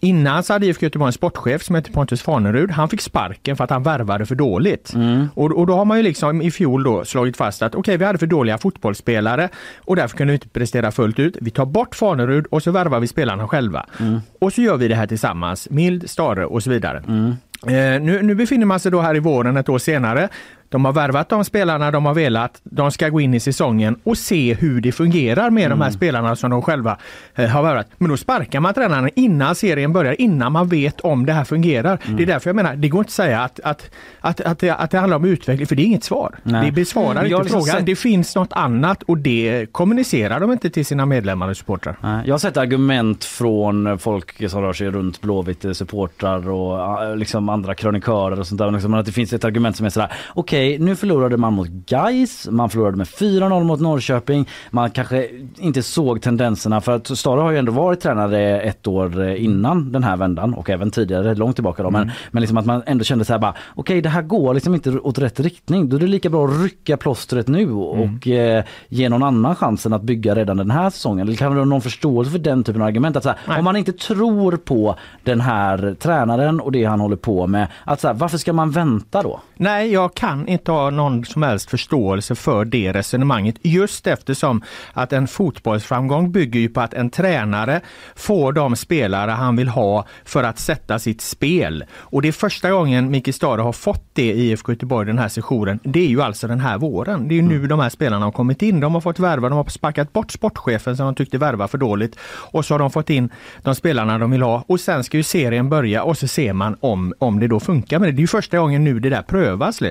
[0.05, 2.71] Innan så hade IFK Göteborg en sportchef som hette Pontus Farnerud.
[2.71, 4.95] Han fick sparken för att han värvade för dåligt.
[4.95, 5.29] Mm.
[5.35, 7.97] Och, och då har man ju liksom i fjol då slagit fast att okej, okay,
[7.97, 9.49] vi hade för dåliga fotbollsspelare
[9.79, 11.37] och därför kunde vi inte prestera fullt ut.
[11.41, 13.87] Vi tar bort Farnerud och så värvar vi spelarna själva.
[14.01, 14.21] Mm.
[14.39, 15.71] Och så gör vi det här tillsammans.
[15.71, 17.03] Mild, Stare och så vidare.
[17.09, 17.35] Mm.
[17.67, 20.29] Eh, nu, nu befinner man sig då här i våren ett år senare.
[20.73, 22.61] De har värvat de spelarna de har velat.
[22.65, 25.79] De ska gå in i säsongen och se hur det fungerar med mm.
[25.79, 26.99] de här spelarna som de själva
[27.35, 27.87] eh, har värvat.
[27.99, 31.99] Men då sparkar man tränarna innan serien börjar, innan man vet om det här fungerar.
[32.05, 32.17] Mm.
[32.17, 33.91] Det är därför jag menar, det går inte att säga att, att,
[34.21, 36.39] att, att, det, att det handlar om utveckling, för det är inget svar.
[36.43, 36.67] Nej.
[36.67, 37.77] Det besvarar inte liksom frågan.
[37.77, 41.97] sett- Det finns något annat och det kommunicerar de inte till sina medlemmar och supportrar.
[42.01, 47.03] Nej, Jag har sett argument från folk som rör sig runt Blåvitt, eh, supportrar och
[47.05, 48.71] eh, liksom andra krönikörer och sånt där.
[48.71, 52.49] Liksom att det finns ett argument som är sådär, okej nu förlorade man mot Gais,
[52.51, 54.49] man förlorade med 4-0 mot Norrköping.
[54.71, 55.29] Man kanske
[55.59, 59.93] inte såg tendenserna för att Stare har ju ändå varit tränare ett år eh, innan
[59.93, 61.91] den här vändan och även tidigare, långt tillbaka då.
[61.91, 62.15] Men, Mm.
[62.31, 64.91] men liksom att man ändå kände så här bara, okej det här går liksom inte
[64.91, 65.89] åt rätt riktning.
[65.89, 69.93] Då är det lika bra att rycka plåstret nu och eh, ge någon annan chansen
[69.93, 71.27] att bygga redan den här säsongen.
[71.29, 73.17] Eller kan du ha någon förståelse för den typen av argument?
[73.17, 77.17] Att så här, om man inte tror på den här tränaren och det han håller
[77.17, 79.41] på med, att så här, varför ska man vänta då?
[79.57, 84.63] Nej, jag kan inte ha någon som helst förståelse för det resonemanget just eftersom
[84.93, 87.81] att en fotbollsframgång bygger ju på att en tränare
[88.15, 91.85] får de spelare han vill ha för att sätta sitt spel.
[91.95, 95.29] Och det är första gången Micke Stare har fått det i IFK Göteborg den här
[95.29, 95.81] sessionen.
[95.85, 97.29] Det är ju alltså den här våren.
[97.29, 98.81] Det är ju nu de här spelarna har kommit in.
[98.81, 102.17] De har fått värva, de har sparkat bort sportchefen som de tyckte värva för dåligt
[102.25, 103.31] och så har de fått in
[103.63, 106.77] de spelarna de vill ha och sen ska ju serien börja och så ser man
[106.81, 108.13] om, om det då funkar med det.
[108.13, 109.83] Det är ju första gången nu det där prövas.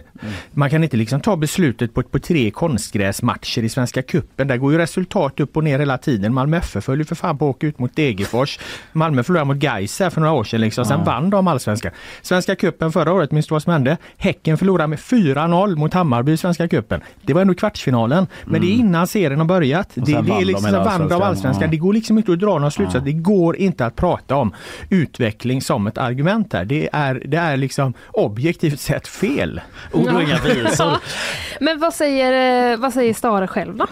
[0.53, 4.47] Man kan inte liksom ta beslutet på, på tre konstgräsmatcher i Svenska Cupen.
[4.47, 6.33] Där går ju resultat upp och ner hela tiden.
[6.33, 8.59] Malmö FF höll ju för fan på att åka ut mot Degerfors.
[8.91, 10.61] Malmö förlorade mot Gais här för några år sedan.
[10.61, 10.85] Liksom.
[10.85, 11.05] Sen Ja.
[11.05, 11.91] vann de allsvenskan.
[12.21, 13.97] Svenska Cupen förra året, minns du vad som hände?
[14.17, 17.01] Häcken förlorade med 4-0 mot Hammarby i Svenska Cupen.
[17.21, 18.27] Det var ändå kvartsfinalen.
[18.45, 19.89] Men det är innan serien har börjat.
[19.93, 21.21] Det, det är liksom, vann de allsvenskan.
[21.21, 21.63] allsvenskan.
[21.63, 21.71] Ja.
[21.71, 23.05] Det går liksom inte att dra någon slutsats.
[23.05, 24.53] Det går inte att prata om
[24.89, 26.65] utveckling som ett argument här.
[26.65, 29.61] Det är, det är liksom objektivt sett fel.
[29.91, 30.97] Ord och inga visor.
[31.59, 33.87] Men vad säger, eh, vad säger Stare själv då?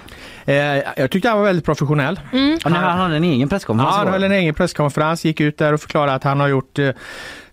[0.46, 2.20] Eh, jag tyckte han var väldigt professionell.
[2.32, 5.58] Ja, nej, han hade en egen presskonferens Ja, han höll en egen presskonferens, gick ut
[5.58, 6.90] där och förklarade att han har gjort eh,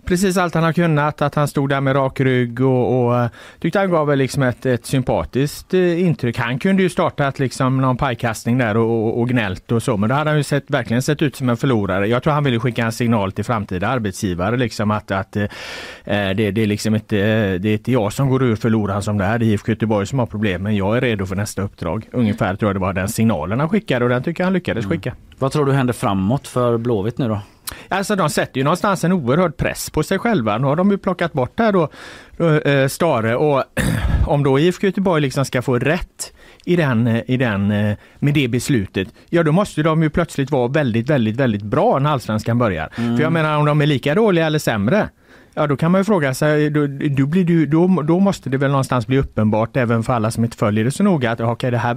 [0.06, 3.28] precis allt han har kunnat, att han stod där med rak rygg och, och eh,
[3.60, 6.38] tyckte han gav väl liksom ett, ett sympatiskt eh, intryck.
[6.38, 10.08] Han kunde ju startat liksom någon pajkastning där och, och, och gnällt och så, men
[10.08, 12.06] då hade han ju sett, verkligen sett ut som en förlorare.
[12.06, 15.46] Jag tror han ville skicka en signal till framtida arbetsgivare liksom att, att eh,
[16.04, 17.16] det, det är liksom inte,
[17.58, 19.38] det är inte jag som går ur förloraren som det är.
[19.38, 22.08] Det är IFK Göteborg som har problem, men jag är redo för nästa uppdrag.
[22.12, 24.86] Ungefär tror jag det var den signalen han skickade och den tycker jag han lyckades
[24.86, 25.14] skicka.
[25.38, 27.40] Vad tror du händer framåt för Blåvitt nu då?
[27.88, 30.58] Alltså de sätter ju någonstans en oerhörd press på sig själva.
[30.58, 31.88] Nu har de ju plockat bort här då,
[32.36, 33.64] då eh, Stare och
[34.26, 36.32] om då IFK Göteborg liksom ska få rätt
[36.64, 40.50] i den, eh, i den, eh, med det beslutet, ja då måste de ju plötsligt
[40.50, 42.90] vara väldigt, väldigt, väldigt bra när allsvenskan börjar.
[42.96, 43.16] Mm.
[43.16, 45.08] För jag menar om de är lika dåliga eller sämre,
[45.58, 48.56] Ja då kan man ju fråga sig, då, då, blir du, då, då måste det
[48.56, 51.70] väl någonstans bli uppenbart även för alla som inte följer det så noga att okej,
[51.70, 51.96] det här,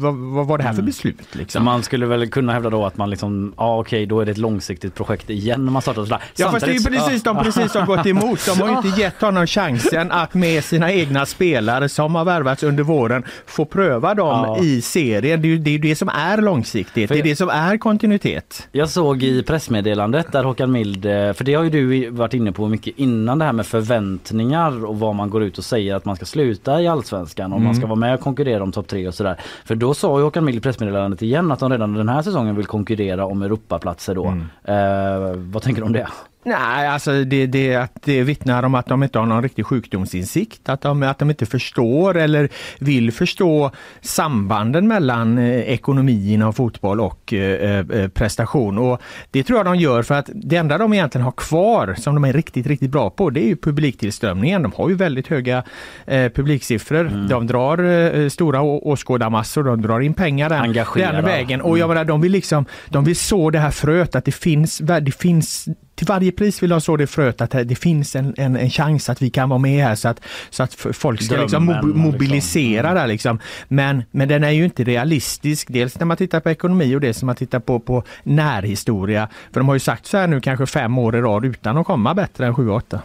[0.00, 1.16] vad, vad var det här för beslut?
[1.32, 1.64] Så Liksom?
[1.64, 4.38] man skulle väl kunna hävda då att man liksom, ja okej då är det ett
[4.38, 6.20] långsiktigt projekt igen när man startar sådär.
[6.36, 8.46] Ja fast det är ju precis de precis har gått emot.
[8.46, 12.62] De har ju inte gett honom chansen att med sina egna spelare som har värvats
[12.62, 14.58] under våren få pröva dem Ja.
[14.64, 15.42] i serien.
[15.42, 17.08] Det är ju det, det som är långsiktigt.
[17.08, 18.68] För- Det är det som är kontinuitet.
[18.72, 22.52] Jag såg i pressmeddelandet där Håkan Mild, eh, för det har ju du varit inne
[22.52, 26.04] på mycket innan det här med förväntningar och vad man går ut och säger att
[26.04, 27.74] man ska sluta i Allsvenskan och man Mm.
[27.74, 29.40] ska vara med och konkurrera om topp tre och sådär.
[29.64, 32.56] För då sa ju Håkan Mild i pressmeddelandet igen att de redan den här säsongen
[32.56, 34.26] vill konkurrera om Europaplatser då.
[34.26, 34.46] Mm.
[34.64, 36.08] Eh, vad tänker du om det?
[36.44, 40.68] Nej, alltså det, det, att det vittnar om att de inte har någon riktig sjukdomsinsikt.
[40.68, 42.48] Att de, att de inte förstår eller
[42.78, 43.70] vill förstå
[44.00, 48.78] sambanden mellan eh, ekonomi inom fotboll och eh, eh, prestation.
[48.78, 52.14] Och det tror jag de gör för att det enda de egentligen har kvar som
[52.14, 54.62] de är riktigt, riktigt bra på det är ju publiktillströmningen.
[54.62, 55.62] De har ju väldigt höga
[56.06, 57.28] eh, publiksiffror.
[57.28, 61.60] De drar eh, stora åskådarmassor, de drar in pengar den, den vägen.
[61.60, 64.78] Och jag menar, de vill liksom, de vill så det här fröet att det finns,
[64.78, 65.68] det finns
[66.02, 69.08] till varje pris vill ha så det fröet att det finns en, en, en chans
[69.08, 70.20] att vi kan vara med här så att,
[70.50, 72.94] så att folk ska liksom mob- mobilisera liksom.
[72.94, 73.38] där liksom.
[73.68, 75.68] Men, men den är ju inte realistisk.
[75.70, 79.28] Dels när man tittar på ekonomi och dels när man tittar på, på närhistoria.
[79.52, 81.86] För de har ju sagt så här nu kanske fem år i rad utan att
[81.86, 82.98] komma bättre än 7-8.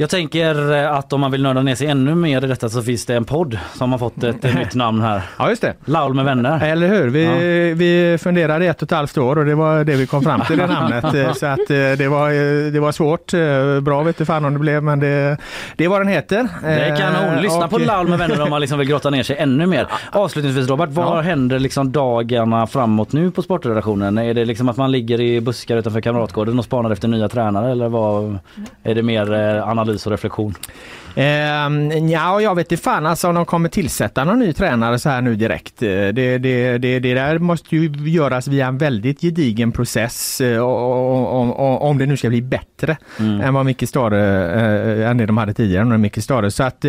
[0.00, 2.82] Jag tänker eh, att om man vill nörda ner sig ännu mer i detta så
[2.82, 5.22] finns det en podd som har fått ett eh, nytt namn här.
[5.38, 5.74] Ja just det.
[5.84, 6.64] Laul med vänner.
[6.64, 7.08] Eller hur?
[7.08, 10.40] Vi, vi funderade ett och ett halvt år och det var det vi kom fram
[10.40, 11.14] till det namnet.
[11.14, 12.30] Eh, Så att det var,
[12.70, 13.32] det var svårt.
[13.82, 15.36] Bra vet du fan om det blev men det,
[15.76, 16.48] det är vad den heter.
[16.62, 17.42] Det är kanon.
[17.42, 19.86] Lyssna Och- på Laul med vänner om man liksom vill grotta ner sig ännu mer.
[20.12, 21.20] Avslutningsvis Robert, vad Ja.
[21.20, 24.18] händer liksom dagarna framåt nu på sportredaktionen?
[24.18, 27.72] Är det liksom att man ligger i buskar utanför Kamratgården och spanar efter nya tränare
[27.72, 28.38] eller vad?
[28.82, 30.54] Är det mer eh, analys och reflektion?
[31.22, 35.08] Ehm, ja, jag vet inte fan alltså om de kommer tillsätta någon ny tränare så
[35.08, 35.82] här nu direkt.
[35.82, 40.58] Eh, Det, det, det, det där måste ju göras via en väldigt gedigen process eh,
[40.58, 43.40] och- om det nu ska bli bättre Mm.
[43.40, 44.20] än vad Micke Stare,
[45.02, 46.50] eh, än det de hade tidigare när Micke Stare.
[46.50, 46.84] Så att,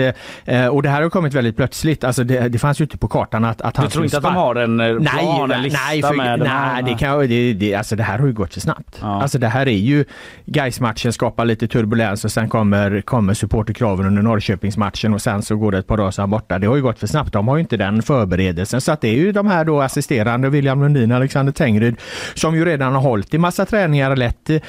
[0.71, 2.03] och det här har kommit väldigt plötsligt.
[2.03, 4.23] Alltså det, det fanns ju inte på kartan att, att han Du tror inte att
[4.23, 6.39] de har en plan, en lista nej, för, med?
[6.39, 8.99] nej, det, kan, det, det, alltså det här har ju gått för snabbt.
[9.03, 10.05] Alltså det här är ju
[10.45, 15.71] Gais-matchen skapar lite turbulens och sen kommer, kommer supporterkraven under Norrköpingsmatchen och sen så går
[15.71, 16.59] det ett par dagar så han borta.
[16.59, 17.33] Det har ju gått för snabbt.
[17.33, 18.81] De har ju inte den förberedelsen.
[18.81, 21.95] Så att det är ju de här då assisterande William Lundin, Alexander Tengryd
[22.33, 24.59] som ju redan har hållit i massa träningar, lett eh,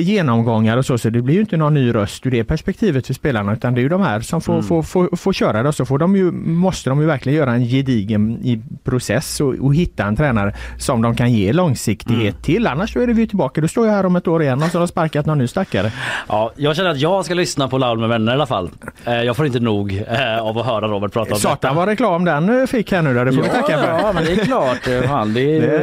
[0.00, 0.98] genomgångar och så.
[0.98, 3.80] Så det blir ju inte någon ny röst ur det perspektivet för spelarna utan det
[3.80, 4.64] är ju de här som får, Mm.
[4.64, 7.52] får, får, får köra det och så får de ju, måste de ju verkligen göra
[7.52, 12.42] en gedigen i process och, och hitta en tränare som de kan ge långsiktighet Mm.
[12.42, 12.66] till.
[12.66, 13.60] Annars så är det vi tillbaka.
[13.60, 15.46] Då står jag här om ett år igen och så har de sparkat någon ny
[15.46, 15.92] stackare.
[16.28, 18.70] Ja, jag känner att jag ska lyssna på Laul med vänner i alla fall.
[19.04, 22.24] Eh, Jag får inte nog eh, av att höra Robert prata om Satan vad reklam
[22.24, 23.24] den eh, fick här nu då.
[23.24, 23.86] Det får vi tacka för.
[23.88, 25.06] Ja, men det är klart.
[25.08, 25.76] Fan, det är, Det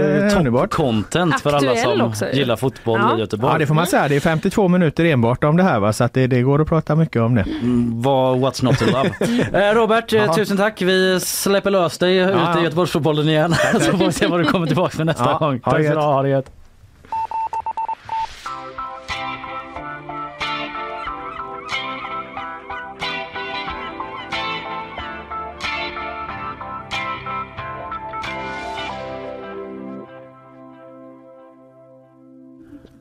[0.64, 3.18] är content för alla som också gillar fotboll Ja.
[3.18, 3.54] i Göteborg.
[3.54, 4.08] Ja det får man säga.
[4.08, 5.94] Det är 52 minuter enbart om det här va?
[5.94, 7.42] så att det, det går att prata mycket om det.
[7.62, 9.74] Mm, vad what's not to love.
[9.74, 10.34] Robert, Jaha.
[10.34, 10.82] tusen tack.
[10.82, 12.60] Vi släpper lös dig ute ja.
[12.60, 13.56] i Göteborgsfotbollen igen.
[13.74, 15.60] Så får vi se vad du kommer tillbaka med nästa Ja, gång.
[15.64, 16.14] ha Tack så du ha.
[16.14, 16.46] Ha det gött.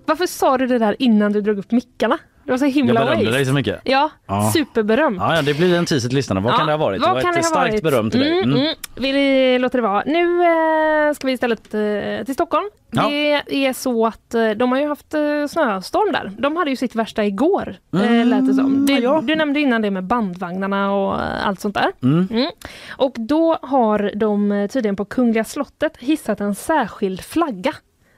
[0.07, 2.19] Varför sa du det där innan du drog upp mickarna?
[2.45, 3.37] Det var så himla Jag berömde waste.
[3.39, 3.81] dig så mycket.
[3.85, 4.51] Ja, Ja.
[4.55, 5.17] superberöm.
[5.21, 6.41] Ja, ja, det blir en teaser till lyssnarna.
[6.41, 7.01] Vad Ja, kan det ha varit?
[7.01, 7.83] vad det var kan ett det ha starkt varit?
[7.83, 8.31] beröm till dig.
[8.39, 8.63] Mm, Mm.
[8.63, 8.75] mm.
[8.97, 10.03] Vi låter det vara.
[10.07, 12.65] Nu eh, ska vi istället eh, till Stockholm.
[12.91, 13.09] Ja.
[13.09, 15.15] Det är så att eh, de har ju haft
[15.49, 16.33] snöstorm där.
[16.39, 18.87] De hade ju sitt värsta igår, Mm, lät det som.
[18.87, 19.21] Du, ja.
[19.25, 21.93] du nämnde innan det med bandvagnarna och allt sånt där.
[22.03, 22.29] Mm.
[22.31, 22.51] Mm.
[22.89, 27.73] Och då har de tydligen på Kungliga slottet hissat en särskild flagga.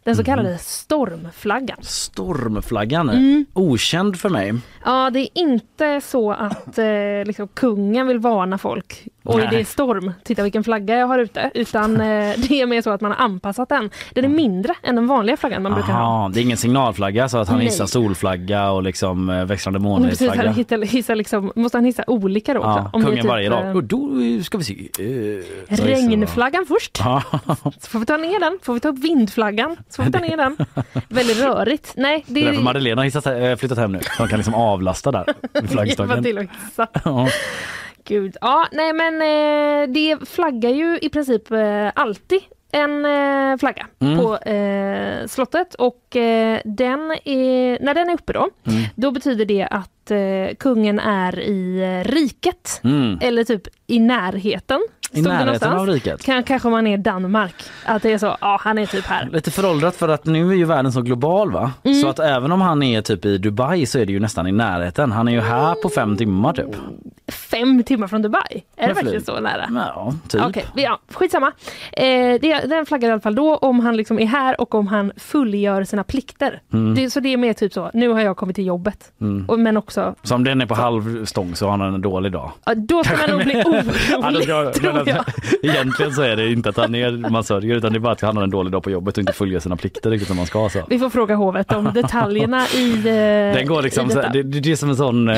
[0.09, 1.76] Den så kallade stormflaggan.
[1.80, 3.47] Stormflaggan, Mm.
[3.52, 4.55] okänd för mig.
[4.85, 6.85] Ja, det är inte så att eh,
[7.26, 9.05] liksom, kungen vill varna folk.
[9.24, 10.12] Oj, det är storm.
[10.24, 11.51] Titta vilken flagga jag har ute.
[11.55, 12.01] Utan eh,
[12.48, 13.90] det är mer så att man har anpassat den.
[14.14, 16.01] Den är mindre än den vanliga flaggan man brukar ha.
[16.01, 17.66] Aha, det är ingen signalflagga så att han Nej.
[17.66, 19.78] hissar solflagga och liksom eh, växlande
[20.09, 22.60] Precis, han hissar liksom, måste han hissa olika då?
[22.60, 23.66] Ja, Om kungen typ, varje dag.
[23.66, 24.09] eh, Och då
[24.44, 24.89] ska vi se.
[24.98, 26.97] eh, Regnflaggan först.
[26.97, 28.59] Så får vi ta ner den.
[28.62, 29.76] Får vi ta upp vindflaggan.
[30.05, 30.57] Vi ta ner den.
[31.09, 31.93] Väldigt rörigt.
[31.97, 33.99] Nej, Det det är därför Madeleine har äh, flyttat hem nu.
[34.16, 35.25] Så de kan liksom avlasta där
[35.61, 36.23] vid flaggstången.
[36.23, 36.87] till att hissa.
[37.05, 37.29] Ja.
[38.05, 38.37] Gud.
[38.41, 42.41] Ja, nej men eh, det flaggar ju i princip eh, alltid
[42.73, 44.19] en eh, flagga Mm.
[44.19, 48.83] på eh, slottet och eh, den är, när den är uppe då, Mm.
[48.95, 53.19] då betyder det att eh, kungen är i eh, riket Mm.
[53.23, 54.81] eller typ i närheten.
[55.12, 56.22] I stod närheten av riket.
[56.24, 57.55] Kan, kanske man är i Danmark,
[57.85, 59.28] att det är så, ja han är typ här.
[59.32, 61.72] Lite föråldrat för att nu är ju världen så global va?
[61.85, 62.01] Mm.
[62.01, 64.52] Så att även om han är typ i Dubai så är det ju nästan i
[64.52, 65.12] närheten.
[65.12, 66.66] Han är ju här på fem timmar typ.
[67.32, 69.66] Fem timmar från Dubai, är det verkligen så nära?
[69.94, 70.43] Ja, typ.
[70.47, 71.52] Okej, vi- ja, skitsamma.
[71.93, 72.05] Eh,
[72.40, 75.12] det, den flaggar i alla fall då om han liksom är här och om han
[75.16, 76.60] fullgör sina plikter.
[76.72, 76.94] Mm.
[76.94, 79.12] Det, så det är mer typ så, nu har jag kommit till jobbet.
[79.20, 79.44] Mm.
[79.48, 82.32] Och, men också, Så om den är på halv stång så har han en dålig
[82.32, 82.51] dag.
[82.64, 85.15] ja, då ska man nog bli orolig, alltså,
[85.62, 85.70] jag.
[85.75, 88.20] Egentligen så är det inte att han är man sörjer utan det är bara att
[88.20, 90.47] han har en dålig dag på jobbet och inte fullgör sina plikter riktigt som man
[90.47, 90.69] ska.
[90.69, 90.83] Så.
[90.89, 93.03] Vi får fråga hovet om detaljerna i eh,
[93.57, 95.37] Den går liksom, så, det, det är som en sån eh,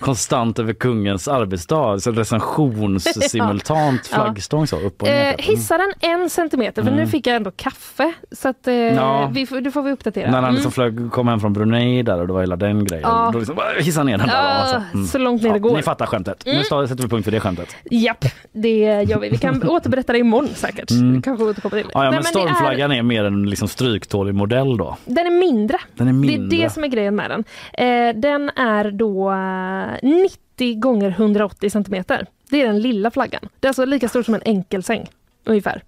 [0.00, 4.16] konstant över kungens arbetsdag, så recensionssimultant Ja.
[4.24, 5.28] flaggstång så upp och ner.
[5.28, 7.04] Eh, hissa den en centimeter, för Mm.
[7.04, 8.12] nu fick jag ändå kaffe.
[8.32, 9.30] Så att, eh, Ja.
[9.32, 10.26] vi, det får vi uppdatera.
[10.26, 10.54] När han Mm.
[10.54, 13.08] liksom flög, kom hem från Brunei där och det var hela den grejen.
[13.08, 13.30] Ja.
[13.32, 14.34] Då liksom, hissa ner den där.
[14.34, 15.12] Ja, alltså.
[15.12, 15.76] så långt ner det går.
[15.76, 16.42] Ni fattar skämtet.
[16.46, 16.64] Nu Mm.
[16.88, 17.76] sätter vi punkt för det skämtet.
[17.90, 19.28] Japp, det gör vi.
[19.28, 20.90] Vi kan återberätta det imorgon säkert.
[20.90, 21.22] Mm.
[21.22, 21.90] Kanske återkommer till.
[21.94, 23.02] Ja, ja, Nej, men det är- stormflaggan är...
[23.02, 24.96] mer en liksom stryktålig modell då.
[25.04, 25.78] Den är mindre.
[25.94, 26.46] Den är mindre.
[26.48, 27.44] Det är det som är grejen med den.
[27.72, 30.20] Eh, den är då eh,
[30.56, 32.26] 90 gånger 180 centimeter.
[32.50, 33.48] Det är den lilla flaggan.
[33.60, 35.06] Det är alltså lika stort som en enkelsäng
[35.44, 35.82] ungefär.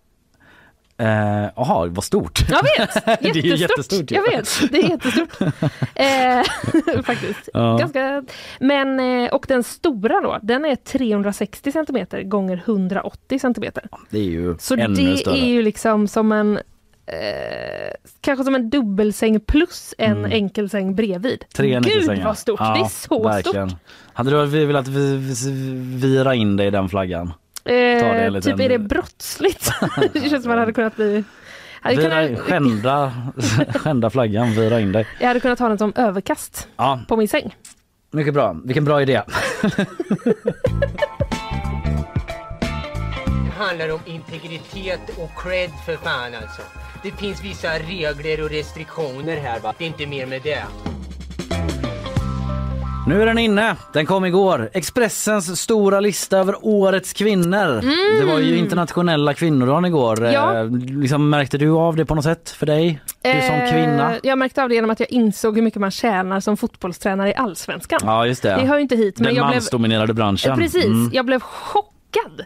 [0.98, 2.40] Eh, Jaha, vad stort.
[2.48, 3.04] Jag vet!
[3.22, 4.10] det är Jättestort.
[4.10, 5.40] Jag vet, det är jättestort.
[5.94, 7.48] eh, faktiskt.
[7.54, 7.76] Ja.
[7.76, 8.22] Ganska,
[8.60, 13.84] men, eh, och den stora då, den är 360 centimeter gånger 180 centimeter.
[14.10, 15.38] Det är ju Så ännu det större.
[15.38, 16.58] är ju liksom som en
[17.08, 20.32] Eh, kanske som en dubbelsäng plus en Mm.
[20.32, 21.44] enkelsäng bredvid.
[21.54, 22.60] Tre Gud vad stort!
[22.60, 23.70] Ja, det är så verkligen.
[23.70, 23.80] stort.
[24.12, 27.32] Hade du velat vi- vi- vira in dig i den flaggan?
[27.66, 29.70] Eh, en Typ är det brottsligt?
[30.12, 31.24] det känns som man hade kunnat bli...
[31.80, 33.12] Hade Vira kunnat, skända,
[33.74, 35.06] skända flaggan, vira in dig.
[35.20, 37.54] jag hade kunnat ha den som överkast Ja, på min säng.
[38.10, 38.56] mycket bra.
[38.64, 39.22] Vilken bra idé.
[43.44, 46.62] Det handlar om integritet och cred för fan alltså.
[47.02, 49.74] Det finns vissa regler och restriktioner här va.
[49.78, 50.64] Det är inte mer med det.
[53.06, 53.76] Nu är den inne.
[53.92, 54.70] Den kom igår.
[54.72, 57.80] Expressens stora lista över årets kvinnor.
[58.20, 60.18] Det var ju internationella kvinnodagen igår.
[60.18, 60.32] Mm.
[60.32, 60.58] Ja.
[60.60, 60.70] Eh,
[61.00, 63.00] liksom, märkte du av det på något sätt för dig?
[63.22, 64.14] Du som Eh, kvinna?
[64.22, 67.34] Jag märkte av det genom att jag insåg hur mycket man tjänar som fotbollstränare i
[67.34, 68.00] Allsvenskan.
[68.04, 68.54] Ja, just det.
[68.56, 69.18] Det hör inte hit.
[69.18, 70.50] Men Den jag blev, mansdominerade branschen.
[70.52, 71.10] Eh, Precis, Mm.
[71.12, 72.44] jag blev chockad.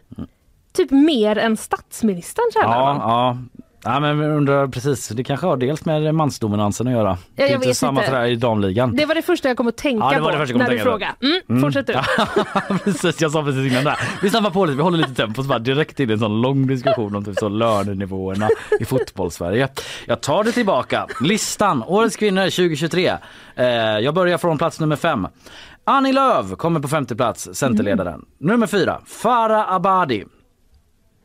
[0.72, 2.96] Typ mer än statsministern tjänar Ja, man.
[2.96, 3.38] ja.
[3.84, 5.08] Ja, men jag undrar precis.
[5.08, 7.18] Det kanske har dels med mansdominansen att göra.
[7.34, 8.16] det är inte samma inte.
[8.16, 8.96] i damligan.
[8.96, 10.66] Det var det första jag kom att tänka Ja, det var på det första jag
[10.66, 10.90] kom när att du på.
[10.90, 11.12] frågade.
[11.22, 11.62] Mm, Mm.
[11.62, 11.94] Fortsätt du.
[12.84, 13.98] precis, jag sa precis innan där.
[14.22, 16.40] Vi snappar på lite, vi håller lite tempo så bara direkt in i en sån
[16.40, 18.48] lång diskussion om typ så lönenivåerna
[18.80, 19.68] i fotbollssverige.
[20.06, 21.06] Jag tar det tillbaka.
[21.20, 23.12] Listan, Årets kvinnor 2023.
[23.56, 23.66] Eh,
[23.98, 25.26] jag börjar från plats nummer fem.
[25.84, 28.14] Annie Lööf kommer på femte plats, Centerledaren.
[28.14, 28.26] Mm.
[28.38, 30.24] Nummer fyra, Farah Abadi.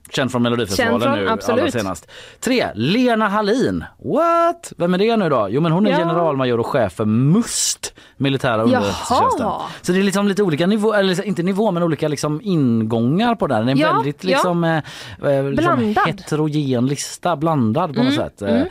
[0.09, 1.61] Känd från Melodifestivalen Känd från, nu absolut.
[1.61, 2.11] allra senast.
[2.39, 3.83] Tre, Lena Hallin.
[4.03, 4.73] What?
[4.77, 5.47] Vem är det nu då?
[5.49, 5.97] Jo men hon är Ja.
[5.97, 9.47] generalmajor och chef för MUST, militära underrättelsetjänsten.
[9.81, 13.47] Så det är liksom lite olika nivåer, eller inte nivå men olika liksom ingångar på
[13.47, 13.69] den.
[13.69, 14.27] En Ja, väldigt ja.
[14.29, 14.77] liksom, eh,
[15.23, 16.07] eh, liksom Blandad.
[16.07, 18.41] heterogen lista, blandad på något Mm, sätt.
[18.41, 18.61] Eh,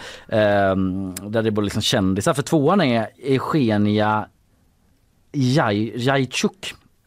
[0.41, 0.77] eh,
[1.23, 2.35] där det är både liksom kändisar.
[2.35, 4.27] För tvåan är Eugenia
[5.33, 5.93] Jaj-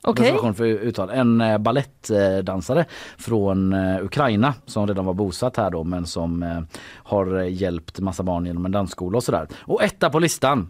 [0.08, 0.24] Okej.
[0.24, 1.10] Reservation för uttal.
[1.10, 2.86] En eh, ballettdansare
[3.18, 6.62] från eh, Ukraina som redan var bosatt här då men som eh,
[7.04, 9.48] har eh, hjälpt massa barn genom en dansskola och sådär.
[9.60, 10.70] Och etta på listan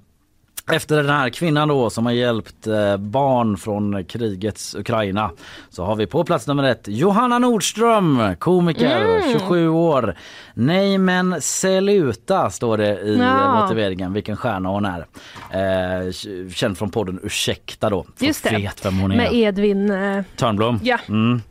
[0.72, 5.32] efter den här kvinnan då som har hjälpt eh, barn från krigets Ukraina
[5.70, 9.40] så har vi på plats nummer ett Johanna Nordström, komiker, Mm.
[9.40, 10.16] 27 år.
[10.54, 13.44] Nej men sluta står det i Ja.
[13.58, 15.06] eh, motiveringen vilken stjärna hon är.
[15.52, 16.12] Eh,
[16.54, 18.06] känd från podden Ursäkta då.
[18.20, 18.56] Just det.
[18.58, 19.16] vet vem hon är.
[19.18, 19.90] Med Edvin.
[19.92, 20.80] Eh, Törnblom.
[20.84, 20.98] Ja.
[21.10, 21.42] Mm.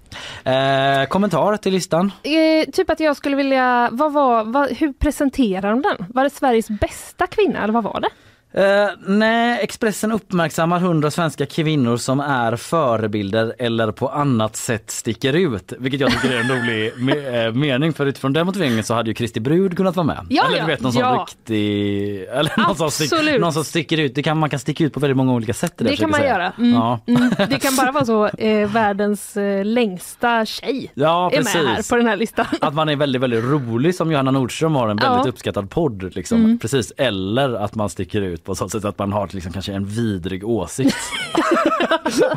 [0.44, 2.12] Eh, kommentar till listan?
[2.22, 6.06] eh, typ att jag skulle vilja, vad var, vad, hur presenterar de den?
[6.14, 8.08] Var det Sveriges bästa kvinna eller vad var det?
[8.52, 15.32] Eh, nej, Expressen uppmärksammar 100 svenska kvinnor som är förebilder eller på annat sätt sticker
[15.32, 15.72] ut.
[15.78, 19.10] Vilket jag tycker är en rolig me- eh, mening för utifrån den motiveringen så hade
[19.10, 20.26] ju Kristi Brud kunnat vara med.
[20.28, 21.26] Ja, eller du vet någon ja.
[21.28, 22.22] riktig...
[22.24, 24.14] Eller någon som, stick, någon som sticker ut.
[24.14, 25.72] Det kan, man kan sticka ut på väldigt många olika sätt.
[25.76, 26.52] Det jag kan man försöker göra.
[26.56, 26.68] säga.
[26.68, 26.74] Mm.
[26.80, 27.00] Ja.
[27.06, 27.30] Mm.
[27.50, 31.90] Det kan bara vara så eh, världens eh, längsta tjej Ja, är med här precis.
[31.90, 32.46] på den här listan.
[32.60, 36.14] Att man är väldigt, väldigt rolig som Johanna Nordström har en väldigt uppskattad podd.
[36.14, 36.38] Liksom.
[36.44, 36.58] Mm.
[36.58, 36.92] Precis.
[36.96, 40.44] Eller att man sticker ut på så sätt att man har liksom kanske en vidrig
[40.48, 40.96] åsikt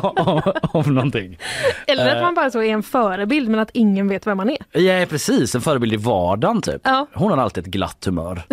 [0.00, 1.38] om, om någonting.
[1.86, 4.50] Eller att Eh, man bara så är en förebild men att ingen vet vem man
[4.50, 4.58] är.
[4.72, 6.80] Ja precis, en förebild i vardagen typ.
[6.84, 7.06] Ja.
[7.14, 8.42] Hon har alltid ett glatt humör.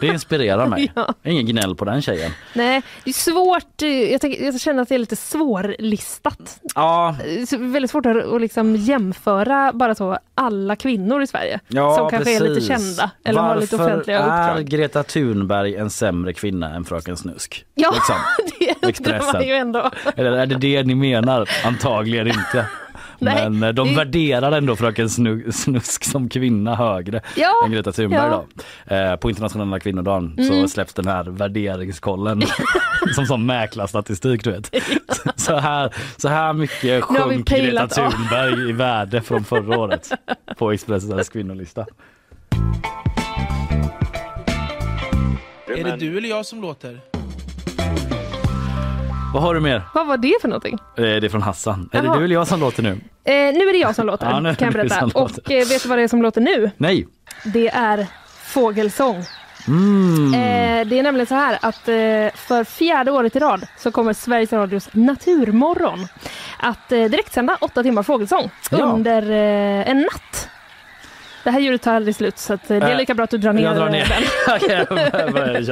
[0.00, 0.92] Det inspirerar mig.
[0.96, 1.14] Ja.
[1.22, 2.30] Ingen gnäll på den tjejen.
[2.52, 3.82] Nej, det är svårt.
[3.82, 6.60] eh, Jag, tänker, jag känner att det är lite svårlistat.
[6.74, 7.16] Ja,
[7.58, 12.36] Väldigt svårt att, att liksom jämföra bara så alla kvinnor i Sverige ja som kanske
[12.36, 12.68] är lite precis.
[12.68, 14.68] kända eller har lite Varför offentliga är uppdrag.
[14.68, 17.64] Greta Thunberg en sämre kvinna än Fröken Snusk?
[17.74, 18.16] Ja, Liksom.
[18.80, 19.90] det undrar man ju ändå.
[20.16, 21.48] Eller är det det ni menar?
[21.64, 22.66] Antagligen inte.
[23.18, 27.72] Nej, Men eh, de det- värderar ändå Fröken Snu- Snusk som kvinna högre Ja, än
[27.72, 28.20] Greta Thunberg.
[28.30, 28.44] ja.
[28.88, 28.94] Då.
[28.94, 30.68] Eh, på internationella kvinnodagen så Mm.
[30.68, 32.42] släpps den här värderingskollen
[33.14, 34.70] som som mäklarstatistik du vet.
[35.36, 38.10] Så här, så här mycket sjönk Greta av.
[38.10, 40.10] Thunberg i värde från förra året
[40.58, 41.86] på Expressens kvinnolista.
[45.68, 47.00] Är det du eller jag som låter?
[49.36, 49.82] Vad har du mer?
[49.94, 50.78] Vad var det för någonting?
[50.96, 51.88] Eh, Det är från Hassan.
[51.92, 52.18] Är det Jaha.
[52.18, 52.90] du eller jag som låter nu?
[52.90, 55.04] Eh, nu är det jag som låter, Ja, kan jag berätta.
[55.14, 56.70] Och eh, vet du vad det är som låter nu?
[56.76, 57.06] Nej.
[57.44, 58.06] Det är
[58.44, 59.24] fågelsång.
[59.68, 60.34] Mm.
[60.34, 61.94] Eh, det är nämligen så här att eh,
[62.46, 66.06] för fjärde året i rad så kommer Sveriges Radios Naturmorgon
[66.58, 68.78] att eh, direktsända åtta timmar fågelsång Ja.
[68.78, 70.48] under eh, en natt.
[71.46, 73.52] Det här ljudet tar aldrig slut så eh, det är lika bra att du drar
[73.52, 74.06] ner, Jag drar ner.
[74.78, 75.66] den.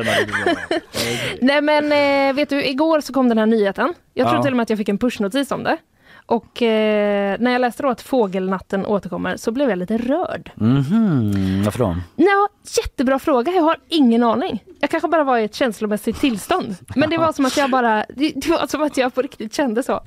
[1.40, 1.92] Nej men
[2.28, 3.94] eh, vet du, igår så kom den här nyheten.
[4.12, 4.42] Jag tror Ja.
[4.42, 5.76] till och med att jag fick en pushnotis om det.
[6.26, 10.50] Och eh, när jag läste då att fågelnatten återkommer så blev jag lite rörd.
[10.54, 11.96] Mhm, varför då?
[12.16, 12.48] Ja,
[12.82, 14.62] jättebra fråga, jag har ingen aning.
[14.80, 16.76] Jag kanske bara var i ett känslomässigt tillstånd.
[16.96, 19.54] Men det var som att jag bara, det det var som att jag på riktigt
[19.54, 20.00] kände så.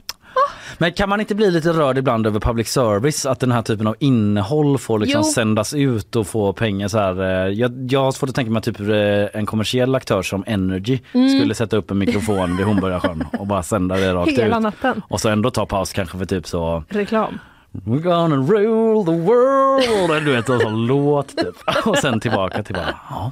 [0.77, 3.25] Men kan man inte bli lite rörd ibland över public service?
[3.25, 5.31] Att den här typen av innehåll får liksom Jo.
[5.31, 7.21] sändas ut och få pengar så här.
[7.21, 10.99] eh, Jag, jag har svårt att tänka mig typ eh, en kommersiell aktör som Energy
[11.13, 11.29] Mm.
[11.39, 14.63] skulle sätta upp en mikrofon vid Hornborgasjön och bara sända det rakt Hela ut.
[14.63, 15.01] natten.
[15.09, 17.39] Och så ändå ta paus kanske för typ så Reklam.
[17.71, 20.25] We're gonna rule the world.
[20.25, 21.55] Du vet en sån låt typ.
[21.85, 23.31] Och sen tillbaka till bara ja.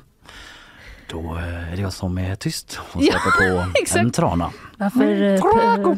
[1.10, 4.15] Då eh, är det jag som är tyst och Ja, släpper på en exakt.
[4.15, 4.52] trana.
[4.77, 5.41] Varför, eh,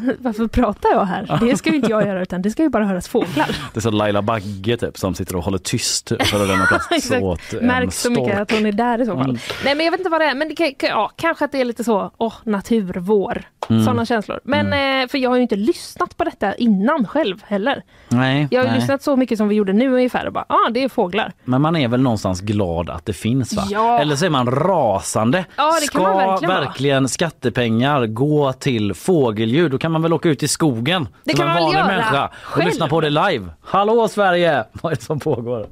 [0.06, 1.38] p- varför pratar jag här?
[1.42, 3.48] Det ska ju inte jag göra utan det ska ju bara höras fåglar.
[3.74, 7.12] Det är så Laila Bagge typ som sitter och håller tyst för att lämna plats
[7.22, 9.24] åt en Märks så mycket att hon är där i så fall.
[9.30, 9.38] Mm.
[9.64, 11.66] Nej men jag vet inte vad det är, men det ja, kanske att det är
[11.66, 13.84] lite så, åh, natur, vår, Mm.
[13.84, 14.40] sådana känslor.
[14.44, 17.84] Men eh, för jag har ju inte lyssnat på detta innan själv heller.
[18.10, 18.80] Nej, Jag har ju nej.
[18.80, 21.32] lyssnat så mycket som vi gjorde nu ungefär och bara, ja ah, det är fåglar.
[21.44, 23.64] Men man är väl någonstans glad att det finns va?
[23.70, 24.00] Ja.
[24.00, 25.46] Eller så är man rasande.
[25.56, 26.66] Ja, det Ska kan man verkligen vara.
[26.66, 31.38] verkligen skattepengar gå till fågelljud då kan man väl åka ut i skogen Det som
[31.40, 32.68] kan en man vanlig göra människa och själv.
[32.68, 33.46] lyssna på det live.
[33.62, 34.64] Hallå Sverige!
[34.82, 35.68] Vad är det som pågår?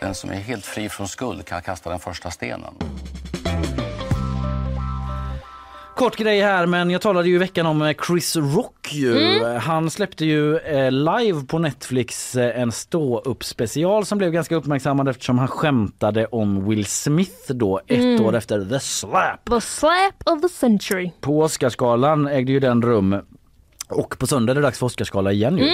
[0.00, 2.74] Den som är helt fri från skuld kan kasta den första stenen.
[6.00, 8.92] Kort grej här men jag talade ju i veckan om eh, Chris Rock.
[8.94, 9.60] Mm.
[9.60, 15.08] Han släppte ju eh, live på Netflix eh, en stå-upp special som blev ganska uppmärksammad
[15.08, 18.24] eftersom han skämtade om Will Smith då ett Mm.
[18.26, 19.50] år efter The Slap.
[19.50, 21.10] The slap of the century.
[21.20, 23.16] På Oscarsgalan ägde ju den rum
[23.90, 25.64] och på söndag är det dags för Oscarsgala igen ju.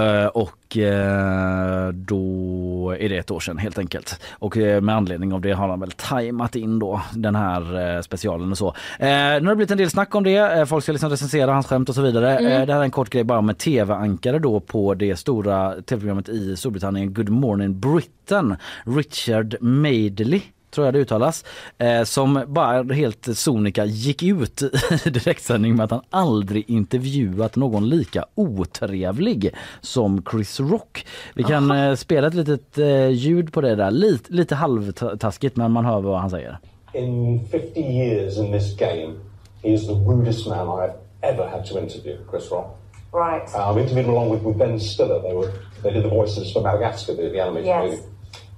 [0.00, 4.20] Eh, och eh, då är det ett år sedan helt enkelt.
[4.32, 8.50] Och eh, med anledning av det har han väl tajmat in då den här specialen
[8.50, 8.74] och så.
[8.98, 10.68] Nu har det blivit en del snack om det.
[10.68, 12.38] Folk ska liksom recensera hans skämt och så vidare.
[12.38, 12.66] Mm.
[12.66, 16.56] Det här är en kort grej bara med tv-ankare då på det stora tv-programmet i
[16.56, 18.56] Storbritannien Good Morning Britain.
[18.84, 20.40] Richard Madeley
[20.74, 21.44] tror jag det uttalas,
[21.78, 24.62] eh, som bara helt sonika gick ut
[25.06, 31.06] i direktsändning med att han aldrig intervjuat någon lika otrevlig som Chris Rock.
[31.34, 35.72] Vi kan eh, spela ett litet eh, ljud på det där, lite, lite halvtaskigt men
[35.72, 36.58] man hör vad han säger.
[36.92, 39.14] In 50 years in this game,
[39.62, 40.92] he is the rudest man I've
[41.22, 42.78] ever had to interview, Chris Rock.
[43.12, 43.54] Right.
[43.54, 45.20] Uh, I've interviewed him along with, with Ben Stiller.
[45.22, 47.90] They were they did the voices for Madagascar, the, the animated Yes.
[47.90, 48.02] movie.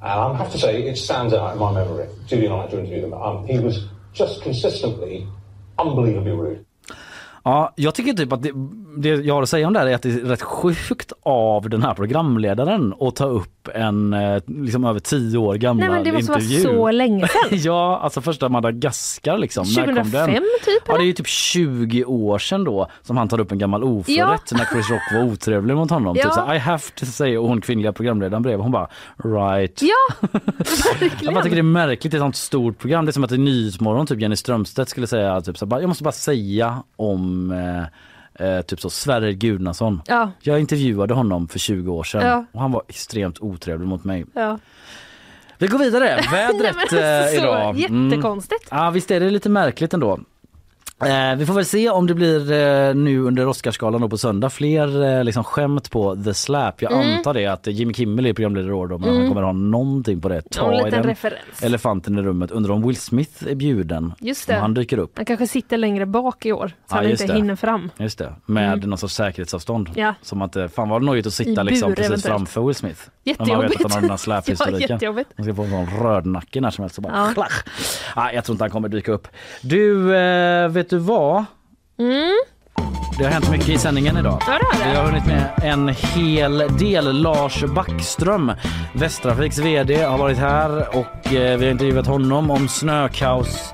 [0.05, 2.07] And I have to say, it stands out in my memory.
[2.27, 3.15] Julie and I had to interview him.
[3.15, 5.27] Um, he was just consistently
[5.79, 6.64] unbelievably rude.
[7.45, 8.53] Ja, jag tycker typ att det,
[8.97, 11.69] det jag har att säga om det här är att det är rätt sjukt av
[11.71, 16.05] den här programledaren att ta upp en eh, liksom över tio år gammal Nej men
[16.05, 16.65] det måste intervju.
[16.65, 17.59] vara så länge sedan.
[17.63, 19.67] ja, alltså första Madagaskar liksom.
[19.77, 20.43] När kom 2005 den?
[20.65, 20.83] typ?
[20.89, 23.85] Ja, det är ju typ 20 år sedan då som han tar upp en gammal
[23.85, 24.57] oförrätt Ja.
[24.57, 26.17] när Chris Rock var otrevlig mot honom.
[26.17, 26.25] Ja.
[26.25, 28.89] Typ så, I have to say och hon kvinnliga programledaren bredvid hon bara
[29.25, 29.83] right.
[29.83, 30.29] Ja,
[31.23, 33.05] Jag bara tycker det är märkligt, det är ett sånt stort program.
[33.05, 36.05] Det är som att i Nyhetsmorgon typ Jenny Strömstedt skulle säga typ så, jag måste
[36.05, 40.03] bara säga om eh, eh, typ så Sverre Gudnason.
[40.07, 40.31] Ja.
[40.41, 42.45] Jag intervjuade honom för 20 år sedan Ja.
[42.53, 44.25] och han var extremt otrevlig mot mig.
[44.35, 44.59] Ja.
[45.59, 46.21] Vi går vidare.
[46.33, 47.77] Vädret Nej, men alltså, eh, idag.
[47.79, 48.69] jättekonstigt.
[48.71, 50.19] Ja visst är det lite märkligt ändå.
[51.07, 54.51] Eh, vi får väl se om det blir eh, nu under Oscarsgalan då på söndag
[54.51, 56.83] fler eh, liksom skämt på The Slap.
[56.83, 57.17] Jag Mm.
[57.17, 59.21] antar det att Jimmy Kimmel är programledare i år då men Mm.
[59.21, 60.35] han kommer ha någonting på det.
[60.57, 61.63] Ja, en Ta i den referens.
[61.63, 62.51] elefanten i rummet.
[62.51, 64.13] Undrar om Will Smith är bjuden.
[64.21, 64.61] Just Om det.
[64.61, 65.13] han dyker upp.
[65.17, 67.35] Han kanske sitter längre bak i år så Ja, han inte det.
[67.35, 67.91] hinner fram.
[67.97, 68.89] Just det, med Mm.
[68.91, 69.91] någon sorts säkerhetsavstånd.
[69.95, 70.15] Ja.
[70.23, 72.37] Som att det fan var det nojigt att sitta I liksom bur, precis eventuellt.
[72.37, 73.01] framför Will Smith.
[73.25, 73.81] När man Jättejobbigt.
[73.81, 74.81] vet att han har den här Ja, släphistoriken.
[74.81, 75.31] jättejobbigt.
[75.37, 77.47] Han ska få en sån rödnacke när som helst och bara Ja.
[78.15, 79.29] Ah, jag tror inte han kommer dyka upp.
[79.63, 81.45] Du, eh, vet du vad?
[81.99, 82.33] Mm.
[83.19, 84.43] Det har hänt mycket i sändningen idag.
[84.47, 84.91] Ja, det har.
[84.91, 87.23] Vi har hunnit med en hel del.
[87.23, 88.53] Lars Backström,
[88.93, 93.73] Västtrafiks VD, har varit här och eh, vi har intervjuat honom om snökaos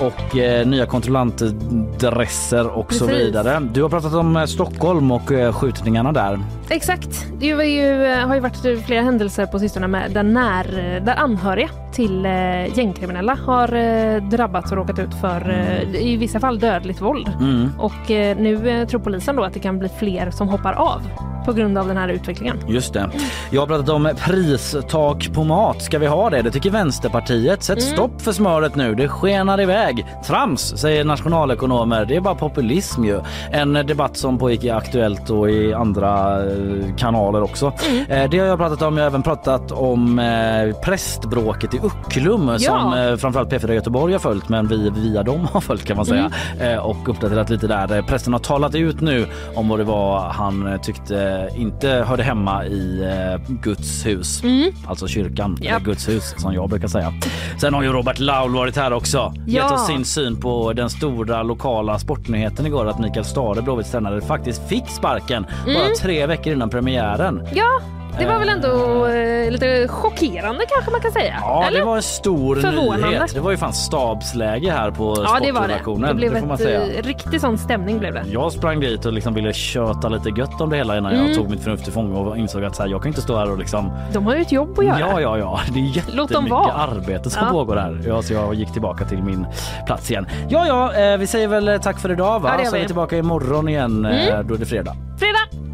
[0.00, 3.26] och eh, nya kontrollantadresser och så Precis.
[3.26, 3.60] vidare.
[3.60, 6.38] Du har pratat om eh, Stockholm och eh, skjutningarna där.
[6.68, 7.26] Exakt.
[7.40, 11.68] Det var ju, har ju varit flera händelser på sistone med där, när, där anhöriga
[11.92, 17.00] till eh, gängkriminella har eh, drabbats och råkat ut för eh, i vissa fall dödligt
[17.00, 17.28] våld.
[17.40, 17.70] Mm.
[17.78, 21.00] Och eh, nu eh, tror polisen då att det kan bli fler som hoppar av
[21.46, 22.58] på grund av den här utvecklingen.
[22.68, 23.10] Just det.
[23.50, 25.82] Jag har pratat om pristak på mat.
[25.82, 26.42] Ska vi ha det?
[26.42, 27.62] Det tycker Vänsterpartiet.
[27.62, 27.92] Sätt Mm.
[27.92, 28.94] stopp för smöret nu.
[28.94, 30.06] Det skenar iväg.
[30.26, 32.04] Trams, säger nationalekonomer.
[32.04, 33.20] Det är bara populism ju.
[33.50, 37.72] En debatt som pågick i Aktuellt och i andra eh, kanaler också.
[37.90, 38.10] Mm.
[38.10, 38.96] Eh, Det har jag pratat om.
[38.96, 44.20] Jag har även pratat om eh, prästbråket i Ucklum som eh, framförallt P4 Göteborg har
[44.20, 46.30] följt men vi via dem har följt kan man säga
[46.60, 46.72] Mm.
[46.74, 47.96] eh, och uppdaterat lite där.
[47.96, 52.22] Eh, Prästen har talat ut nu om vad det var han eh, tyckte inte hörde
[52.22, 54.42] hemma i eh, Guds hus.
[54.42, 54.72] Mm.
[54.86, 55.76] Alltså kyrkan, Japp.
[55.76, 57.12] eller Guds hus som jag brukar säga.
[57.60, 59.34] Sen har ju Robert Laul varit här också.
[59.46, 59.74] Gett Ja.
[59.74, 64.68] oss sin syn på den stora lokala sportnyheten igår att Mikael Stare, Blåvitts tränare, faktiskt
[64.68, 65.74] fick sparken Mm.
[65.74, 67.46] bara tre veckor innan premiären.
[67.54, 67.80] Ja,
[68.18, 71.34] det var väl ändå eh, lite chockerande kanske man kan säga.
[71.40, 71.78] Ja, Eller?
[71.78, 73.06] det var en stor Förvånande.
[73.06, 73.34] nyhet.
[73.34, 75.66] Det var ju fan stabsläge här på Ja, det var det.
[75.66, 76.08] sportredaktionen.
[76.08, 76.82] Det blev får man ett säga.
[76.98, 78.24] eh, riktig sån stämning blev det.
[78.26, 81.26] Jag sprang dit och liksom ville köta lite gött om det hela innan Mm.
[81.26, 83.36] jag tog mitt förnuft till fånga och insåg att så här, jag kan inte stå
[83.36, 83.92] här och liksom...
[84.12, 85.00] De har ju ett jobb att göra.
[85.00, 85.60] Ja, ja, ja.
[85.74, 86.72] Det är Låt jättemycket vara.
[86.72, 87.50] arbete som Ja.
[87.52, 88.00] pågår här.
[88.06, 89.46] Ja, så jag gick tillbaka till min
[89.86, 90.26] plats igen.
[90.48, 92.48] Ja, ja, eh, vi säger väl tack för idag va?
[92.52, 92.82] Ja, det gör så är vi.
[92.82, 94.04] vi tillbaka imorgon igen.
[94.04, 94.46] eh, Mm.
[94.46, 94.94] Då är det fredag.
[95.18, 95.68] Fredag!